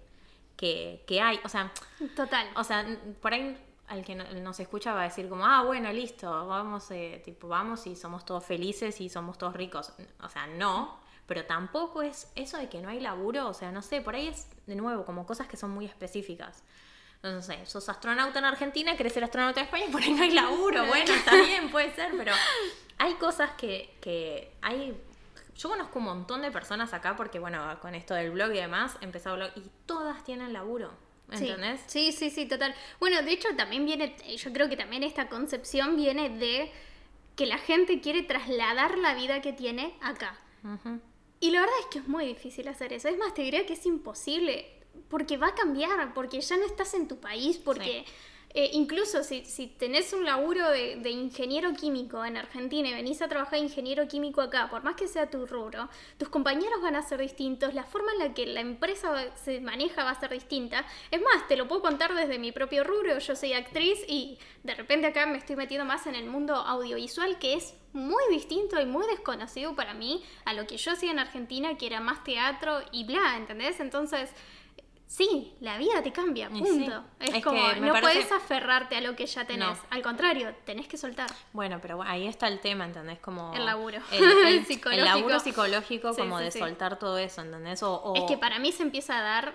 que, 0.55 1.03
que 1.07 1.21
hay. 1.21 1.39
O 1.43 1.49
sea, 1.49 1.71
Total. 2.15 2.47
o 2.55 2.63
sea, 2.63 2.85
por 3.21 3.33
ahí 3.33 3.57
al 3.87 4.05
que 4.05 4.13
no- 4.15 4.31
nos 4.41 4.59
escucha 4.59 4.93
va 4.93 5.01
a 5.01 5.03
decir 5.05 5.27
como, 5.27 5.45
ah, 5.45 5.63
bueno, 5.63 5.91
listo, 5.91 6.29
vamos, 6.47 6.89
eh, 6.91 7.21
tipo, 7.25 7.47
vamos 7.47 7.87
y 7.87 7.95
somos 7.95 8.23
todos 8.23 8.45
felices 8.45 9.01
y 9.01 9.09
somos 9.09 9.37
todos 9.37 9.53
ricos. 9.55 9.93
O 10.21 10.29
sea, 10.29 10.45
no, 10.47 10.99
pero 11.25 11.45
tampoco 11.45 12.01
es 12.03 12.31
eso 12.35 12.57
de 12.57 12.69
que 12.69 12.81
no 12.81 12.89
hay 12.89 12.99
laburo, 12.99 13.47
o 13.49 13.53
sea, 13.53 13.71
no 13.71 13.81
sé, 13.81 14.01
por 14.01 14.15
ahí 14.15 14.27
es, 14.27 14.47
de 14.67 14.75
nuevo, 14.75 15.05
como 15.05 15.25
cosas 15.25 15.47
que 15.47 15.57
son 15.57 15.71
muy 15.71 15.85
específicas. 15.85 16.63
No 17.21 17.41
sé, 17.41 17.65
sos 17.65 17.89
astronauta 17.89 18.39
en 18.39 18.45
Argentina, 18.45 18.95
querés 18.95 19.13
ser 19.13 19.23
astronauta 19.23 19.59
en 19.59 19.65
España, 19.65 19.85
por 19.91 20.01
ahí 20.01 20.13
no 20.13 20.23
hay 20.23 20.31
laburo. 20.31 20.85
Bueno, 20.87 21.13
está 21.13 21.35
bien, 21.35 21.69
puede 21.69 21.93
ser, 21.93 22.13
pero 22.17 22.33
hay 22.97 23.13
cosas 23.15 23.51
que, 23.51 23.95
que 24.01 24.53
hay... 24.61 24.97
Yo 25.55 25.69
conozco 25.69 25.99
un 25.99 26.05
montón 26.05 26.41
de 26.41 26.51
personas 26.51 26.93
acá 26.93 27.17
porque, 27.17 27.39
bueno, 27.39 27.77
con 27.81 27.93
esto 27.93 28.13
del 28.13 28.31
blog 28.31 28.51
y 28.51 28.59
demás, 28.59 28.95
empecé 29.01 29.27
a 29.27 29.33
blog 29.33 29.51
y 29.57 29.63
todas 29.85 30.23
tienen 30.23 30.53
laburo. 30.53 30.91
¿Entendés? 31.31 31.81
Sí, 31.85 32.11
sí, 32.11 32.29
sí, 32.29 32.47
total. 32.47 32.73
Bueno, 32.99 33.21
de 33.21 33.31
hecho 33.31 33.49
también 33.55 33.85
viene, 33.85 34.15
yo 34.37 34.51
creo 34.51 34.69
que 34.69 34.77
también 34.77 35.03
esta 35.03 35.29
concepción 35.29 35.95
viene 35.95 36.29
de 36.29 36.71
que 37.35 37.45
la 37.45 37.57
gente 37.57 38.01
quiere 38.01 38.23
trasladar 38.23 38.97
la 38.97 39.13
vida 39.13 39.41
que 39.41 39.53
tiene 39.53 39.95
acá. 40.01 40.37
Y 41.39 41.51
la 41.51 41.61
verdad 41.61 41.75
es 41.81 41.85
que 41.87 41.99
es 41.99 42.07
muy 42.07 42.25
difícil 42.25 42.67
hacer 42.67 42.93
eso. 42.93 43.07
Es 43.07 43.17
más, 43.17 43.33
te 43.33 43.43
diría 43.43 43.65
que 43.65 43.73
es 43.73 43.85
imposible. 43.85 44.78
Porque 45.09 45.37
va 45.37 45.47
a 45.47 45.55
cambiar, 45.55 46.13
porque 46.13 46.41
ya 46.41 46.57
no 46.57 46.65
estás 46.65 46.93
en 46.93 47.07
tu 47.07 47.19
país, 47.19 47.57
porque 47.57 48.05
eh, 48.55 48.71
incluso 48.73 49.23
si, 49.23 49.45
si 49.45 49.67
tenés 49.67 50.11
un 50.11 50.25
laburo 50.25 50.69
de, 50.71 50.95
de 50.95 51.11
ingeniero 51.11 51.71
químico 51.73 52.25
en 52.25 52.35
Argentina 52.35 52.89
y 52.89 52.93
venís 52.93 53.21
a 53.21 53.27
trabajar 53.27 53.59
de 53.59 53.65
ingeniero 53.65 54.07
químico 54.07 54.41
acá, 54.41 54.69
por 54.71 54.83
más 54.83 54.95
que 54.95 55.07
sea 55.07 55.29
tu 55.29 55.45
rubro, 55.45 55.87
tus 56.17 56.29
compañeros 56.29 56.81
van 56.81 56.95
a 56.95 57.03
ser 57.03 57.19
distintos, 57.19 57.75
la 57.75 57.83
forma 57.83 58.11
en 58.13 58.19
la 58.19 58.33
que 58.33 58.47
la 58.47 58.61
empresa 58.61 59.31
se 59.35 59.61
maneja 59.61 60.03
va 60.03 60.11
a 60.11 60.19
ser 60.19 60.31
distinta. 60.31 60.83
Es 61.11 61.21
más, 61.21 61.47
te 61.47 61.57
lo 61.57 61.67
puedo 61.67 61.83
contar 61.83 62.15
desde 62.15 62.39
mi 62.39 62.51
propio 62.51 62.83
rubro, 62.83 63.19
yo 63.19 63.35
soy 63.35 63.53
actriz 63.53 63.99
y 64.07 64.39
de 64.63 64.73
repente 64.73 65.05
acá 65.05 65.27
me 65.27 65.37
estoy 65.37 65.55
metiendo 65.55 65.85
más 65.85 66.07
en 66.07 66.15
el 66.15 66.25
mundo 66.25 66.55
audiovisual, 66.55 67.37
que 67.37 67.53
es 67.53 67.75
muy 67.93 68.23
distinto 68.31 68.81
y 68.81 68.85
muy 68.85 69.05
desconocido 69.07 69.75
para 69.75 69.93
mí 69.93 70.23
a 70.45 70.53
lo 70.53 70.65
que 70.65 70.77
yo 70.77 70.91
hacía 70.91 71.11
en 71.11 71.19
Argentina, 71.19 71.77
que 71.77 71.85
era 71.85 71.99
más 71.99 72.23
teatro 72.23 72.79
y 72.91 73.03
bla, 73.03 73.37
¿entendés? 73.37 73.79
Entonces, 73.79 74.31
sí, 75.11 75.55
la 75.59 75.77
vida 75.79 76.03
te 76.03 76.11
cambia, 76.11 76.49
punto. 76.49 76.65
sí. 76.67 76.87
Es, 77.19 77.33
Es 77.35 77.43
como, 77.43 77.57
no 77.59 77.91
parece- 77.93 77.99
puedes 78.01 78.31
aferrarte 78.31 78.95
a 78.95 79.01
lo 79.01 79.15
que 79.15 79.25
ya 79.25 79.45
tenés. 79.45 79.67
No. 79.67 79.77
Al 79.89 80.01
contrario, 80.03 80.53
tenés 80.65 80.87
que 80.87 80.97
soltar. 80.97 81.29
Bueno, 81.51 81.79
pero 81.81 82.01
ahí 82.03 82.27
está 82.27 82.47
el 82.47 82.59
tema, 82.59 82.85
¿entendés? 82.85 83.17
Como 83.19 83.51
El 83.55 83.65
laburo. 83.65 83.99
El, 84.11 84.23
el- 84.23 84.65
el 84.93 85.03
laburo 85.03 85.39
psicológico 85.39 86.13
Sí, 86.13 86.21
como 86.21 86.37
sí, 86.37 86.43
de 86.45 86.51
soltar 86.51 86.99
todo 86.99 87.17
eso, 87.17 87.41
¿entendés? 87.41 87.81
O, 87.83 87.93
o- 87.95 88.15
Es 88.15 88.23
que 88.23 88.37
para 88.37 88.59
mí 88.59 88.71
se 88.71 88.83
empieza 88.83 89.17
a 89.17 89.21
dar 89.21 89.53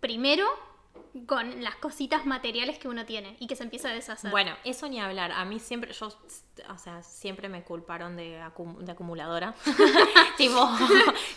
primero 0.00 0.46
con 1.26 1.62
las 1.62 1.76
cositas 1.76 2.26
materiales 2.26 2.78
que 2.78 2.88
uno 2.88 3.04
tiene 3.06 3.36
y 3.38 3.46
que 3.46 3.56
se 3.56 3.62
empieza 3.62 3.88
a 3.88 3.92
deshacer. 3.92 4.30
Bueno, 4.30 4.56
eso 4.64 4.88
ni 4.88 5.00
hablar. 5.00 5.32
A 5.32 5.44
mí 5.44 5.60
siempre, 5.60 5.92
yo, 5.92 6.08
o 6.08 6.78
sea, 6.78 7.02
siempre 7.02 7.48
me 7.48 7.62
culparon 7.62 8.16
de, 8.16 8.40
acum- 8.42 8.78
de 8.78 8.92
acumuladora. 8.92 9.54
tipo, 10.36 10.68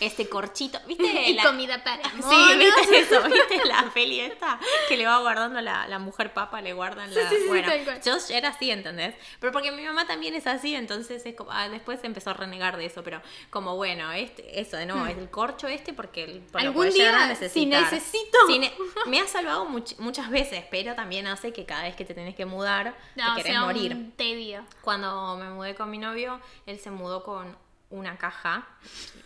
este 0.00 0.28
corchito, 0.28 0.78
¿viste? 0.86 1.04
y 1.30 1.34
La- 1.34 1.42
comida 1.44 1.82
para 1.84 2.02
Sí. 2.10 2.58
¿viste 2.58 2.98
eso? 2.98 3.22
¿Viste 3.24 3.64
la 3.66 3.90
peli 3.94 4.20
esta? 4.20 4.58
Que 4.88 4.96
le 4.96 5.06
va 5.06 5.18
guardando 5.20 5.60
la, 5.60 5.86
la 5.88 5.98
mujer 5.98 6.32
papa, 6.34 6.60
le 6.60 6.72
guardan 6.72 7.14
la... 7.14 7.20
Sí, 7.22 7.26
sí, 7.36 7.42
sí, 7.42 7.48
bueno, 7.48 7.70
cual. 7.84 8.00
yo 8.04 8.16
era 8.30 8.48
así, 8.48 8.70
¿entendés? 8.70 9.14
Pero 9.40 9.52
porque 9.52 9.70
mi 9.72 9.82
mamá 9.84 10.06
también 10.06 10.34
es 10.34 10.46
así, 10.46 10.74
entonces 10.74 11.24
es 11.24 11.34
como... 11.34 11.50
ah, 11.52 11.68
después 11.68 12.00
empezó 12.02 12.30
a 12.30 12.34
renegar 12.34 12.76
de 12.76 12.86
eso, 12.86 13.02
pero 13.04 13.22
como 13.50 13.76
bueno, 13.76 14.10
este, 14.12 14.60
eso 14.60 14.76
de 14.76 14.86
nuevo, 14.86 15.06
es 15.06 15.16
el 15.18 15.30
corcho 15.30 15.68
este 15.68 15.92
porque 15.92 16.24
el. 16.24 16.42
Algún 16.54 16.90
día, 16.90 17.34
si 17.48 17.66
necesito. 17.66 18.38
Si 18.46 18.58
ne- 18.58 18.72
me 19.06 19.20
ha 19.20 19.26
salvado 19.26 19.66
much- 19.68 19.96
muchas 19.98 20.30
veces, 20.30 20.64
pero 20.70 20.94
también 20.94 21.26
hace 21.26 21.52
que 21.52 21.64
cada 21.66 21.82
vez 21.82 21.94
que 21.96 22.04
te 22.04 22.14
tenés 22.14 22.34
que 22.34 22.46
mudar, 22.46 22.96
No, 23.16 23.34
te 23.34 23.42
querés 23.42 23.52
sea 23.52 23.64
morir. 23.64 23.94
un 23.94 24.12
tedio. 24.12 24.64
Cuando 24.82 25.36
me 25.36 25.50
mudé 25.50 25.74
con 25.74 25.90
mi 25.90 25.98
novio, 25.98 26.40
él 26.66 26.78
se 26.78 26.90
mudó 26.90 27.22
con 27.22 27.56
una 27.90 28.18
caja, 28.18 28.66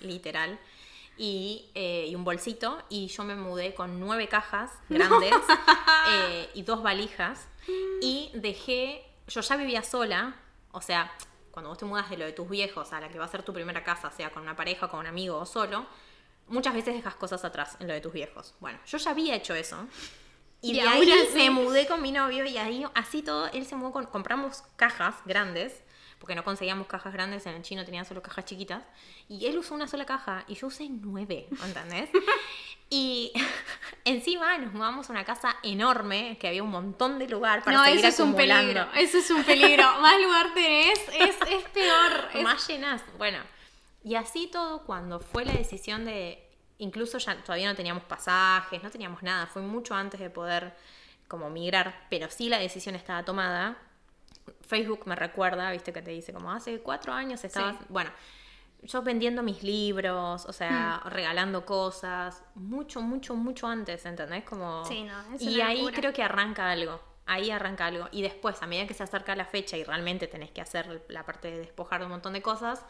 literal, 0.00 0.58
y, 1.18 1.70
eh, 1.74 2.06
y 2.08 2.14
un 2.14 2.24
bolsito, 2.24 2.82
y 2.88 3.08
yo 3.08 3.24
me 3.24 3.34
mudé 3.34 3.74
con 3.74 4.00
nueve 4.00 4.28
cajas 4.28 4.70
grandes 4.88 5.32
eh, 6.10 6.50
y 6.54 6.62
dos 6.62 6.82
valijas, 6.82 7.48
y 8.00 8.30
dejé, 8.34 9.04
yo 9.28 9.40
ya 9.40 9.56
vivía 9.56 9.82
sola, 9.82 10.34
o 10.72 10.80
sea, 10.80 11.12
cuando 11.50 11.68
vos 11.68 11.78
te 11.78 11.84
mudas 11.84 12.08
de 12.08 12.16
lo 12.16 12.24
de 12.24 12.32
tus 12.32 12.48
viejos 12.48 12.92
a 12.92 13.00
la 13.00 13.08
que 13.08 13.18
va 13.18 13.26
a 13.26 13.28
ser 13.28 13.42
tu 13.42 13.52
primera 13.52 13.84
casa, 13.84 14.10
sea 14.10 14.30
con 14.30 14.42
una 14.42 14.56
pareja, 14.56 14.88
con 14.88 15.00
un 15.00 15.06
amigo 15.06 15.36
o 15.38 15.44
solo, 15.46 15.86
muchas 16.48 16.72
veces 16.74 16.94
dejas 16.94 17.14
cosas 17.14 17.44
atrás 17.44 17.76
en 17.80 17.88
lo 17.88 17.92
de 17.94 18.00
tus 18.00 18.12
viejos. 18.12 18.54
Bueno, 18.60 18.78
yo 18.86 18.96
ya 18.98 19.10
había 19.10 19.34
hecho 19.34 19.54
eso. 19.54 19.86
Y, 20.62 20.74
de 20.74 20.82
ahí 20.82 21.10
así- 21.10 21.34
me 21.36 21.50
mudé 21.50 21.86
con 21.86 22.00
mi 22.00 22.12
novio 22.12 22.44
y 22.46 22.56
ahí 22.56 22.84
así 22.94 23.22
todo, 23.22 23.48
él 23.52 23.66
se 23.66 23.74
mudó 23.76 23.92
con, 23.92 24.06
compramos 24.06 24.62
cajas 24.76 25.16
grandes, 25.24 25.82
porque 26.20 26.36
no 26.36 26.44
conseguíamos 26.44 26.86
cajas 26.86 27.12
grandes, 27.12 27.44
en 27.46 27.54
el 27.56 27.62
chino 27.62 27.84
tenían 27.84 28.04
solo 28.04 28.22
cajas 28.22 28.44
chiquitas, 28.44 28.84
y 29.28 29.46
él 29.46 29.58
usó 29.58 29.74
una 29.74 29.88
sola 29.88 30.06
caja 30.06 30.44
y 30.46 30.54
yo 30.54 30.68
usé 30.68 30.86
nueve, 30.88 31.48
¿entendés? 31.64 32.10
y 32.90 33.32
encima 34.04 34.56
nos 34.58 34.72
mudamos 34.72 35.08
a 35.08 35.12
una 35.12 35.24
casa 35.24 35.56
enorme, 35.64 36.38
que 36.38 36.46
había 36.48 36.62
un 36.62 36.70
montón 36.70 37.18
de 37.18 37.26
lugar 37.28 37.64
para 37.64 37.78
no, 37.78 37.84
seguir 37.84 37.98
eso 38.04 38.08
es 38.08 38.20
un 38.20 38.36
peligro, 38.36 38.86
eso 38.94 39.18
es 39.18 39.30
un 39.30 39.42
peligro. 39.42 39.82
Más 40.00 40.20
lugar 40.22 40.54
tenés, 40.54 40.98
es, 41.12 41.36
es 41.50 41.64
peor. 41.70 42.28
es- 42.34 42.42
Más 42.44 42.68
llenas, 42.68 43.02
bueno. 43.18 43.38
Y 44.04 44.14
así 44.16 44.46
todo, 44.46 44.84
cuando 44.84 45.18
fue 45.20 45.44
la 45.44 45.52
decisión 45.54 46.04
de, 46.04 46.44
incluso 46.78 47.18
ya 47.18 47.36
todavía 47.42 47.68
no 47.68 47.74
teníamos 47.76 48.04
pasajes, 48.04 48.82
no 48.82 48.90
teníamos 48.90 49.22
nada, 49.22 49.46
fue 49.46 49.62
mucho 49.62 49.94
antes 49.94 50.20
de 50.20 50.30
poder 50.30 50.74
como 51.28 51.48
migrar, 51.50 52.06
pero 52.10 52.30
sí 52.30 52.48
la 52.48 52.58
decisión 52.58 52.94
estaba 52.94 53.24
tomada. 53.24 53.76
Facebook 54.66 55.02
me 55.06 55.14
recuerda, 55.16 55.70
viste 55.70 55.92
que 55.92 56.02
te 56.02 56.10
dice 56.10 56.32
como 56.32 56.50
hace 56.52 56.80
cuatro 56.80 57.12
años 57.12 57.44
estabas, 57.44 57.76
Sí. 57.78 57.84
bueno, 57.88 58.10
yo 58.82 59.02
vendiendo 59.02 59.42
mis 59.42 59.62
libros, 59.62 60.44
o 60.46 60.52
sea, 60.52 61.00
Hmm. 61.04 61.08
regalando 61.08 61.64
cosas, 61.64 62.42
mucho, 62.56 63.00
mucho, 63.00 63.34
mucho 63.36 63.68
antes, 63.68 64.04
¿entendés? 64.06 64.44
Como... 64.44 64.84
Sí, 64.84 65.04
no, 65.04 65.34
es 65.34 65.42
y 65.42 65.54
una 65.56 65.68
ahí 65.68 65.78
locura. 65.78 65.96
creo 65.96 66.12
que 66.12 66.22
arranca 66.24 66.68
algo, 66.70 67.00
ahí 67.26 67.50
arranca 67.52 67.86
algo. 67.86 68.08
Y 68.10 68.22
después, 68.22 68.60
a 68.60 68.66
medida 68.66 68.86
que 68.88 68.94
se 68.94 69.04
acerca 69.04 69.36
la 69.36 69.44
fecha 69.44 69.76
y 69.76 69.84
realmente 69.84 70.26
tenés 70.26 70.50
que 70.50 70.60
hacer 70.60 71.04
la 71.08 71.24
parte 71.24 71.50
de 71.50 71.58
despojar 71.60 72.00
de 72.00 72.06
un 72.06 72.12
montón 72.12 72.32
de 72.32 72.42
cosas, 72.42 72.84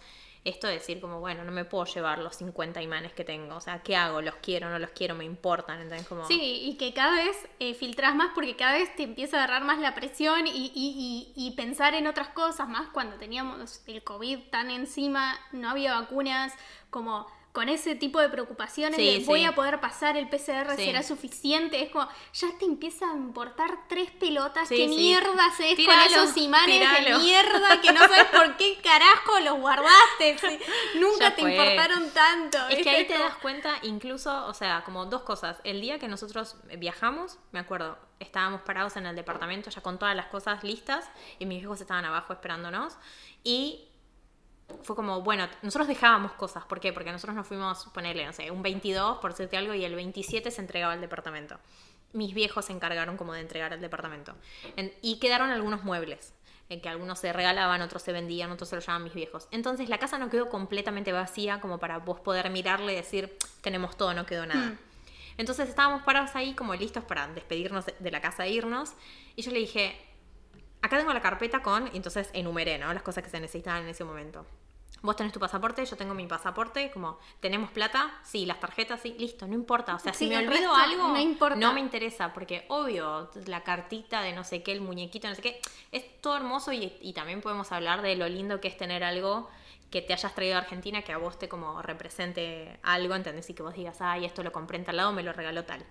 esto 0.45 0.67
de 0.67 0.75
decir 0.75 1.01
como, 1.01 1.21
bueno, 1.21 1.45
no 1.45 1.53
me 1.53 1.65
puedo 1.65 1.85
llevar 1.85 2.19
los 2.19 2.35
50 2.37 2.83
imanes 2.83 3.13
que 3.13 3.25
tengo, 3.25 3.57
o 3.57 3.61
sea, 3.61 3.83
¿qué 3.83 3.95
hago? 3.97 4.21
¿Los 4.21 4.35
quiero? 4.37 4.69
¿No 4.71 4.79
los 4.79 4.91
quiero? 4.91 5.15
¿Me 5.15 5.25
importan? 5.25 5.81
¿Entendés? 5.81 6.09
Como... 6.09 6.25
Sí, 6.27 6.41
y 6.65 6.77
que 6.77 6.93
cada 6.93 7.17
vez 7.23 7.37
eh, 7.61 7.75
filtras 7.75 8.15
más 8.17 8.31
porque 8.35 8.57
cada 8.57 8.73
vez 8.73 8.95
te 8.97 9.05
empieza 9.05 9.37
a 9.41 9.45
agarrar 9.45 9.65
más 9.65 9.79
la 9.79 9.95
presión 9.95 10.47
y, 10.47 10.51
y- 10.51 10.73
y- 10.75 11.33
y 11.37 11.51
pensar 11.53 11.95
en 11.95 12.07
otras 12.07 12.29
cosas, 12.29 12.69
más 12.69 12.89
cuando 12.91 13.17
teníamos 13.17 13.83
el 13.87 14.03
COVID 14.03 14.39
tan 14.51 14.71
encima, 14.71 15.39
no 15.53 15.71
había 15.71 16.01
vacunas, 16.01 16.53
como 16.91 17.27
con 17.53 17.69
ese 17.69 17.95
tipo 17.95 18.19
de 18.19 18.31
preocupaciones 18.31 18.97
Sí, 18.97 19.19
de 19.21 19.25
voy 19.27 19.45
a 19.45 19.55
poder 19.55 19.79
pasar 19.79 20.17
el 20.17 20.27
PCR, 20.29 20.75
Sí. 20.75 20.87
será 20.87 21.03
suficiente, 21.03 21.83
es 21.83 21.91
como 21.91 22.09
ya 22.33 22.49
te 22.59 22.65
empieza 22.65 23.11
a 23.11 23.15
importar 23.15 23.87
tres 23.89 24.11
pelotas, 24.11 24.71
qué 24.71 24.89
mierda 24.89 25.45
haces 25.47 25.75
con 25.85 25.95
esos 26.01 26.35
imanes 26.39 26.79
tíralo. 26.79 27.19
de 27.19 27.25
mierda 27.25 27.81
que 27.83 27.93
no 27.93 28.01
sabes 28.01 28.25
por 28.27 28.57
qué 28.57 28.81
carajo 28.83 29.39
los 29.41 29.59
guardaste, 29.59 30.37
nunca 30.99 31.29
Ya 31.29 31.35
te 31.35 31.43
fue. 31.43 31.53
importaron 31.53 32.11
tanto. 32.11 32.57
Es 32.69 32.69
¿viste? 32.69 32.83
que 32.85 32.91
ahí 32.91 33.07
te 33.07 33.19
das 33.19 33.37
cuenta, 33.37 33.75
incluso, 33.83 34.47
o 34.47 34.55
sea, 34.55 34.83
como 34.85 35.05
dos 35.05 35.21
cosas. 35.23 35.59
El 35.65 35.83
día 35.83 35.99
que 35.99 36.09
nosotros 36.09 36.57
viajamos, 36.79 37.39
me 37.51 37.59
acuerdo, 37.61 37.99
estábamos 38.19 38.63
parados 38.63 38.97
en 38.97 39.05
el 39.05 39.15
departamento 39.15 39.69
ya 39.69 39.83
con 39.83 39.99
todas 39.99 40.17
las 40.17 40.27
cosas 40.29 40.65
listas 40.65 41.07
y 41.39 41.45
mis 41.45 41.63
hijos 41.63 41.83
estaban 41.83 42.07
abajo 42.07 42.33
esperándonos. 42.33 42.97
Y 43.45 43.89
fue 44.83 44.97
como, 44.97 45.23
bueno, 45.23 45.49
nosotros 45.63 45.89
dejábamos 45.89 46.33
cosas. 46.33 46.65
¿Por 46.65 46.81
qué? 46.81 46.93
Porque 46.93 47.13
nosotros 47.13 47.35
nos 47.37 47.47
fuimos, 47.47 47.85
ponerle, 47.95 48.25
no 48.27 48.33
sé, 48.33 48.51
un 48.51 48.63
22, 48.63 49.19
por 49.19 49.33
decirte 49.33 49.57
algo, 49.57 49.75
y 49.75 49.85
el 49.85 49.95
27 49.95 50.51
se 50.51 50.61
entregaba 50.61 50.93
al 50.93 51.01
departamento. 51.01 51.59
Mis 52.13 52.35
viejos 52.35 52.67
se 52.67 52.73
encargaron 52.73 53.17
como 53.17 53.33
de 53.33 53.41
entregar 53.41 53.73
al 53.73 53.81
departamento. 53.81 54.35
En- 54.77 54.93
y 55.03 55.19
quedaron 55.19 55.51
algunos 55.51 55.83
muebles. 55.85 56.35
En 56.69 56.81
que 56.81 56.89
algunos 56.89 57.19
se 57.19 57.33
regalaban, 57.33 57.83
otros 57.83 58.03
se 58.03 58.13
vendían, 58.13 58.51
otros 58.51 58.69
se 58.71 58.77
los 58.77 58.85
llevaban 58.85 59.05
mis 59.05 59.13
viejos. 59.15 59.47
Entonces 59.51 59.89
la 59.91 59.99
casa 59.99 60.17
no 60.19 60.31
quedó 60.31 60.49
completamente 60.49 61.13
vacía 61.13 61.61
como 61.61 61.79
para 61.79 61.99
vos 61.99 62.21
poder 62.21 62.49
mirarle 62.51 62.93
y 62.95 62.97
decir, 62.97 63.37
tenemos 63.61 63.97
todo, 63.97 64.15
no 64.15 64.25
quedó 64.25 64.47
nada. 64.47 64.71
Mm. 64.71 64.79
Entonces 65.39 65.69
estábamos 65.69 66.03
parados 66.03 66.35
ahí 66.35 66.55
como 66.55 66.75
listos 66.75 67.05
para 67.05 67.27
despedirnos 67.29 67.87
de- 67.87 67.95
de 67.99 68.11
la 68.11 68.21
casa 68.21 68.47
e 68.47 68.51
irnos. 68.53 68.93
Y 69.37 69.43
yo 69.43 69.51
le 69.51 69.59
dije, 69.59 69.97
acá 70.83 70.99
tengo 70.99 71.13
la 71.13 71.23
carpeta 71.23 71.63
con, 71.63 71.89
y 71.93 71.97
entonces 71.97 72.29
enumeré, 72.33 72.77
¿no? 72.79 72.93
Las 72.93 73.03
cosas 73.03 73.25
que 73.25 73.31
se 73.31 73.41
necesitaban 73.41 73.83
en 73.85 73.89
ese 73.89 74.05
momento. 74.05 74.45
Vos 75.01 75.17
tenés 75.17 75.33
tu 75.33 75.41
pasaporte, 75.41 75.85
yo 75.85 75.97
tengo 75.97 76.15
mi 76.15 76.27
pasaporte, 76.29 76.91
como, 76.93 77.19
¿tenemos 77.41 77.73
plata? 77.73 78.21
Sí, 78.23 78.47
las 78.47 78.61
tarjetas, 78.61 79.01
sí, 79.01 79.17
listo, 79.19 79.49
no 79.49 79.55
importa. 79.55 79.97
O 79.97 79.99
sea, 79.99 80.13
Sí, 80.13 80.27
si 80.27 80.31
me 80.31 80.39
olvido 80.39 80.73
algo, 80.75 81.09
no 81.09 81.19
importa. 81.19 81.57
no 81.57 81.73
me 81.73 81.81
interesa, 81.81 82.33
porque 82.33 82.67
obvio, 82.69 83.29
la 83.47 83.63
cartita 83.65 84.23
de 84.23 84.33
no 84.33 84.45
sé 84.45 84.63
qué, 84.63 84.71
el 84.71 84.81
muñequito, 84.81 85.29
no 85.29 85.35
sé 85.35 85.43
qué, 85.43 85.61
es 85.91 86.21
todo 86.21 86.37
hermoso 86.37 86.73
y, 86.73 86.97
y 87.01 87.15
también 87.15 87.41
podemos 87.41 87.73
hablar 87.73 88.01
de 88.01 88.15
lo 88.15 88.29
lindo 88.29 88.61
que 88.61 88.69
es 88.69 88.77
tener 88.77 89.03
algo 89.03 89.51
que 89.91 90.03
te 90.03 90.13
hayas 90.13 90.35
traído 90.37 90.55
a 90.55 90.59
Argentina, 90.59 91.03
que 91.03 91.13
a 91.13 91.19
vos 91.19 91.37
te 91.37 91.49
como 91.49 91.83
represente 91.83 92.79
algo, 92.85 93.15
¿entendés? 93.17 93.51
Y 93.51 93.55
que 93.55 93.63
vos 93.65 93.75
digas, 93.75 94.01
ay, 94.01 94.25
esto 94.25 94.45
lo 94.45 94.53
compré 94.53 94.79
en 94.79 94.85
tal 94.85 94.97
lado, 94.99 95.13
me 95.13 95.23
lo 95.25 95.33
regaló 95.33 95.65
tal. 95.65 95.85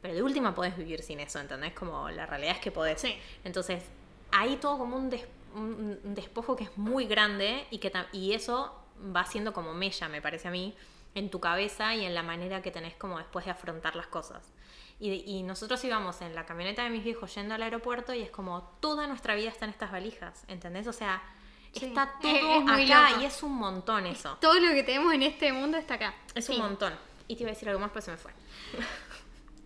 Pero 0.00 0.14
de 0.14 0.22
última 0.22 0.54
podés 0.54 0.74
vivir 0.76 1.02
sin 1.02 1.20
eso, 1.20 1.38
¿entendés? 1.38 1.74
Como 1.74 2.08
la 2.10 2.24
realidad 2.24 2.54
es 2.54 2.60
que 2.60 2.70
podés. 2.70 3.00
Sí. 3.00 3.14
Entonces, 3.44 3.84
hay 4.32 4.56
todo 4.56 4.78
como 4.78 4.96
un, 4.96 5.10
des- 5.10 5.26
un- 5.54 5.98
un 6.04 6.14
despojo 6.14 6.56
que 6.56 6.64
es 6.64 6.76
muy 6.78 7.06
grande 7.06 7.66
y, 7.70 7.78
que 7.78 7.92
y 8.12 8.32
eso 8.32 8.74
va 9.14 9.24
siendo 9.24 9.52
como 9.52 9.74
mella, 9.74 10.08
me 10.08 10.20
parece 10.22 10.48
a 10.48 10.50
mí, 10.50 10.76
en 11.14 11.30
tu 11.30 11.40
cabeza 11.40 11.94
y 11.94 12.04
en 12.04 12.14
la 12.14 12.22
manera 12.22 12.62
que 12.62 12.70
tenés 12.70 12.94
como 12.94 13.18
después 13.18 13.44
de 13.44 13.50
afrontar 13.52 13.96
las 13.96 14.06
cosas. 14.08 14.52
Y, 15.00 15.12
y 15.26 15.42
nosotros 15.44 15.82
íbamos 15.84 16.20
en 16.22 16.34
la 16.34 16.44
camioneta 16.44 16.82
de 16.82 16.90
mis 16.90 17.04
viejos 17.04 17.32
yendo 17.34 17.54
al 17.54 17.62
aeropuerto 17.62 18.12
y 18.14 18.22
es 18.22 18.30
como 18.30 18.62
toda 18.80 19.06
nuestra 19.06 19.34
vida 19.36 19.48
está 19.48 19.64
en 19.64 19.70
estas 19.70 19.92
valijas, 19.92 20.44
¿entendés? 20.48 20.86
O 20.86 20.92
sea, 20.92 21.22
Sí. 21.72 21.84
está 21.84 22.14
todo 22.20 22.30
Es- 22.32 22.62
es 22.82 22.90
acá 22.90 23.10
loco. 23.10 23.22
y 23.22 23.24
es 23.26 23.42
un 23.42 23.52
montón 23.52 24.06
eso. 24.06 24.36
Todo 24.40 24.54
lo 24.58 24.68
que 24.72 24.82
tenemos 24.82 25.12
en 25.14 25.22
este 25.22 25.52
mundo 25.52 25.76
está 25.76 25.94
acá. 25.94 26.14
Es 26.34 26.46
Sí. 26.46 26.52
un 26.54 26.60
montón. 26.62 26.94
Y 27.28 27.36
te 27.36 27.42
iba 27.42 27.50
a 27.50 27.54
decir 27.54 27.68
algo 27.68 27.80
más, 27.80 27.90
pero 27.90 28.00
se 28.02 28.10
me 28.10 28.16
fue. 28.16 28.32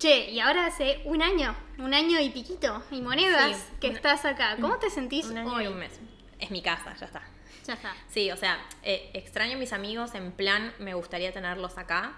Che, 0.03 0.31
y 0.31 0.41
ahora 0.41 0.67
hace 0.67 1.01
un 1.05 1.23
año, 1.23 1.55
un 1.79 1.95
año 1.95 2.19
y 2.19 2.31
piquito, 2.31 2.83
y 2.91 3.01
monedas 3.01 3.57
Sí, 3.57 3.77
que 3.81 3.87
una- 3.91 3.97
estás 3.99 4.25
acá. 4.25 4.57
¿Cómo 4.61 4.77
te 4.81 4.91
sentís 4.91 5.27
Un 5.27 5.39
año 5.39 5.53
hoy? 5.55 5.63
y 5.63 5.67
un 5.69 5.79
mes. 5.79 5.93
Es 6.41 6.51
mi 6.51 6.61
casa, 6.61 6.93
ya 6.99 7.07
está. 7.07 7.23
Ya 7.65 7.75
está. 7.75 7.95
Sí, 8.09 8.29
o 8.33 8.37
sea, 8.37 8.59
eh, 8.83 9.11
extraño 9.15 9.55
a 9.55 9.59
mis 9.61 9.73
amigos 9.73 10.17
en 10.17 10.33
plan, 10.33 10.75
me 10.81 10.95
gustaría 10.95 11.33
tenerlos 11.33 11.79
acá. 11.79 12.17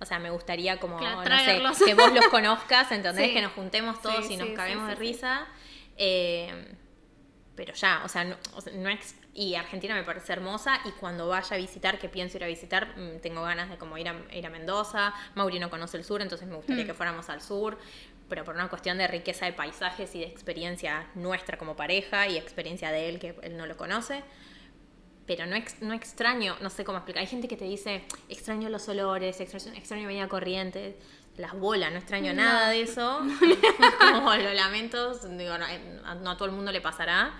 O 0.00 0.04
sea, 0.06 0.18
me 0.18 0.30
gustaría 0.30 0.80
como, 0.80 0.96
Claro, 0.98 1.22
no 1.62 1.72
sé, 1.72 1.84
que 1.84 1.94
vos 1.94 2.12
los 2.12 2.26
conozcas, 2.26 2.90
¿entendés? 2.90 3.28
Sí. 3.28 3.32
Que 3.34 3.42
nos 3.42 3.52
juntemos 3.52 4.02
todos 4.02 4.26
Sí, 4.26 4.32
y 4.32 4.36
nos 4.36 4.48
caguemos 4.56 4.88
de 4.88 4.96
risa. 4.96 5.46
Eh, 5.96 6.74
pero 7.54 7.74
ya, 7.74 8.02
o 8.04 8.08
sea, 8.08 8.24
no, 8.24 8.36
o 8.54 8.60
sea, 8.60 8.72
no 8.72 8.88
ex- 8.88 9.14
y 9.34 9.54
Argentina 9.54 9.94
me 9.94 10.02
parece 10.02 10.32
hermosa 10.32 10.80
y 10.84 10.90
cuando 10.92 11.28
vaya 11.28 11.54
a 11.54 11.58
visitar, 11.58 11.98
que 11.98 12.08
pienso 12.08 12.36
ir 12.36 12.44
a 12.44 12.46
visitar, 12.48 12.96
mm, 12.98 13.20
tengo 13.20 13.42
ganas 13.42 13.70
de 13.70 13.78
como 13.78 13.96
ir 13.96 14.08
a, 14.08 14.14
ir 14.34 14.44
a 14.46 14.50
Mendoza. 14.50 15.14
Mauri 15.36 15.58
no 15.60 15.70
conoce 15.70 15.96
el 15.96 16.04
sur, 16.04 16.20
entonces 16.22 16.48
me 16.48 16.56
gustaría 16.56 16.84
Mm. 16.84 16.86
que 16.88 16.94
fuéramos 16.94 17.28
al 17.28 17.40
sur, 17.40 17.78
pero 18.28 18.44
por 18.44 18.54
una 18.54 18.68
cuestión 18.68 18.98
de 18.98 19.06
riqueza 19.06 19.46
de 19.46 19.52
paisajes 19.52 20.14
y 20.14 20.20
de 20.20 20.26
experiencia 20.26 21.06
nuestra 21.14 21.58
como 21.58 21.76
pareja 21.76 22.26
y 22.28 22.36
experiencia 22.38 22.90
de 22.90 23.08
él 23.08 23.18
que 23.18 23.36
él 23.42 23.56
no 23.56 23.66
lo 23.66 23.76
conoce 23.76 24.22
pero 25.26 25.46
no, 25.46 25.54
ex- 25.54 25.80
no 25.80 25.94
extraño, 25.94 26.56
no 26.60 26.70
sé 26.70 26.82
cómo 26.84 26.98
explicar. 26.98 27.20
Hay 27.20 27.28
gente 27.28 27.46
que 27.46 27.56
te 27.56 27.64
dice, 27.64 28.02
extraño 28.28 28.68
los 28.68 28.88
olores, 28.88 29.40
extraño, 29.40 29.76
extraño 29.78 30.04
Avenida 30.06 30.26
Corrientes, 30.26 30.96
las 31.36 31.52
bolas, 31.54 31.92
no 31.92 31.98
extraño 31.98 32.32
No. 32.32 32.42
nada 32.42 32.70
de 32.70 32.82
eso. 32.82 33.20
como 34.12 34.34
lo 34.34 34.52
lamento, 34.54 35.14
digo, 35.28 35.56
no, 35.56 35.66
eh, 35.68 36.00
no 36.20 36.30
a 36.30 36.36
todo 36.36 36.46
el 36.46 36.52
mundo 36.52 36.72
le 36.72 36.80
pasará. 36.80 37.32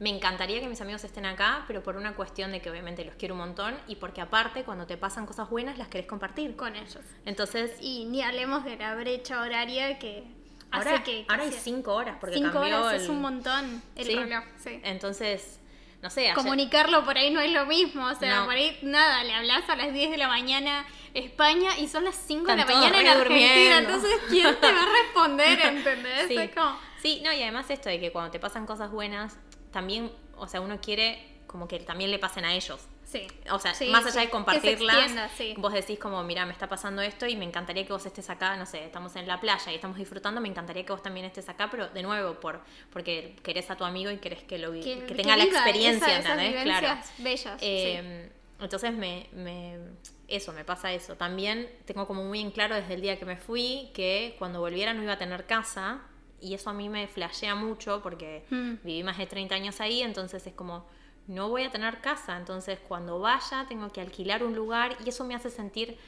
Me 0.00 0.10
encantaría 0.10 0.60
que 0.60 0.68
mis 0.68 0.80
amigos 0.80 1.02
estén 1.02 1.26
acá, 1.26 1.64
pero 1.66 1.82
por 1.82 1.96
una 1.96 2.14
cuestión 2.14 2.52
de 2.52 2.60
que 2.60 2.70
obviamente 2.70 3.04
los 3.04 3.16
quiero 3.16 3.34
un 3.34 3.40
montón 3.40 3.76
y 3.88 3.96
porque 3.96 4.20
aparte 4.20 4.62
cuando 4.62 4.86
te 4.86 4.96
pasan 4.96 5.26
cosas 5.26 5.50
buenas 5.50 5.76
las 5.76 5.88
querés 5.88 6.06
compartir. 6.06 6.54
Con 6.56 6.76
ellos. 6.76 6.98
Entonces, 7.24 7.72
Y 7.80 8.04
ni 8.04 8.22
hablemos 8.22 8.64
de 8.64 8.76
la 8.76 8.94
brecha 8.94 9.40
horaria 9.42 9.98
que 9.98 10.22
ahora, 10.70 10.94
hace 10.94 11.02
que... 11.02 11.24
ahora 11.28 11.42
hay 11.42 11.52
cinco 11.52 11.94
horas 11.94 12.16
porque 12.20 12.36
cinco 12.36 12.52
cambió 12.52 12.80
horas 12.80 12.94
el- 12.94 13.00
es 13.02 13.08
un 13.08 13.20
montón 13.20 13.82
el 13.96 14.06
Sí. 14.06 14.14
reloj. 14.14 14.44
Sí. 14.62 14.80
Entonces, 14.84 15.58
no 16.00 16.10
sé, 16.10 16.20
ayer- 16.26 16.34
Comunicarlo 16.36 17.04
por 17.04 17.18
ahí 17.18 17.32
no 17.32 17.40
es 17.40 17.50
lo 17.50 17.66
mismo, 17.66 18.06
o 18.06 18.14
sea, 18.14 18.36
No. 18.40 18.44
por 18.44 18.54
ahí 18.54 18.78
nada, 18.82 19.24
le 19.24 19.34
hablas 19.34 19.68
a 19.68 19.74
las 19.74 19.92
10 19.92 20.12
de 20.12 20.16
la 20.16 20.28
mañana 20.28 20.86
España 21.14 21.76
y 21.76 21.88
son 21.88 22.04
las 22.04 22.14
5 22.14 22.52
de 22.52 22.56
la 22.58 22.66
mañana 22.66 23.00
en 23.00 23.06
Argentina, 23.08 23.14
durmiendo. 23.18 23.78
entonces 23.94 24.20
¿quién 24.28 24.54
te 24.60 24.72
va 24.72 24.82
a 24.82 24.86
responder? 25.02 25.58
¿Entendés? 25.64 26.28
Sí. 26.28 26.36
Es 26.36 26.54
como, 26.54 26.78
Sí, 27.02 27.20
no, 27.24 27.32
y 27.32 27.42
además 27.42 27.68
esto 27.70 27.88
de 27.88 27.98
que 28.00 28.10
cuando 28.12 28.30
te 28.32 28.38
pasan 28.40 28.66
cosas 28.66 28.90
buenas, 28.90 29.36
también, 29.72 30.10
o 30.36 30.46
sea, 30.48 30.60
uno 30.60 30.80
quiere 30.80 31.38
como 31.46 31.66
que 31.66 31.78
también 31.80 32.10
le 32.10 32.18
pasen 32.18 32.44
a 32.44 32.52
ellos. 32.54 32.80
sí. 33.04 33.26
O 33.50 33.58
sea, 33.58 33.72
Sí, 33.74 33.88
más 33.88 34.02
sí, 34.04 34.10
allá 34.10 34.20
de 34.20 34.30
compartirlas, 34.30 35.10
sí. 35.36 35.54
vos 35.56 35.72
decís 35.72 35.98
como, 35.98 36.22
mira, 36.24 36.44
me 36.44 36.52
está 36.52 36.68
pasando 36.68 37.00
esto 37.00 37.26
y 37.26 37.36
me 37.36 37.46
encantaría 37.46 37.86
que 37.86 37.92
vos 37.94 38.04
estés 38.04 38.28
acá, 38.28 38.54
no 38.56 38.66
sé, 38.66 38.84
estamos 38.84 39.16
en 39.16 39.26
la 39.26 39.40
playa 39.40 39.72
y 39.72 39.76
estamos 39.76 39.96
disfrutando, 39.96 40.40
me 40.42 40.48
encantaría 40.48 40.84
que 40.84 40.92
vos 40.92 41.02
también 41.02 41.24
estés 41.24 41.48
acá, 41.48 41.68
pero 41.70 41.88
de 41.88 42.02
nuevo, 42.02 42.34
por 42.38 42.60
porque 42.92 43.34
querés 43.42 43.70
a 43.70 43.76
tu 43.76 43.84
amigo 43.84 44.10
y 44.10 44.18
querés 44.18 44.42
que 44.42 44.58
lo 44.58 44.72
que, 44.72 45.04
que 45.06 45.14
tenga 45.14 45.36
la 45.38 45.44
experiencia, 45.44 46.18
esa- 46.18 46.32
¿entendés? 46.34 46.62
Claro. 46.64 47.00
bellas. 47.18 47.58
Eh, 47.62 48.30
Entonces 48.60 48.92
me, 48.92 49.28
me- 49.32 49.78
eso, 50.26 50.52
me 50.52 50.64
pasa 50.64 50.92
eso. 50.92 51.14
También 51.14 51.70
tengo 51.86 52.06
como 52.06 52.24
muy 52.24 52.40
en 52.40 52.50
claro 52.50 52.74
desde 52.74 52.92
el 52.94 53.00
día 53.00 53.18
que 53.18 53.24
me 53.24 53.36
fui 53.36 53.90
que 53.94 54.34
cuando 54.38 54.60
volviera 54.60 54.92
no 54.92 55.02
iba 55.02 55.12
a 55.14 55.18
tener 55.18 55.46
casa 55.46 56.00
y 56.40 56.54
eso 56.54 56.70
a 56.70 56.72
mí 56.72 56.88
me 56.88 57.06
flashea 57.08 57.54
mucho 57.54 58.00
porque 58.02 58.44
Mm. 58.50 58.74
viví 58.84 59.02
más 59.02 59.18
de 59.18 59.26
30 59.26 59.54
años 59.54 59.80
ahí, 59.80 60.02
entonces 60.02 60.46
es 60.46 60.54
como, 60.54 60.86
no 61.26 61.48
voy 61.48 61.64
a 61.64 61.70
tener 61.70 62.00
casa, 62.00 62.36
entonces 62.36 62.78
cuando 62.86 63.18
vaya 63.20 63.66
tengo 63.68 63.90
que 63.90 64.00
alquilar 64.00 64.42
un 64.42 64.54
lugar 64.54 64.96
y 65.04 65.08
eso 65.08 65.24
me 65.24 65.34
hace 65.34 65.50
sentir 65.50 65.98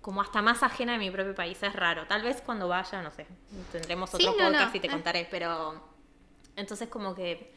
como 0.00 0.20
hasta 0.20 0.42
más 0.42 0.62
ajena 0.62 0.92
de 0.92 0.98
mi 0.98 1.10
propio 1.10 1.34
país, 1.34 1.62
es 1.62 1.72
raro. 1.74 2.06
Tal 2.06 2.22
vez 2.22 2.42
cuando 2.42 2.68
vaya, 2.68 3.00
no 3.02 3.10
sé, 3.10 3.26
tendremos 3.72 4.10
Sí, 4.10 4.16
otro 4.16 4.32
no, 4.32 4.48
podcast 4.50 4.72
no, 4.72 4.76
y 4.76 4.80
te 4.80 4.86
eh. 4.86 4.90
contaré, 4.90 5.26
pero 5.30 5.82
entonces 6.56 6.88
como 6.88 7.14
que 7.14 7.52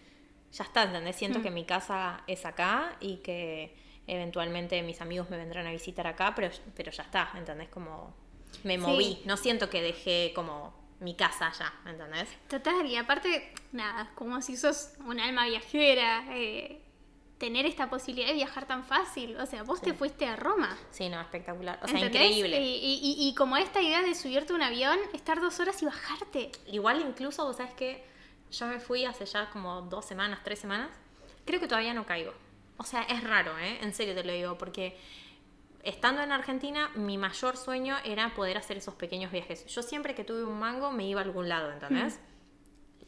ya 0.54 0.64
está, 0.64 0.84
¿entendés? 0.84 1.18
Siento 1.18 1.42
que 1.42 1.52
mi 1.52 1.66
casa 1.66 2.24
es 2.26 2.46
acá 2.46 2.96
y 3.02 3.18
que 3.18 3.76
eventualmente 4.08 4.82
mis 4.82 5.02
amigos 5.02 5.30
me 5.30 5.36
vendrán 5.38 5.68
a 5.68 5.72
visitar 5.72 6.08
acá, 6.08 6.34
pero, 6.36 6.50
pero 6.74 6.90
ya 6.92 7.04
está, 7.04 7.30
¿entendés? 7.36 7.68
Como 7.68 8.16
me 8.64 8.78
moví, 8.78 9.22
no 9.26 9.36
siento 9.36 9.70
que 9.70 9.82
dejé 9.82 10.32
como 10.34 10.74
mi 11.00 11.16
casa 11.16 11.52
ya, 11.58 11.74
¿entendés? 11.90 12.30
Total, 12.50 12.86
y 12.86 12.96
aparte, 12.96 13.54
nada, 13.72 14.12
como 14.16 14.42
si 14.42 14.58
sos 14.58 14.94
un 15.06 15.20
alma 15.20 15.46
viajera, 15.46 16.26
eh, 16.30 16.82
tener 17.38 17.66
esta 17.66 17.90
posibilidad 17.90 18.30
de 18.30 18.34
viajar 18.34 18.66
tan 18.66 18.84
fácil. 18.84 19.38
O 19.38 19.46
sea, 19.46 19.64
vos 19.64 19.82
te 19.82 19.94
fuiste 19.94 20.26
a 20.26 20.36
Roma. 20.36 20.76
Sí, 20.90 21.10
no, 21.10 21.22
espectacular. 21.22 21.80
O 21.84 21.88
sea, 21.88 22.00
increíble. 22.00 22.60
Y, 22.60 23.00
y, 23.02 23.28
y, 23.28 23.36
como 23.36 23.58
esta 23.58 23.82
idea 23.82 24.02
de 24.02 24.16
subirte 24.16 24.54
a 24.54 24.56
un 24.56 24.64
avión, 24.64 24.98
estar 25.14 25.40
dos 25.40 25.60
horas 25.60 25.82
y 25.82 25.86
bajarte. 25.86 26.52
Igual 26.68 27.02
incluso, 27.02 27.46
vos 27.46 27.58
sabes 27.58 27.74
que 27.74 28.04
yo 28.52 28.66
me 28.68 28.80
fui 28.80 29.06
hace 29.06 29.26
ya 29.26 29.50
como 29.52 29.84
dos 29.84 30.06
semanas, 30.06 30.40
tres 30.44 30.60
semanas. 30.60 30.90
Creo 31.46 31.60
que 31.60 31.68
todavía 31.68 31.94
no 31.94 32.06
caigo. 32.06 32.34
O 32.78 32.84
sea, 32.84 33.04
es 33.04 33.24
raro, 33.24 33.58
¿eh? 33.60 33.80
En 33.82 33.94
serio 33.94 34.16
te 34.16 34.24
lo 34.24 34.34
digo, 34.34 34.58
porque 34.58 34.98
estando 35.88 36.22
en 36.22 36.34
Argentina, 36.34 36.92
mi 36.96 37.18
mayor 37.18 37.56
sueño 37.56 37.96
era 38.04 38.34
poder 38.36 38.58
hacer 38.58 38.78
esos 38.78 38.96
pequeños 38.96 39.32
viajes. 39.32 39.66
Yo 39.68 39.82
siempre 39.82 40.14
que 40.14 40.26
tuve 40.26 40.44
un 40.44 40.60
mango 40.60 40.92
me 40.92 41.08
iba 41.08 41.22
a 41.22 41.24
algún 41.24 41.48
lado, 41.48 41.72
¿entendés? 41.72 42.20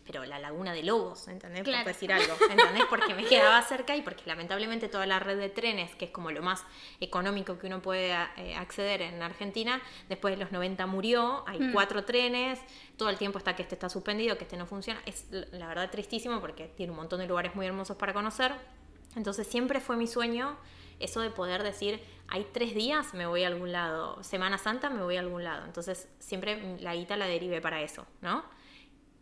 Pero 0.06 0.26
la 0.26 0.40
laguna 0.40 0.72
de 0.72 0.82
Lobos, 0.84 1.28
¿entendés? 1.28 1.64
Por 1.64 1.84
decir 1.84 2.14
algo, 2.14 2.34
¿entendés? 2.50 2.86
Porque 2.90 3.14
me 3.14 3.26
quedaba 3.26 3.62
cerca 3.64 3.98
y 3.98 4.02
porque 4.02 4.24
lamentablemente 4.26 4.88
toda 4.88 5.06
la 5.06 5.20
red 5.20 5.38
de 5.38 5.50
trenes, 5.50 5.94
que 5.96 6.06
es 6.06 6.12
como 6.12 6.32
lo 6.32 6.42
más 6.42 6.64
económico 7.02 7.60
que 7.60 7.68
uno 7.68 7.82
puede 7.82 8.14
eh, 8.38 8.56
acceder 8.56 9.02
en 9.02 9.22
Argentina, 9.22 9.82
después 10.08 10.34
de 10.34 10.42
los 10.42 10.54
90 10.54 10.88
murió, 10.88 11.44
hay 11.48 11.60
mm. 11.60 11.74
cuatro 11.74 12.06
trenes, 12.06 12.60
todo 12.96 13.10
el 13.10 13.18
tiempo 13.18 13.40
está 13.40 13.58
que 13.58 13.64
este 13.64 13.76
está 13.76 13.90
suspendido, 13.90 14.38
que 14.38 14.46
este 14.46 14.56
no 14.56 14.66
funciona. 14.66 15.02
Es 15.06 15.26
la 15.30 15.68
verdad 15.68 15.92
tristísimo 15.92 16.40
porque 16.40 16.70
tiene 16.70 16.92
un 16.92 16.98
montón 16.98 17.20
de 17.20 17.28
lugares 17.28 17.56
muy 17.56 17.66
hermosos 17.66 17.98
para 17.98 18.14
conocer. 18.14 18.54
Entonces 19.18 19.48
siempre 19.48 19.82
fue 19.82 19.98
mi 19.98 20.08
sueño 20.08 20.58
eso 21.00 21.22
de 21.22 21.30
poder 21.30 21.64
decir, 21.64 22.02
hay 22.32 22.48
tres 22.52 22.74
días, 22.76 23.14
me 23.14 23.26
voy 23.26 23.44
a 23.44 23.48
algún 23.48 23.72
lado, 23.72 24.24
Semana 24.24 24.58
Santa, 24.58 24.90
me 24.90 25.02
voy 25.02 25.18
a 25.18 25.20
algún 25.20 25.44
lado. 25.44 25.66
Entonces, 25.66 26.08
siempre 26.20 26.78
la 26.80 26.96
guita 26.96 27.18
la 27.18 27.26
derive 27.26 27.62
para 27.62 27.82
eso, 27.82 28.06
¿no? 28.22 28.44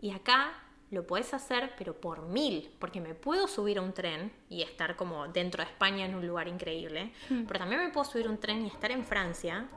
Y 0.02 0.12
acá 0.12 0.54
lo 0.92 1.06
puedes 1.06 1.34
hacer, 1.34 1.74
pero 1.78 2.00
por 2.00 2.28
mil, 2.28 2.70
porque 2.80 3.02
me 3.02 3.14
puedo 3.14 3.48
subir 3.48 3.78
a 3.78 3.82
un 3.82 3.94
tren 3.94 4.32
y 4.50 4.62
estar 4.62 4.96
como 4.96 5.28
dentro 5.28 5.64
de 5.64 5.70
España 5.70 6.06
en 6.06 6.16
un 6.16 6.26
lugar 6.26 6.48
increíble, 6.48 7.12
hmm. 7.30 7.44
pero 7.46 7.60
también 7.60 7.84
me 7.84 7.90
puedo 7.90 8.06
subir 8.06 8.28
a 8.28 8.30
un 8.30 8.38
tren 8.38 8.64
y 8.64 8.68
estar 8.68 8.92
en 8.92 9.04
Francia, 9.04 9.68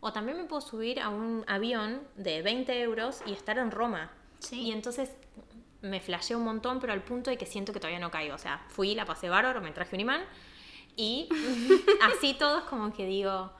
o 0.00 0.12
también 0.12 0.36
me 0.36 0.44
puedo 0.44 0.60
subir 0.60 1.00
a 1.00 1.08
un 1.08 1.44
avión 1.46 2.02
de 2.16 2.42
20 2.42 2.80
euros 2.82 3.22
y 3.26 3.32
estar 3.32 3.58
en 3.58 3.70
Roma. 3.70 4.12
Y 4.52 4.70
entonces 4.70 5.10
me 5.80 6.00
flasheé 6.00 6.36
un 6.36 6.44
montón, 6.44 6.78
pero 6.78 6.92
al 6.92 7.02
punto 7.02 7.30
de 7.30 7.38
que 7.38 7.46
siento 7.46 7.72
que 7.72 7.80
todavía 7.80 8.00
no 8.00 8.10
caigo. 8.10 8.34
O 8.34 8.38
sea, 8.38 8.64
fui, 8.68 8.94
la 8.94 9.06
pasé 9.06 9.28
bárbaro, 9.28 9.60
me 9.60 9.72
traje 9.72 9.96
un 9.96 10.00
imán, 10.00 10.22
y 10.96 11.28
así 12.02 12.34
todos 12.34 12.64
como 12.64 12.92
que 12.92 13.06
digo, 13.06 13.52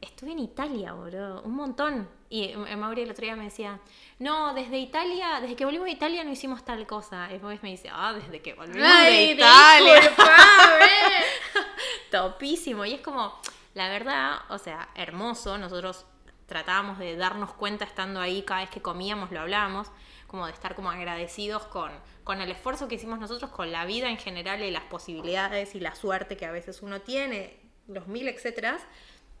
estuve 0.00 0.32
en 0.32 0.40
Italia, 0.40 0.92
boludo, 0.92 1.42
un 1.42 1.54
montón. 1.54 2.08
Y 2.30 2.54
Mauri 2.54 3.02
el 3.02 3.10
otro 3.10 3.24
día 3.24 3.36
me 3.36 3.44
decía, 3.44 3.80
no, 4.18 4.52
desde 4.52 4.78
Italia, 4.78 5.40
desde 5.40 5.56
que 5.56 5.64
volvimos 5.64 5.86
de 5.86 5.92
Italia 5.92 6.24
no 6.24 6.30
hicimos 6.30 6.64
tal 6.64 6.86
cosa. 6.86 7.26
Y 7.28 7.34
después 7.34 7.62
me 7.62 7.70
dice, 7.70 7.88
ah, 7.92 8.12
desde 8.12 8.42
que 8.42 8.54
volvimos 8.54 8.86
de 8.86 9.32
Italia. 9.32 10.02
Topísimo. 12.10 12.84
Y 12.84 12.94
es 12.94 13.00
como, 13.00 13.40
la 13.74 13.88
verdad, 13.88 14.40
o 14.50 14.58
sea, 14.58 14.90
hermoso. 14.94 15.56
Nosotros 15.56 16.04
tratábamos 16.48 16.98
de 16.98 17.14
darnos 17.14 17.52
cuenta 17.52 17.84
estando 17.84 18.20
ahí 18.20 18.42
cada 18.42 18.62
vez 18.62 18.70
que 18.70 18.82
comíamos, 18.82 19.30
lo 19.30 19.40
hablábamos, 19.40 19.92
como 20.26 20.46
de 20.46 20.52
estar 20.52 20.74
como 20.74 20.90
agradecidos 20.90 21.62
con 21.66 21.92
con 22.28 22.42
el 22.42 22.50
esfuerzo 22.50 22.88
que 22.88 22.96
hicimos 22.96 23.18
nosotros, 23.18 23.50
con 23.50 23.72
la 23.72 23.86
vida 23.86 24.10
en 24.10 24.18
general 24.18 24.62
y 24.62 24.70
las 24.70 24.82
posibilidades 24.82 25.74
y 25.74 25.80
la 25.80 25.94
suerte 25.94 26.36
que 26.36 26.44
a 26.44 26.52
veces 26.52 26.82
uno 26.82 27.00
tiene, 27.00 27.58
los 27.86 28.06
mil 28.06 28.28
etcétera. 28.28 28.78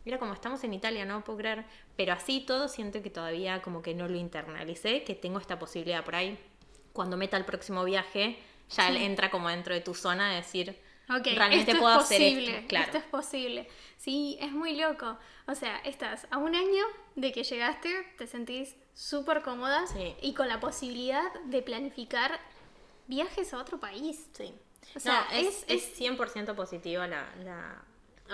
Mira, 0.06 0.18
como 0.18 0.32
estamos 0.32 0.64
en 0.64 0.72
Italia, 0.72 1.04
no 1.04 1.22
puedo 1.22 1.38
creer, 1.38 1.66
pero 1.96 2.14
así 2.14 2.40
todo 2.40 2.66
siento 2.66 3.02
que 3.02 3.10
todavía 3.10 3.60
como 3.60 3.82
que 3.82 3.92
no 3.92 4.08
lo 4.08 4.16
internalicé, 4.16 5.04
que 5.04 5.14
tengo 5.14 5.38
esta 5.38 5.58
posibilidad 5.58 6.02
por 6.02 6.16
ahí. 6.16 6.38
Cuando 6.94 7.18
meta 7.18 7.36
el 7.36 7.44
próximo 7.44 7.84
viaje, 7.84 8.38
ya 8.70 8.88
entra 8.88 9.30
como 9.30 9.50
dentro 9.50 9.74
de 9.74 9.82
tu 9.82 9.92
zona 9.92 10.30
de 10.30 10.36
decir, 10.36 10.80
realmente 11.08 11.74
puedo 11.76 11.98
hacer 11.98 12.22
esto. 12.22 12.76
Esto 12.76 12.98
es 12.98 13.04
posible. 13.04 13.68
Sí, 13.96 14.38
es 14.40 14.52
muy 14.52 14.76
loco. 14.76 15.18
O 15.46 15.54
sea, 15.54 15.78
estás 15.78 16.26
a 16.30 16.38
un 16.38 16.54
año 16.54 16.84
de 17.16 17.32
que 17.32 17.42
llegaste, 17.42 17.90
te 18.16 18.26
sentís 18.26 18.76
súper 18.94 19.42
cómoda 19.42 19.84
y 20.20 20.34
con 20.34 20.48
la 20.48 20.60
posibilidad 20.60 21.32
de 21.44 21.62
planificar 21.62 22.38
viajes 23.06 23.54
a 23.54 23.58
otro 23.58 23.78
país. 23.78 24.28
Sí. 24.32 24.52
O 24.94 25.00
sea, 25.00 25.26
es, 25.32 25.64
es, 25.68 25.98
100% 25.98 26.54
positiva 26.54 27.06
la, 27.06 27.28
la, 27.44 27.82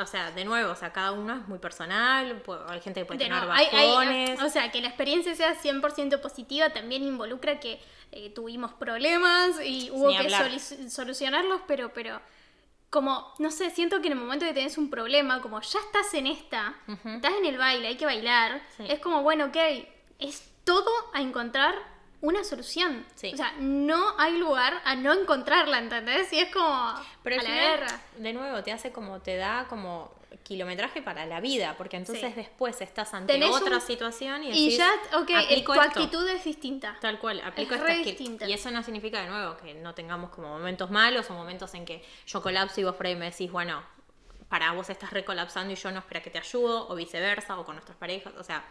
O 0.00 0.06
sea, 0.06 0.30
de 0.30 0.44
nuevo, 0.44 0.72
o 0.72 0.76
sea, 0.76 0.92
cada 0.92 1.12
uno 1.12 1.36
es 1.36 1.48
muy 1.48 1.58
personal, 1.58 2.42
hay 2.68 2.80
gente 2.80 3.00
que 3.00 3.06
puede 3.06 3.18
tener 3.18 3.44
bajones. 3.46 4.40
o 4.42 4.48
sea, 4.48 4.70
que 4.70 4.80
la 4.80 4.88
experiencia 4.88 5.34
sea 5.34 5.60
100% 5.60 6.20
positiva 6.20 6.70
también 6.70 7.02
involucra 7.02 7.58
que 7.58 7.80
eh, 8.12 8.30
tuvimos 8.30 8.72
problemas 8.74 9.60
y 9.64 9.90
hubo 9.90 10.10
que 10.10 10.88
solucionarlos, 10.88 11.60
pero, 11.66 11.92
pero 11.92 12.20
como, 12.94 13.34
no 13.40 13.50
sé, 13.50 13.70
siento 13.70 14.00
que 14.00 14.06
en 14.06 14.12
el 14.12 14.20
momento 14.20 14.46
que 14.46 14.52
tenés 14.52 14.78
un 14.78 14.88
problema, 14.88 15.42
como 15.42 15.60
ya 15.60 15.80
estás 15.80 16.14
en 16.14 16.28
esta, 16.28 16.76
estás 16.86 17.32
en 17.40 17.44
el 17.44 17.58
baile, 17.58 17.88
hay 17.88 17.96
que 17.96 18.06
bailar, 18.06 18.62
es 18.78 19.00
como, 19.00 19.24
bueno, 19.24 19.46
ok, 19.46 19.56
es 20.20 20.48
todo 20.62 20.92
a 21.12 21.20
encontrar 21.20 21.74
una 22.20 22.44
solución. 22.44 23.04
O 23.16 23.36
sea, 23.36 23.52
no 23.58 24.16
hay 24.16 24.38
lugar 24.38 24.80
a 24.84 24.94
no 24.94 25.12
encontrarla, 25.12 25.80
¿entendés? 25.80 26.32
Y 26.32 26.38
es 26.38 26.52
como 26.52 26.94
Pero 27.24 27.40
a 27.40 27.42
la 27.42 27.50
guerra. 27.50 28.00
De 28.16 28.32
nuevo, 28.32 28.62
te 28.62 28.70
hace 28.70 28.92
como, 28.92 29.18
te 29.18 29.38
da 29.38 29.66
como 29.68 30.12
kilometraje 30.44 31.02
para 31.02 31.26
la 31.26 31.40
vida, 31.40 31.74
porque 31.76 31.96
entonces 31.96 32.36
después 32.36 32.80
estás 32.80 33.12
ante 33.14 33.42
otra 33.44 33.80
situación 33.80 34.44
y, 34.44 34.48
decís, 34.48 34.74
y 34.74 34.76
ya, 34.76 34.90
ok, 35.16 35.30
tu 35.64 35.72
actitud 35.72 36.28
es 36.28 36.44
distinta. 36.44 36.96
Tal 37.00 37.18
cual, 37.18 37.40
aplico 37.40 37.74
es 37.74 38.04
distinta. 38.04 38.46
Y 38.46 38.52
eso 38.52 38.70
no 38.70 38.82
significa 38.82 39.22
de 39.22 39.28
nuevo 39.28 39.56
que 39.56 39.74
no 39.74 39.94
tengamos 39.94 40.30
como 40.30 40.48
momentos 40.48 40.90
malos 40.90 41.28
o 41.30 41.32
momentos 41.32 41.74
en 41.74 41.84
que 41.84 42.04
yo 42.26 42.42
colapso 42.42 42.80
y 42.80 42.84
vos 42.84 42.94
por 42.94 43.06
ahí 43.06 43.16
me 43.16 43.30
decís, 43.30 43.50
bueno, 43.50 43.82
para 44.48 44.72
vos 44.72 44.90
estás 44.90 45.12
recolapsando 45.12 45.72
y 45.72 45.76
yo 45.76 45.90
no 45.90 46.00
espera 46.00 46.22
que 46.22 46.30
te 46.30 46.38
ayudo, 46.38 46.88
o 46.88 46.94
viceversa, 46.94 47.58
o 47.58 47.64
con 47.64 47.76
nuestras 47.76 47.96
parejas, 47.96 48.34
o 48.38 48.44
sea, 48.44 48.64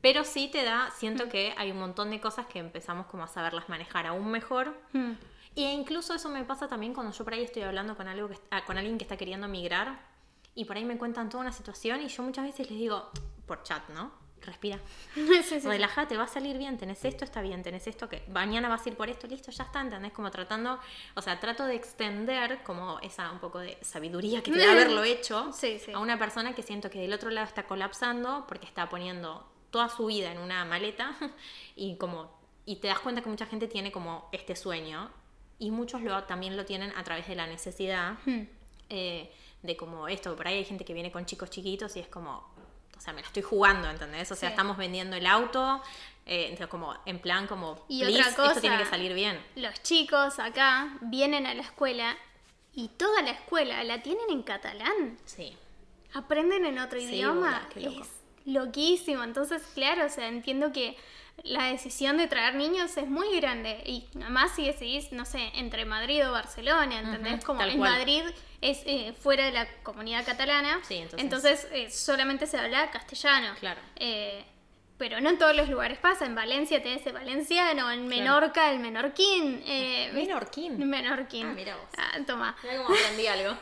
pero 0.00 0.24
sí 0.24 0.48
te 0.48 0.64
da, 0.64 0.90
siento 0.90 1.26
mm. 1.26 1.28
que 1.28 1.54
hay 1.56 1.70
un 1.70 1.78
montón 1.78 2.10
de 2.10 2.20
cosas 2.20 2.46
que 2.46 2.58
empezamos 2.58 3.06
como 3.06 3.22
a 3.22 3.28
saberlas 3.28 3.68
manejar 3.68 4.08
aún 4.08 4.28
mejor. 4.30 4.76
Mm. 4.92 5.12
E 5.54 5.70
incluso 5.70 6.14
eso 6.14 6.28
me 6.28 6.42
pasa 6.44 6.66
también 6.66 6.92
cuando 6.94 7.12
yo 7.12 7.24
por 7.24 7.34
ahí 7.34 7.44
estoy 7.44 7.62
hablando 7.62 7.96
con, 7.96 8.08
algo 8.08 8.28
que, 8.28 8.38
ah, 8.50 8.64
con 8.64 8.76
alguien 8.78 8.98
que 8.98 9.04
está 9.04 9.16
queriendo 9.16 9.46
migrar 9.48 10.11
y 10.54 10.64
por 10.64 10.76
ahí 10.76 10.84
me 10.84 10.98
cuentan 10.98 11.28
toda 11.28 11.42
una 11.42 11.52
situación 11.52 12.02
y 12.02 12.08
yo 12.08 12.22
muchas 12.22 12.44
veces 12.44 12.70
les 12.70 12.78
digo, 12.78 13.10
por 13.46 13.62
chat, 13.62 13.88
¿no? 13.90 14.22
Respira. 14.42 14.80
sí, 15.14 15.60
Relájate, 15.60 16.16
va 16.16 16.24
a 16.24 16.28
salir 16.28 16.58
bien, 16.58 16.76
tenés 16.76 17.04
esto, 17.04 17.24
está 17.24 17.40
bien, 17.42 17.62
tenés 17.62 17.86
esto, 17.86 18.08
que 18.08 18.24
mañana 18.28 18.68
vas 18.68 18.84
a 18.84 18.88
ir 18.88 18.96
por 18.96 19.08
esto, 19.08 19.26
listo, 19.26 19.50
ya 19.52 19.64
está, 19.64 19.80
¿entendés? 19.80 20.12
Como 20.12 20.30
tratando, 20.30 20.78
o 21.14 21.22
sea, 21.22 21.38
trato 21.38 21.64
de 21.64 21.76
extender 21.76 22.62
como 22.64 22.98
esa 23.00 23.30
un 23.30 23.38
poco 23.38 23.60
de 23.60 23.78
sabiduría 23.82 24.42
que 24.42 24.50
te 24.50 24.58
da 24.58 24.72
haberlo 24.72 25.04
hecho 25.04 25.52
a 25.94 25.98
una 25.98 26.18
persona 26.18 26.54
que 26.54 26.62
siento 26.62 26.90
que 26.90 27.00
del 27.00 27.12
otro 27.12 27.30
lado 27.30 27.46
está 27.46 27.64
colapsando 27.64 28.44
porque 28.48 28.66
está 28.66 28.88
poniendo 28.88 29.48
toda 29.70 29.88
su 29.88 30.06
vida 30.06 30.32
en 30.32 30.38
una 30.38 30.64
maleta 30.64 31.16
y 31.76 31.96
como 31.96 32.42
y 32.64 32.76
te 32.76 32.88
das 32.88 33.00
cuenta 33.00 33.22
que 33.22 33.28
mucha 33.28 33.46
gente 33.46 33.66
tiene 33.66 33.90
como 33.90 34.28
este 34.32 34.54
sueño 34.54 35.10
y 35.58 35.70
muchos 35.70 36.02
lo, 36.02 36.24
también 36.24 36.56
lo 36.56 36.64
tienen 36.64 36.92
a 36.96 37.02
través 37.02 37.26
de 37.26 37.34
la 37.34 37.46
necesidad 37.46 38.18
hmm. 38.24 38.42
eh, 38.88 39.32
de 39.62 39.76
como 39.76 40.08
esto, 40.08 40.34
por 40.36 40.48
ahí 40.48 40.58
hay 40.58 40.64
gente 40.64 40.84
que 40.84 40.92
viene 40.92 41.12
con 41.12 41.24
chicos 41.24 41.50
chiquitos 41.50 41.96
y 41.96 42.00
es 42.00 42.08
como, 42.08 42.48
o 42.96 43.00
sea, 43.00 43.12
me 43.12 43.20
la 43.20 43.26
estoy 43.26 43.42
jugando, 43.42 43.88
¿entendés? 43.88 44.30
O 44.32 44.36
sea, 44.36 44.48
estamos 44.48 44.76
vendiendo 44.76 45.16
el 45.16 45.26
auto, 45.26 45.82
eh, 46.26 46.58
como 46.68 46.96
en 47.06 47.20
plan 47.20 47.46
como, 47.46 47.84
y 47.88 48.04
otra 48.04 48.34
cosa, 48.34 48.48
esto 48.48 48.60
tiene 48.60 48.78
que 48.78 48.86
salir 48.86 49.14
bien. 49.14 49.40
Los 49.56 49.82
chicos 49.82 50.38
acá 50.38 50.98
vienen 51.00 51.46
a 51.46 51.54
la 51.54 51.62
escuela 51.62 52.16
y 52.74 52.88
toda 52.88 53.22
la 53.22 53.30
escuela 53.30 53.82
la 53.84 54.02
tienen 54.02 54.30
en 54.30 54.42
catalán. 54.42 55.18
Sí. 55.24 55.56
Aprenden 56.14 56.66
en 56.66 56.78
otro 56.78 57.00
idioma. 57.00 57.68
Loquísimo, 58.44 59.22
entonces 59.22 59.62
claro, 59.74 60.06
o 60.06 60.08
sea, 60.08 60.26
entiendo 60.26 60.72
que 60.72 60.96
la 61.44 61.64
decisión 61.64 62.18
de 62.18 62.28
traer 62.28 62.54
niños 62.54 62.96
es 62.96 63.08
muy 63.08 63.36
grande 63.40 63.82
y 63.84 64.06
más 64.30 64.54
si 64.54 64.66
decidís, 64.66 65.12
no 65.12 65.24
sé, 65.24 65.50
entre 65.54 65.84
Madrid 65.84 66.26
o 66.28 66.32
Barcelona, 66.32 67.00
¿entendés? 67.00 67.44
Como 67.44 67.62
en 67.62 67.78
Madrid 67.78 68.22
es 68.60 68.82
eh, 68.86 69.12
fuera 69.20 69.46
de 69.46 69.52
la 69.52 69.66
comunidad 69.82 70.24
catalana, 70.24 70.80
entonces, 71.16 71.66
eh, 71.72 71.90
solamente 71.90 72.46
se 72.46 72.58
habla 72.58 72.90
castellano. 72.90 73.54
Claro. 73.58 73.80
Eh, 73.96 74.44
pero 74.98 75.20
no 75.20 75.30
en 75.30 75.38
todos 75.38 75.56
los 75.56 75.68
lugares 75.68 75.98
pasa. 75.98 76.26
En 76.26 76.36
Valencia 76.36 76.80
tenés 76.80 77.04
el 77.06 77.12
valenciano, 77.12 77.90
en 77.90 78.06
Menorca 78.06 78.70
el 78.70 78.78
menorquín. 78.78 79.64
¿Menorquín? 80.14 80.88
Menorquín. 80.88 81.48
Ah, 81.48 81.52
mira 81.54 81.76
vos. 81.76 81.86
Ah, 81.98 82.18
toma. 82.24 82.56
Mira 82.62 82.84
cómo 82.84 82.94
aprendí 82.96 83.26
algo. 83.26 83.56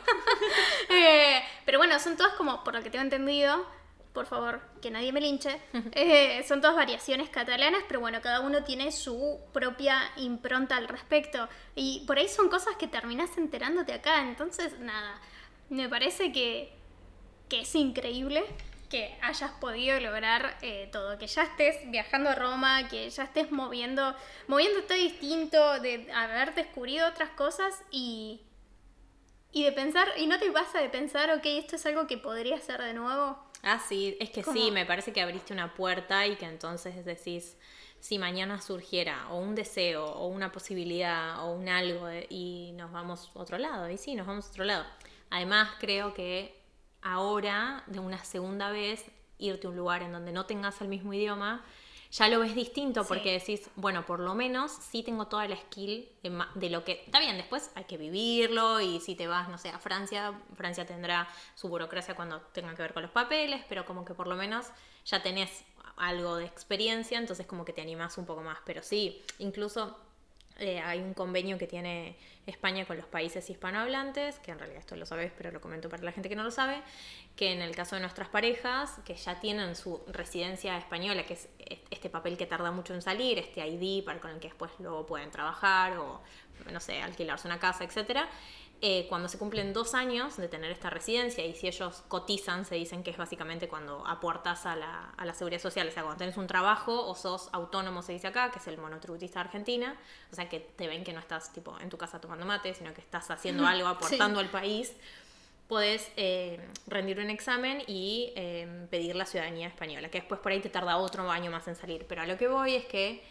pero 1.65 1.79
bueno, 1.79 1.97
son 1.97 2.15
todas 2.15 2.33
como, 2.33 2.63
por 2.63 2.75
lo 2.75 2.83
que 2.83 2.91
tengo 2.91 3.03
entendido, 3.03 3.65
por 4.13 4.25
favor, 4.25 4.61
que 4.81 4.91
nadie 4.91 5.11
me 5.11 5.21
linche. 5.21 5.59
Eh, 5.93 6.43
son 6.47 6.61
todas 6.61 6.75
variaciones 6.75 7.29
catalanas, 7.29 7.83
pero 7.87 7.99
bueno, 7.99 8.21
cada 8.21 8.39
uno 8.41 8.63
tiene 8.63 8.91
su 8.91 9.39
propia 9.53 10.11
impronta 10.17 10.77
al 10.77 10.87
respecto. 10.87 11.47
Y 11.75 12.03
por 12.07 12.17
ahí 12.17 12.27
son 12.27 12.49
cosas 12.49 12.75
que 12.77 12.87
terminás 12.87 13.37
enterándote 13.37 13.93
acá. 13.93 14.21
Entonces, 14.21 14.79
nada, 14.79 15.19
me 15.69 15.87
parece 15.89 16.31
que, 16.31 16.73
que 17.49 17.61
es 17.61 17.75
increíble 17.75 18.43
que 18.91 19.17
hayas 19.21 19.51
podido 19.51 19.97
lograr 20.01 20.57
eh, 20.61 20.89
todo, 20.91 21.17
que 21.17 21.25
ya 21.25 21.43
estés 21.43 21.89
viajando 21.89 22.29
a 22.29 22.35
Roma, 22.35 22.89
que 22.89 23.09
ya 23.09 23.23
estés 23.23 23.49
moviendo, 23.49 24.13
moviéndote 24.47 24.95
distinto, 24.95 25.79
de 25.79 26.11
haber 26.11 26.53
descubrido 26.55 27.07
otras 27.07 27.29
cosas 27.29 27.73
y, 27.89 28.41
y 29.53 29.63
de 29.63 29.71
pensar, 29.71 30.09
y 30.17 30.27
no 30.27 30.37
te 30.39 30.51
pasa 30.51 30.81
de 30.81 30.89
pensar, 30.89 31.31
ok, 31.31 31.45
esto 31.45 31.77
es 31.77 31.85
algo 31.85 32.05
que 32.05 32.17
podría 32.17 32.57
hacer 32.57 32.81
de 32.81 32.93
nuevo. 32.93 33.50
Ah, 33.63 33.79
sí, 33.79 34.17
es 34.19 34.29
que 34.31 34.43
sí, 34.43 34.71
me 34.71 34.85
parece 34.85 35.13
que 35.13 35.21
abriste 35.21 35.53
una 35.53 35.73
puerta 35.73 36.25
y 36.25 36.35
que 36.35 36.45
entonces 36.45 37.05
decís, 37.05 37.57
si 37.99 38.17
mañana 38.17 38.59
surgiera 38.59 39.27
o 39.29 39.37
un 39.37 39.53
deseo 39.53 40.05
o 40.05 40.27
una 40.27 40.51
posibilidad 40.51 41.45
o 41.45 41.51
un 41.51 41.69
algo 41.69 42.09
eh, 42.09 42.25
y 42.29 42.71
nos 42.75 42.91
vamos 42.91 43.31
a 43.35 43.39
otro 43.39 43.57
lado, 43.59 43.89
y 43.89 43.97
sí, 43.97 44.15
nos 44.15 44.25
vamos 44.25 44.47
a 44.47 44.49
otro 44.49 44.63
lado. 44.63 44.85
Además, 45.29 45.69
creo 45.79 46.13
que 46.13 46.59
ahora, 47.01 47.83
de 47.85 47.99
una 47.99 48.23
segunda 48.23 48.71
vez, 48.71 49.05
irte 49.37 49.67
a 49.67 49.69
un 49.69 49.77
lugar 49.77 50.01
en 50.01 50.11
donde 50.11 50.31
no 50.31 50.45
tengas 50.45 50.81
el 50.81 50.87
mismo 50.87 51.13
idioma, 51.13 51.63
ya 52.11 52.27
lo 52.27 52.39
ves 52.39 52.53
distinto 52.53 53.05
porque 53.05 53.31
decís, 53.31 53.69
bueno, 53.75 54.05
por 54.05 54.19
lo 54.19 54.35
menos 54.35 54.71
sí 54.71 55.01
tengo 55.01 55.27
toda 55.27 55.47
la 55.47 55.55
skill 55.55 56.09
de, 56.55 56.69
lo 56.69 56.83
que... 56.83 57.03
Está 57.05 57.19
bien, 57.19 57.37
después 57.37 57.71
hay 57.75 57.85
que 57.85 57.97
vivirlo 57.97 58.81
y 58.81 58.99
si 58.99 59.15
te 59.15 59.27
vas, 59.27 59.47
no 59.47 59.57
sé, 59.57 59.69
a 59.69 59.79
Francia, 59.79 60.33
Francia 60.55 60.85
tendrá 60.85 61.29
su 61.55 61.69
burocracia 61.69 62.13
cuando 62.13 62.41
tenga 62.41 62.75
que 62.75 62.81
ver 62.81 62.93
con 62.93 63.03
los 63.03 63.11
papeles, 63.11 63.63
pero 63.69 63.85
como 63.85 64.03
que 64.03 64.13
por 64.13 64.27
lo 64.27 64.35
menos 64.35 64.67
ya 65.05 65.23
tenés 65.23 65.63
algo 65.95 66.35
de 66.35 66.45
experiencia, 66.45 67.17
entonces 67.17 67.45
como 67.45 67.63
que 67.63 67.71
te 67.71 67.81
animás 67.81 68.17
un 68.17 68.25
poco 68.25 68.41
más. 68.41 68.57
Pero 68.65 68.83
sí, 68.83 69.23
incluso 69.39 69.97
eh, 70.59 70.79
hay 70.79 70.99
un 70.99 71.13
convenio 71.13 71.57
que 71.57 71.65
tiene 71.65 72.17
España 72.45 72.85
con 72.85 72.97
los 72.97 73.05
países 73.05 73.49
hispanohablantes, 73.49 74.39
que 74.39 74.51
en 74.51 74.59
realidad 74.59 74.79
esto 74.79 74.95
lo 74.95 75.05
sabéis, 75.05 75.31
pero 75.37 75.51
lo 75.51 75.61
comento 75.61 75.89
para 75.89 76.03
la 76.03 76.11
gente 76.11 76.27
que 76.27 76.35
no 76.35 76.43
lo 76.43 76.51
sabe, 76.51 76.81
que 77.35 77.53
en 77.53 77.61
el 77.61 77.75
caso 77.75 77.95
de 77.95 78.01
nuestras 78.01 78.27
parejas, 78.27 78.99
que 79.05 79.15
ya 79.15 79.39
tienen 79.39 79.75
su 79.75 80.01
residencia 80.07 80.77
española, 80.77 81.23
que 81.25 81.33
es 81.35 81.47
este 82.01 82.09
papel 82.09 82.35
que 82.35 82.47
tarda 82.47 82.71
mucho 82.71 82.95
en 82.95 83.01
salir, 83.03 83.37
este 83.37 83.65
ID 83.65 84.03
para 84.03 84.19
con 84.19 84.31
el 84.31 84.39
que 84.39 84.47
después 84.47 84.71
luego 84.79 85.05
pueden 85.05 85.29
trabajar 85.29 85.97
o, 85.99 86.19
no 86.71 86.79
sé, 86.79 86.99
alquilarse 86.99 87.47
una 87.47 87.59
casa, 87.59 87.83
etcétera, 87.83 88.27
eh, 88.81 89.05
cuando 89.07 89.27
se 89.27 89.37
cumplen 89.37 89.71
dos 89.71 89.93
años 89.93 90.37
de 90.37 90.47
tener 90.47 90.71
esta 90.71 90.89
residencia 90.89 91.45
y 91.45 91.53
si 91.53 91.67
ellos 91.67 92.03
cotizan, 92.07 92.65
se 92.65 92.73
dicen 92.73 93.03
que 93.03 93.11
es 93.11 93.17
básicamente 93.17 93.67
cuando 93.67 94.03
aportas 94.07 94.65
a 94.65 94.75
la, 94.75 95.13
a 95.15 95.25
la 95.25 95.35
seguridad 95.35 95.61
social, 95.61 95.87
o 95.87 95.91
sea, 95.91 96.01
cuando 96.01 96.17
tenés 96.17 96.37
un 96.37 96.47
trabajo 96.47 97.05
o 97.07 97.13
sos 97.13 97.49
autónomo, 97.51 98.01
se 98.01 98.13
dice 98.13 98.25
acá, 98.25 98.49
que 98.49 98.57
es 98.57 98.65
el 98.65 98.79
monotributista 98.79 99.39
Argentina, 99.39 99.95
o 100.31 100.35
sea, 100.35 100.49
que 100.49 100.59
te 100.59 100.87
ven 100.87 101.03
que 101.03 101.13
no 101.13 101.19
estás 101.19 101.53
tipo 101.53 101.77
en 101.81 101.89
tu 101.89 101.99
casa 101.99 102.19
tomando 102.19 102.47
mate, 102.47 102.73
sino 102.73 102.95
que 102.95 103.01
estás 103.01 103.29
haciendo 103.29 103.67
algo, 103.67 103.87
aportando 103.87 104.39
al 104.39 104.49
país, 104.49 104.91
podés 105.71 106.11
eh, 106.17 106.59
rendir 106.85 107.17
un 107.19 107.29
examen 107.29 107.81
y 107.87 108.33
eh, 108.35 108.87
pedir 108.89 109.15
la 109.15 109.25
ciudadanía 109.25 109.69
española, 109.69 110.09
que 110.09 110.17
después 110.17 110.41
por 110.41 110.51
ahí 110.51 110.59
te 110.59 110.67
tarda 110.67 110.97
otro 110.97 111.31
año 111.31 111.49
más 111.49 111.65
en 111.69 111.77
salir, 111.77 112.05
pero 112.09 112.23
a 112.23 112.25
lo 112.25 112.37
que 112.37 112.49
voy 112.49 112.75
es 112.75 112.83
que 112.83 113.23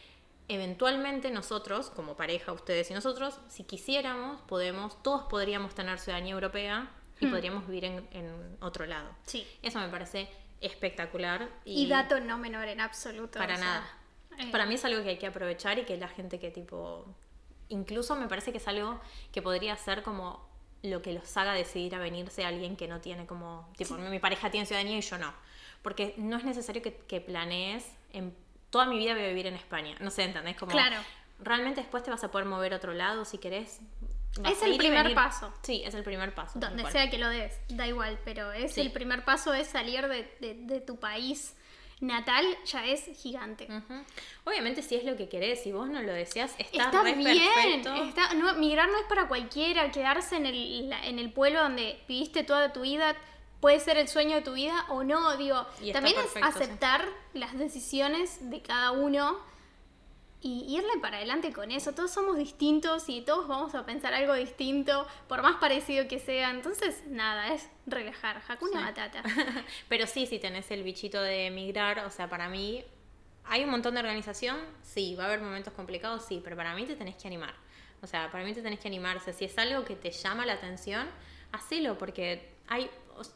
eventualmente 0.49 1.30
nosotros, 1.30 1.91
como 1.91 2.16
pareja, 2.16 2.55
ustedes 2.55 2.91
y 2.91 2.95
nosotros, 2.95 3.38
si 3.49 3.64
quisiéramos, 3.64 4.41
podemos, 4.41 5.03
todos 5.03 5.24
podríamos 5.24 5.74
tener 5.74 5.99
ciudadanía 5.99 6.32
europea 6.32 6.91
y 7.20 7.26
hmm. 7.26 7.30
podríamos 7.30 7.66
vivir 7.66 7.84
en, 7.84 8.57
otro 8.62 8.86
lado. 8.86 9.11
Sí. 9.26 9.47
Eso 9.61 9.78
me 9.78 9.88
parece 9.91 10.26
espectacular. 10.62 11.47
Y, 11.66 11.86
dato 11.88 12.20
no 12.20 12.38
menor 12.38 12.68
en 12.68 12.80
absoluto. 12.80 13.38
Para 13.38 13.59
nada. 13.59 13.86
Eh. 14.38 14.51
Para 14.51 14.64
mí 14.64 14.76
es 14.76 14.84
algo 14.86 15.03
que 15.03 15.11
hay 15.11 15.18
que 15.18 15.26
aprovechar 15.26 15.78
y 15.78 15.84
que 15.84 15.99
la 15.99 16.09
gente 16.09 16.38
que 16.38 16.51
tipo... 16.51 17.05
Incluso 17.68 18.16
me 18.16 18.28
parece 18.28 18.51
que 18.51 18.57
es 18.57 18.66
algo 18.66 18.99
que 19.30 19.43
podría 19.43 19.76
ser 19.76 20.03
como 20.03 20.49
lo 20.82 21.02
que 21.02 21.12
los 21.12 21.36
haga 21.36 21.52
decidir 21.52 21.94
a 21.94 21.98
venirse 21.98 22.44
a 22.44 22.48
alguien 22.48 22.76
que 22.76 22.88
no 22.88 23.00
tiene 23.00 23.26
como... 23.26 23.70
Tipo, 23.76 23.96
mi 23.96 24.18
pareja 24.18 24.50
tiene 24.50 24.66
ciudadanía 24.66 24.98
y 24.98 25.02
yo 25.02 25.18
no. 25.18 25.32
Porque 25.82 26.14
no 26.16 26.36
es 26.36 26.44
necesario 26.44 26.82
que, 26.82 26.94
que 26.94 27.20
planees 27.20 27.90
en 28.12 28.34
toda 28.70 28.86
mi 28.86 28.98
vida 28.98 29.14
voy 29.14 29.24
a 29.24 29.28
vivir 29.28 29.46
en 29.46 29.54
España. 29.54 29.96
No 30.00 30.10
sé, 30.10 30.24
¿entendés? 30.24 30.56
Como, 30.56 30.72
claro. 30.72 30.96
Realmente 31.38 31.80
después 31.80 32.02
te 32.02 32.10
vas 32.10 32.22
a 32.24 32.30
poder 32.30 32.46
mover 32.46 32.72
a 32.72 32.76
otro 32.76 32.92
lado 32.92 33.24
si 33.24 33.38
querés. 33.38 33.80
Es 34.44 34.62
el 34.62 34.76
primer 34.76 35.12
paso. 35.14 35.52
Sí, 35.62 35.82
es 35.84 35.94
el 35.94 36.04
primer 36.04 36.34
paso. 36.34 36.58
Donde 36.58 36.88
sea 36.90 37.10
que 37.10 37.18
lo 37.18 37.28
des, 37.28 37.58
da 37.68 37.86
igual, 37.86 38.18
pero 38.24 38.52
es 38.52 38.78
el 38.78 38.92
primer 38.92 39.24
paso 39.24 39.52
es 39.52 39.68
salir 39.68 40.06
de, 40.06 40.80
tu 40.86 40.98
país 40.98 41.56
natal 42.01 42.44
ya 42.64 42.84
es 42.86 43.05
gigante. 43.20 43.68
Obviamente 44.44 44.82
si 44.82 44.94
es 44.96 45.05
lo 45.05 45.16
que 45.16 45.28
querés, 45.28 45.62
si 45.62 45.72
vos 45.72 45.88
no 45.88 46.03
lo 46.03 46.12
deseas, 46.12 46.55
está, 46.59 46.84
está 46.84 47.03
bien. 47.03 47.86
Está, 48.09 48.34
no, 48.34 48.55
migrar 48.55 48.88
no 48.88 48.98
es 48.98 49.05
para 49.05 49.28
cualquiera, 49.28 49.90
quedarse 49.90 50.36
en 50.36 50.46
el, 50.46 50.92
en 51.05 51.18
el 51.18 51.32
pueblo 51.32 51.62
donde 51.62 52.01
viviste 52.09 52.42
toda 52.42 52.72
tu 52.72 52.82
vida 52.82 53.16
puede 53.61 53.78
ser 53.78 53.98
el 53.98 54.09
sueño 54.09 54.36
de 54.36 54.42
tu 54.42 54.55
vida 54.55 54.86
o 54.88 55.05
no, 55.05 55.36
digo, 55.36 55.66
también 55.92 56.16
es 56.18 56.42
aceptar 56.42 57.07
las 57.34 57.57
decisiones 57.57 58.51
de 58.51 58.62
cada 58.62 58.90
uno 58.92 59.38
y 60.43 60.64
irle 60.74 60.99
para 61.01 61.18
adelante 61.18 61.53
con 61.53 61.70
eso. 61.70 61.93
Todos 61.93 62.11
somos 62.11 62.36
distintos 62.36 63.09
y 63.09 63.20
todos 63.20 63.47
vamos 63.47 63.74
a 63.74 63.84
pensar 63.84 64.14
algo 64.14 64.34
distinto, 64.34 65.07
por 65.28 65.43
más 65.43 65.57
parecido 65.57 66.09
que 66.09 66.18
sea. 66.18 66.51
Entonces, 66.51 67.03
nada, 67.09 67.53
es 67.53 67.68
relajar. 67.86 68.43
Hakuna 68.49 68.80
Matata. 68.80 69.22
Pero 69.88 70.07
sí, 70.07 70.26
si 70.26 70.38
tenés 70.38 70.70
el 70.70 70.82
bichito 70.82 71.20
de 71.20 71.47
emigrar, 71.47 72.01
o 72.07 72.11
sea, 72.11 72.28
para 72.28 72.49
mí, 72.49 72.84
¿hay 73.45 73.64
un 73.64 73.70
montón 73.70 73.95
de 73.95 74.01
organización? 74.01 74.57
Sí, 74.82 75.14
va 75.14 75.24
a 75.24 75.26
haber 75.26 75.41
momentos 75.41 75.74
complicados, 75.74 76.24
sí, 76.24 76.41
pero 76.43 76.57
para 76.57 76.74
mí 76.74 76.86
te 76.86 76.97
tenés 76.97 77.16
que 77.16 77.28
animar. 77.28 77.55
O 78.03 78.07
sea, 78.07 78.30
para 78.30 78.45
mí 78.45 78.55
te 78.55 78.62
tenés 78.62 78.80
que 78.80 78.88
animarse. 78.88 79.32
Si 79.32 79.45
es 79.45 79.59
algo 79.59 79.84
que 79.84 79.95
te 79.95 80.11
llama 80.11 80.47
la 80.47 80.55
atención, 80.55 81.07
hacelo, 81.53 81.99
porque 81.99 82.55
hay 82.66 82.91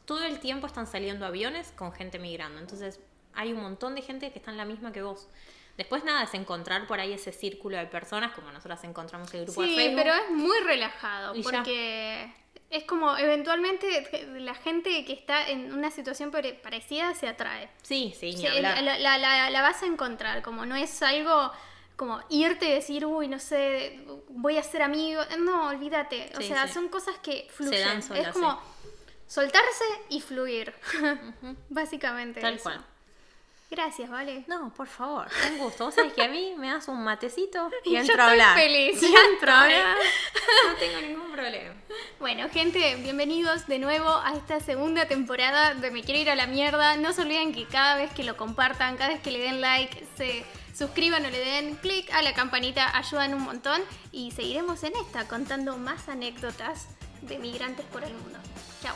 todo 0.06 0.24
el 0.24 0.40
tiempo 0.40 0.66
están 0.66 0.86
saliendo 0.86 1.26
aviones 1.26 1.72
con 1.72 1.92
gente 1.92 2.18
migrando. 2.18 2.60
Entonces 2.60 3.00
hay 3.34 3.52
un 3.52 3.60
montón 3.60 3.94
de 3.94 4.02
gente 4.02 4.32
que 4.32 4.38
está 4.38 4.50
en 4.50 4.56
la 4.56 4.64
misma 4.64 4.92
que 4.92 5.02
vos. 5.02 5.28
Después 5.76 6.04
nada, 6.04 6.22
es 6.22 6.34
encontrar 6.34 6.86
por 6.86 7.00
ahí 7.00 7.12
ese 7.12 7.32
círculo 7.32 7.76
de 7.76 7.86
personas, 7.86 8.32
como 8.32 8.52
nosotras 8.52 8.84
encontramos 8.84 9.32
el 9.34 9.44
grupo 9.44 9.62
de 9.62 9.68
Facebook. 9.68 9.90
Sí, 9.90 9.94
pero 9.96 10.14
es 10.14 10.30
muy 10.30 10.58
relajado, 10.60 11.34
porque 11.42 12.32
es 12.70 12.84
como 12.84 13.16
eventualmente 13.16 14.28
la 14.40 14.54
gente 14.54 15.04
que 15.04 15.12
está 15.12 15.48
en 15.48 15.72
una 15.72 15.90
situación 15.90 16.30
parecida 16.30 17.14
se 17.14 17.28
atrae. 17.28 17.68
Sí, 17.82 18.14
sí, 18.18 18.36
la, 18.60 18.80
la, 18.80 19.50
la, 19.50 19.62
vas 19.62 19.82
a 19.82 19.86
encontrar, 19.86 20.42
como 20.42 20.64
no 20.64 20.76
es 20.76 21.02
algo 21.02 21.50
como 21.96 22.20
irte 22.28 22.66
y 22.66 22.72
decir, 22.72 23.06
uy, 23.06 23.28
no 23.28 23.38
sé, 23.38 24.04
voy 24.28 24.58
a 24.58 24.62
ser 24.62 24.82
amigo. 24.82 25.22
No, 25.38 25.68
olvídate. 25.68 26.32
O 26.36 26.40
sea, 26.40 26.66
son 26.66 26.88
cosas 26.88 27.16
que 27.18 27.46
fluyen. 27.50 27.98
es 27.98 28.28
como 28.28 28.60
soltarse 29.26 29.84
y 30.08 30.20
fluir. 30.20 30.74
Básicamente. 31.68 32.40
Tal 32.40 32.58
cual. 32.58 32.84
Gracias, 33.70 34.08
¿vale? 34.10 34.44
No, 34.46 34.72
por 34.74 34.86
favor, 34.86 35.26
un 35.50 35.58
gusto. 35.58 35.86
Vos 35.86 35.94
sabés 35.94 36.12
que 36.12 36.22
a 36.22 36.28
mí 36.28 36.54
me 36.56 36.68
das 36.68 36.86
un 36.88 37.02
matecito 37.02 37.70
y, 37.84 37.96
entro 37.96 38.22
a 38.22 38.30
hablar. 38.30 38.56
feliz. 38.56 39.02
Y 39.02 39.06
entro 39.32 39.50
a 39.50 39.62
hablar. 39.62 39.96
No 40.66 40.74
tengo 40.76 41.00
ningún 41.00 41.32
problema. 41.32 41.74
Bueno, 42.20 42.48
gente, 42.50 42.96
bienvenidos 42.96 43.66
de 43.66 43.78
nuevo 43.78 44.08
a 44.08 44.34
esta 44.36 44.60
segunda 44.60 45.06
temporada 45.06 45.74
de 45.74 45.90
Me 45.90 46.02
Quiero 46.02 46.20
Ir 46.20 46.30
a 46.30 46.36
la 46.36 46.46
Mierda. 46.46 46.96
No 46.96 47.12
se 47.12 47.22
olviden 47.22 47.52
que 47.52 47.66
cada 47.66 47.96
vez 47.96 48.12
que 48.12 48.22
lo 48.22 48.36
compartan, 48.36 48.96
cada 48.96 49.10
vez 49.10 49.20
que 49.20 49.30
le 49.30 49.40
den 49.40 49.60
like, 49.60 50.06
se 50.16 50.44
suscriban 50.74 51.24
o 51.24 51.30
le 51.30 51.38
den 51.38 51.76
clic 51.76 52.12
a 52.12 52.22
la 52.22 52.34
campanita, 52.34 52.96
ayudan 52.96 53.34
un 53.34 53.42
montón. 53.42 53.80
Y 54.12 54.30
seguiremos 54.32 54.82
en 54.84 54.94
esta 54.96 55.26
contando 55.26 55.76
más 55.76 56.08
anécdotas 56.08 56.88
de 57.22 57.38
migrantes 57.38 57.86
por 57.86 58.04
el 58.04 58.12
mundo. 58.14 58.38
Chao. 58.82 58.94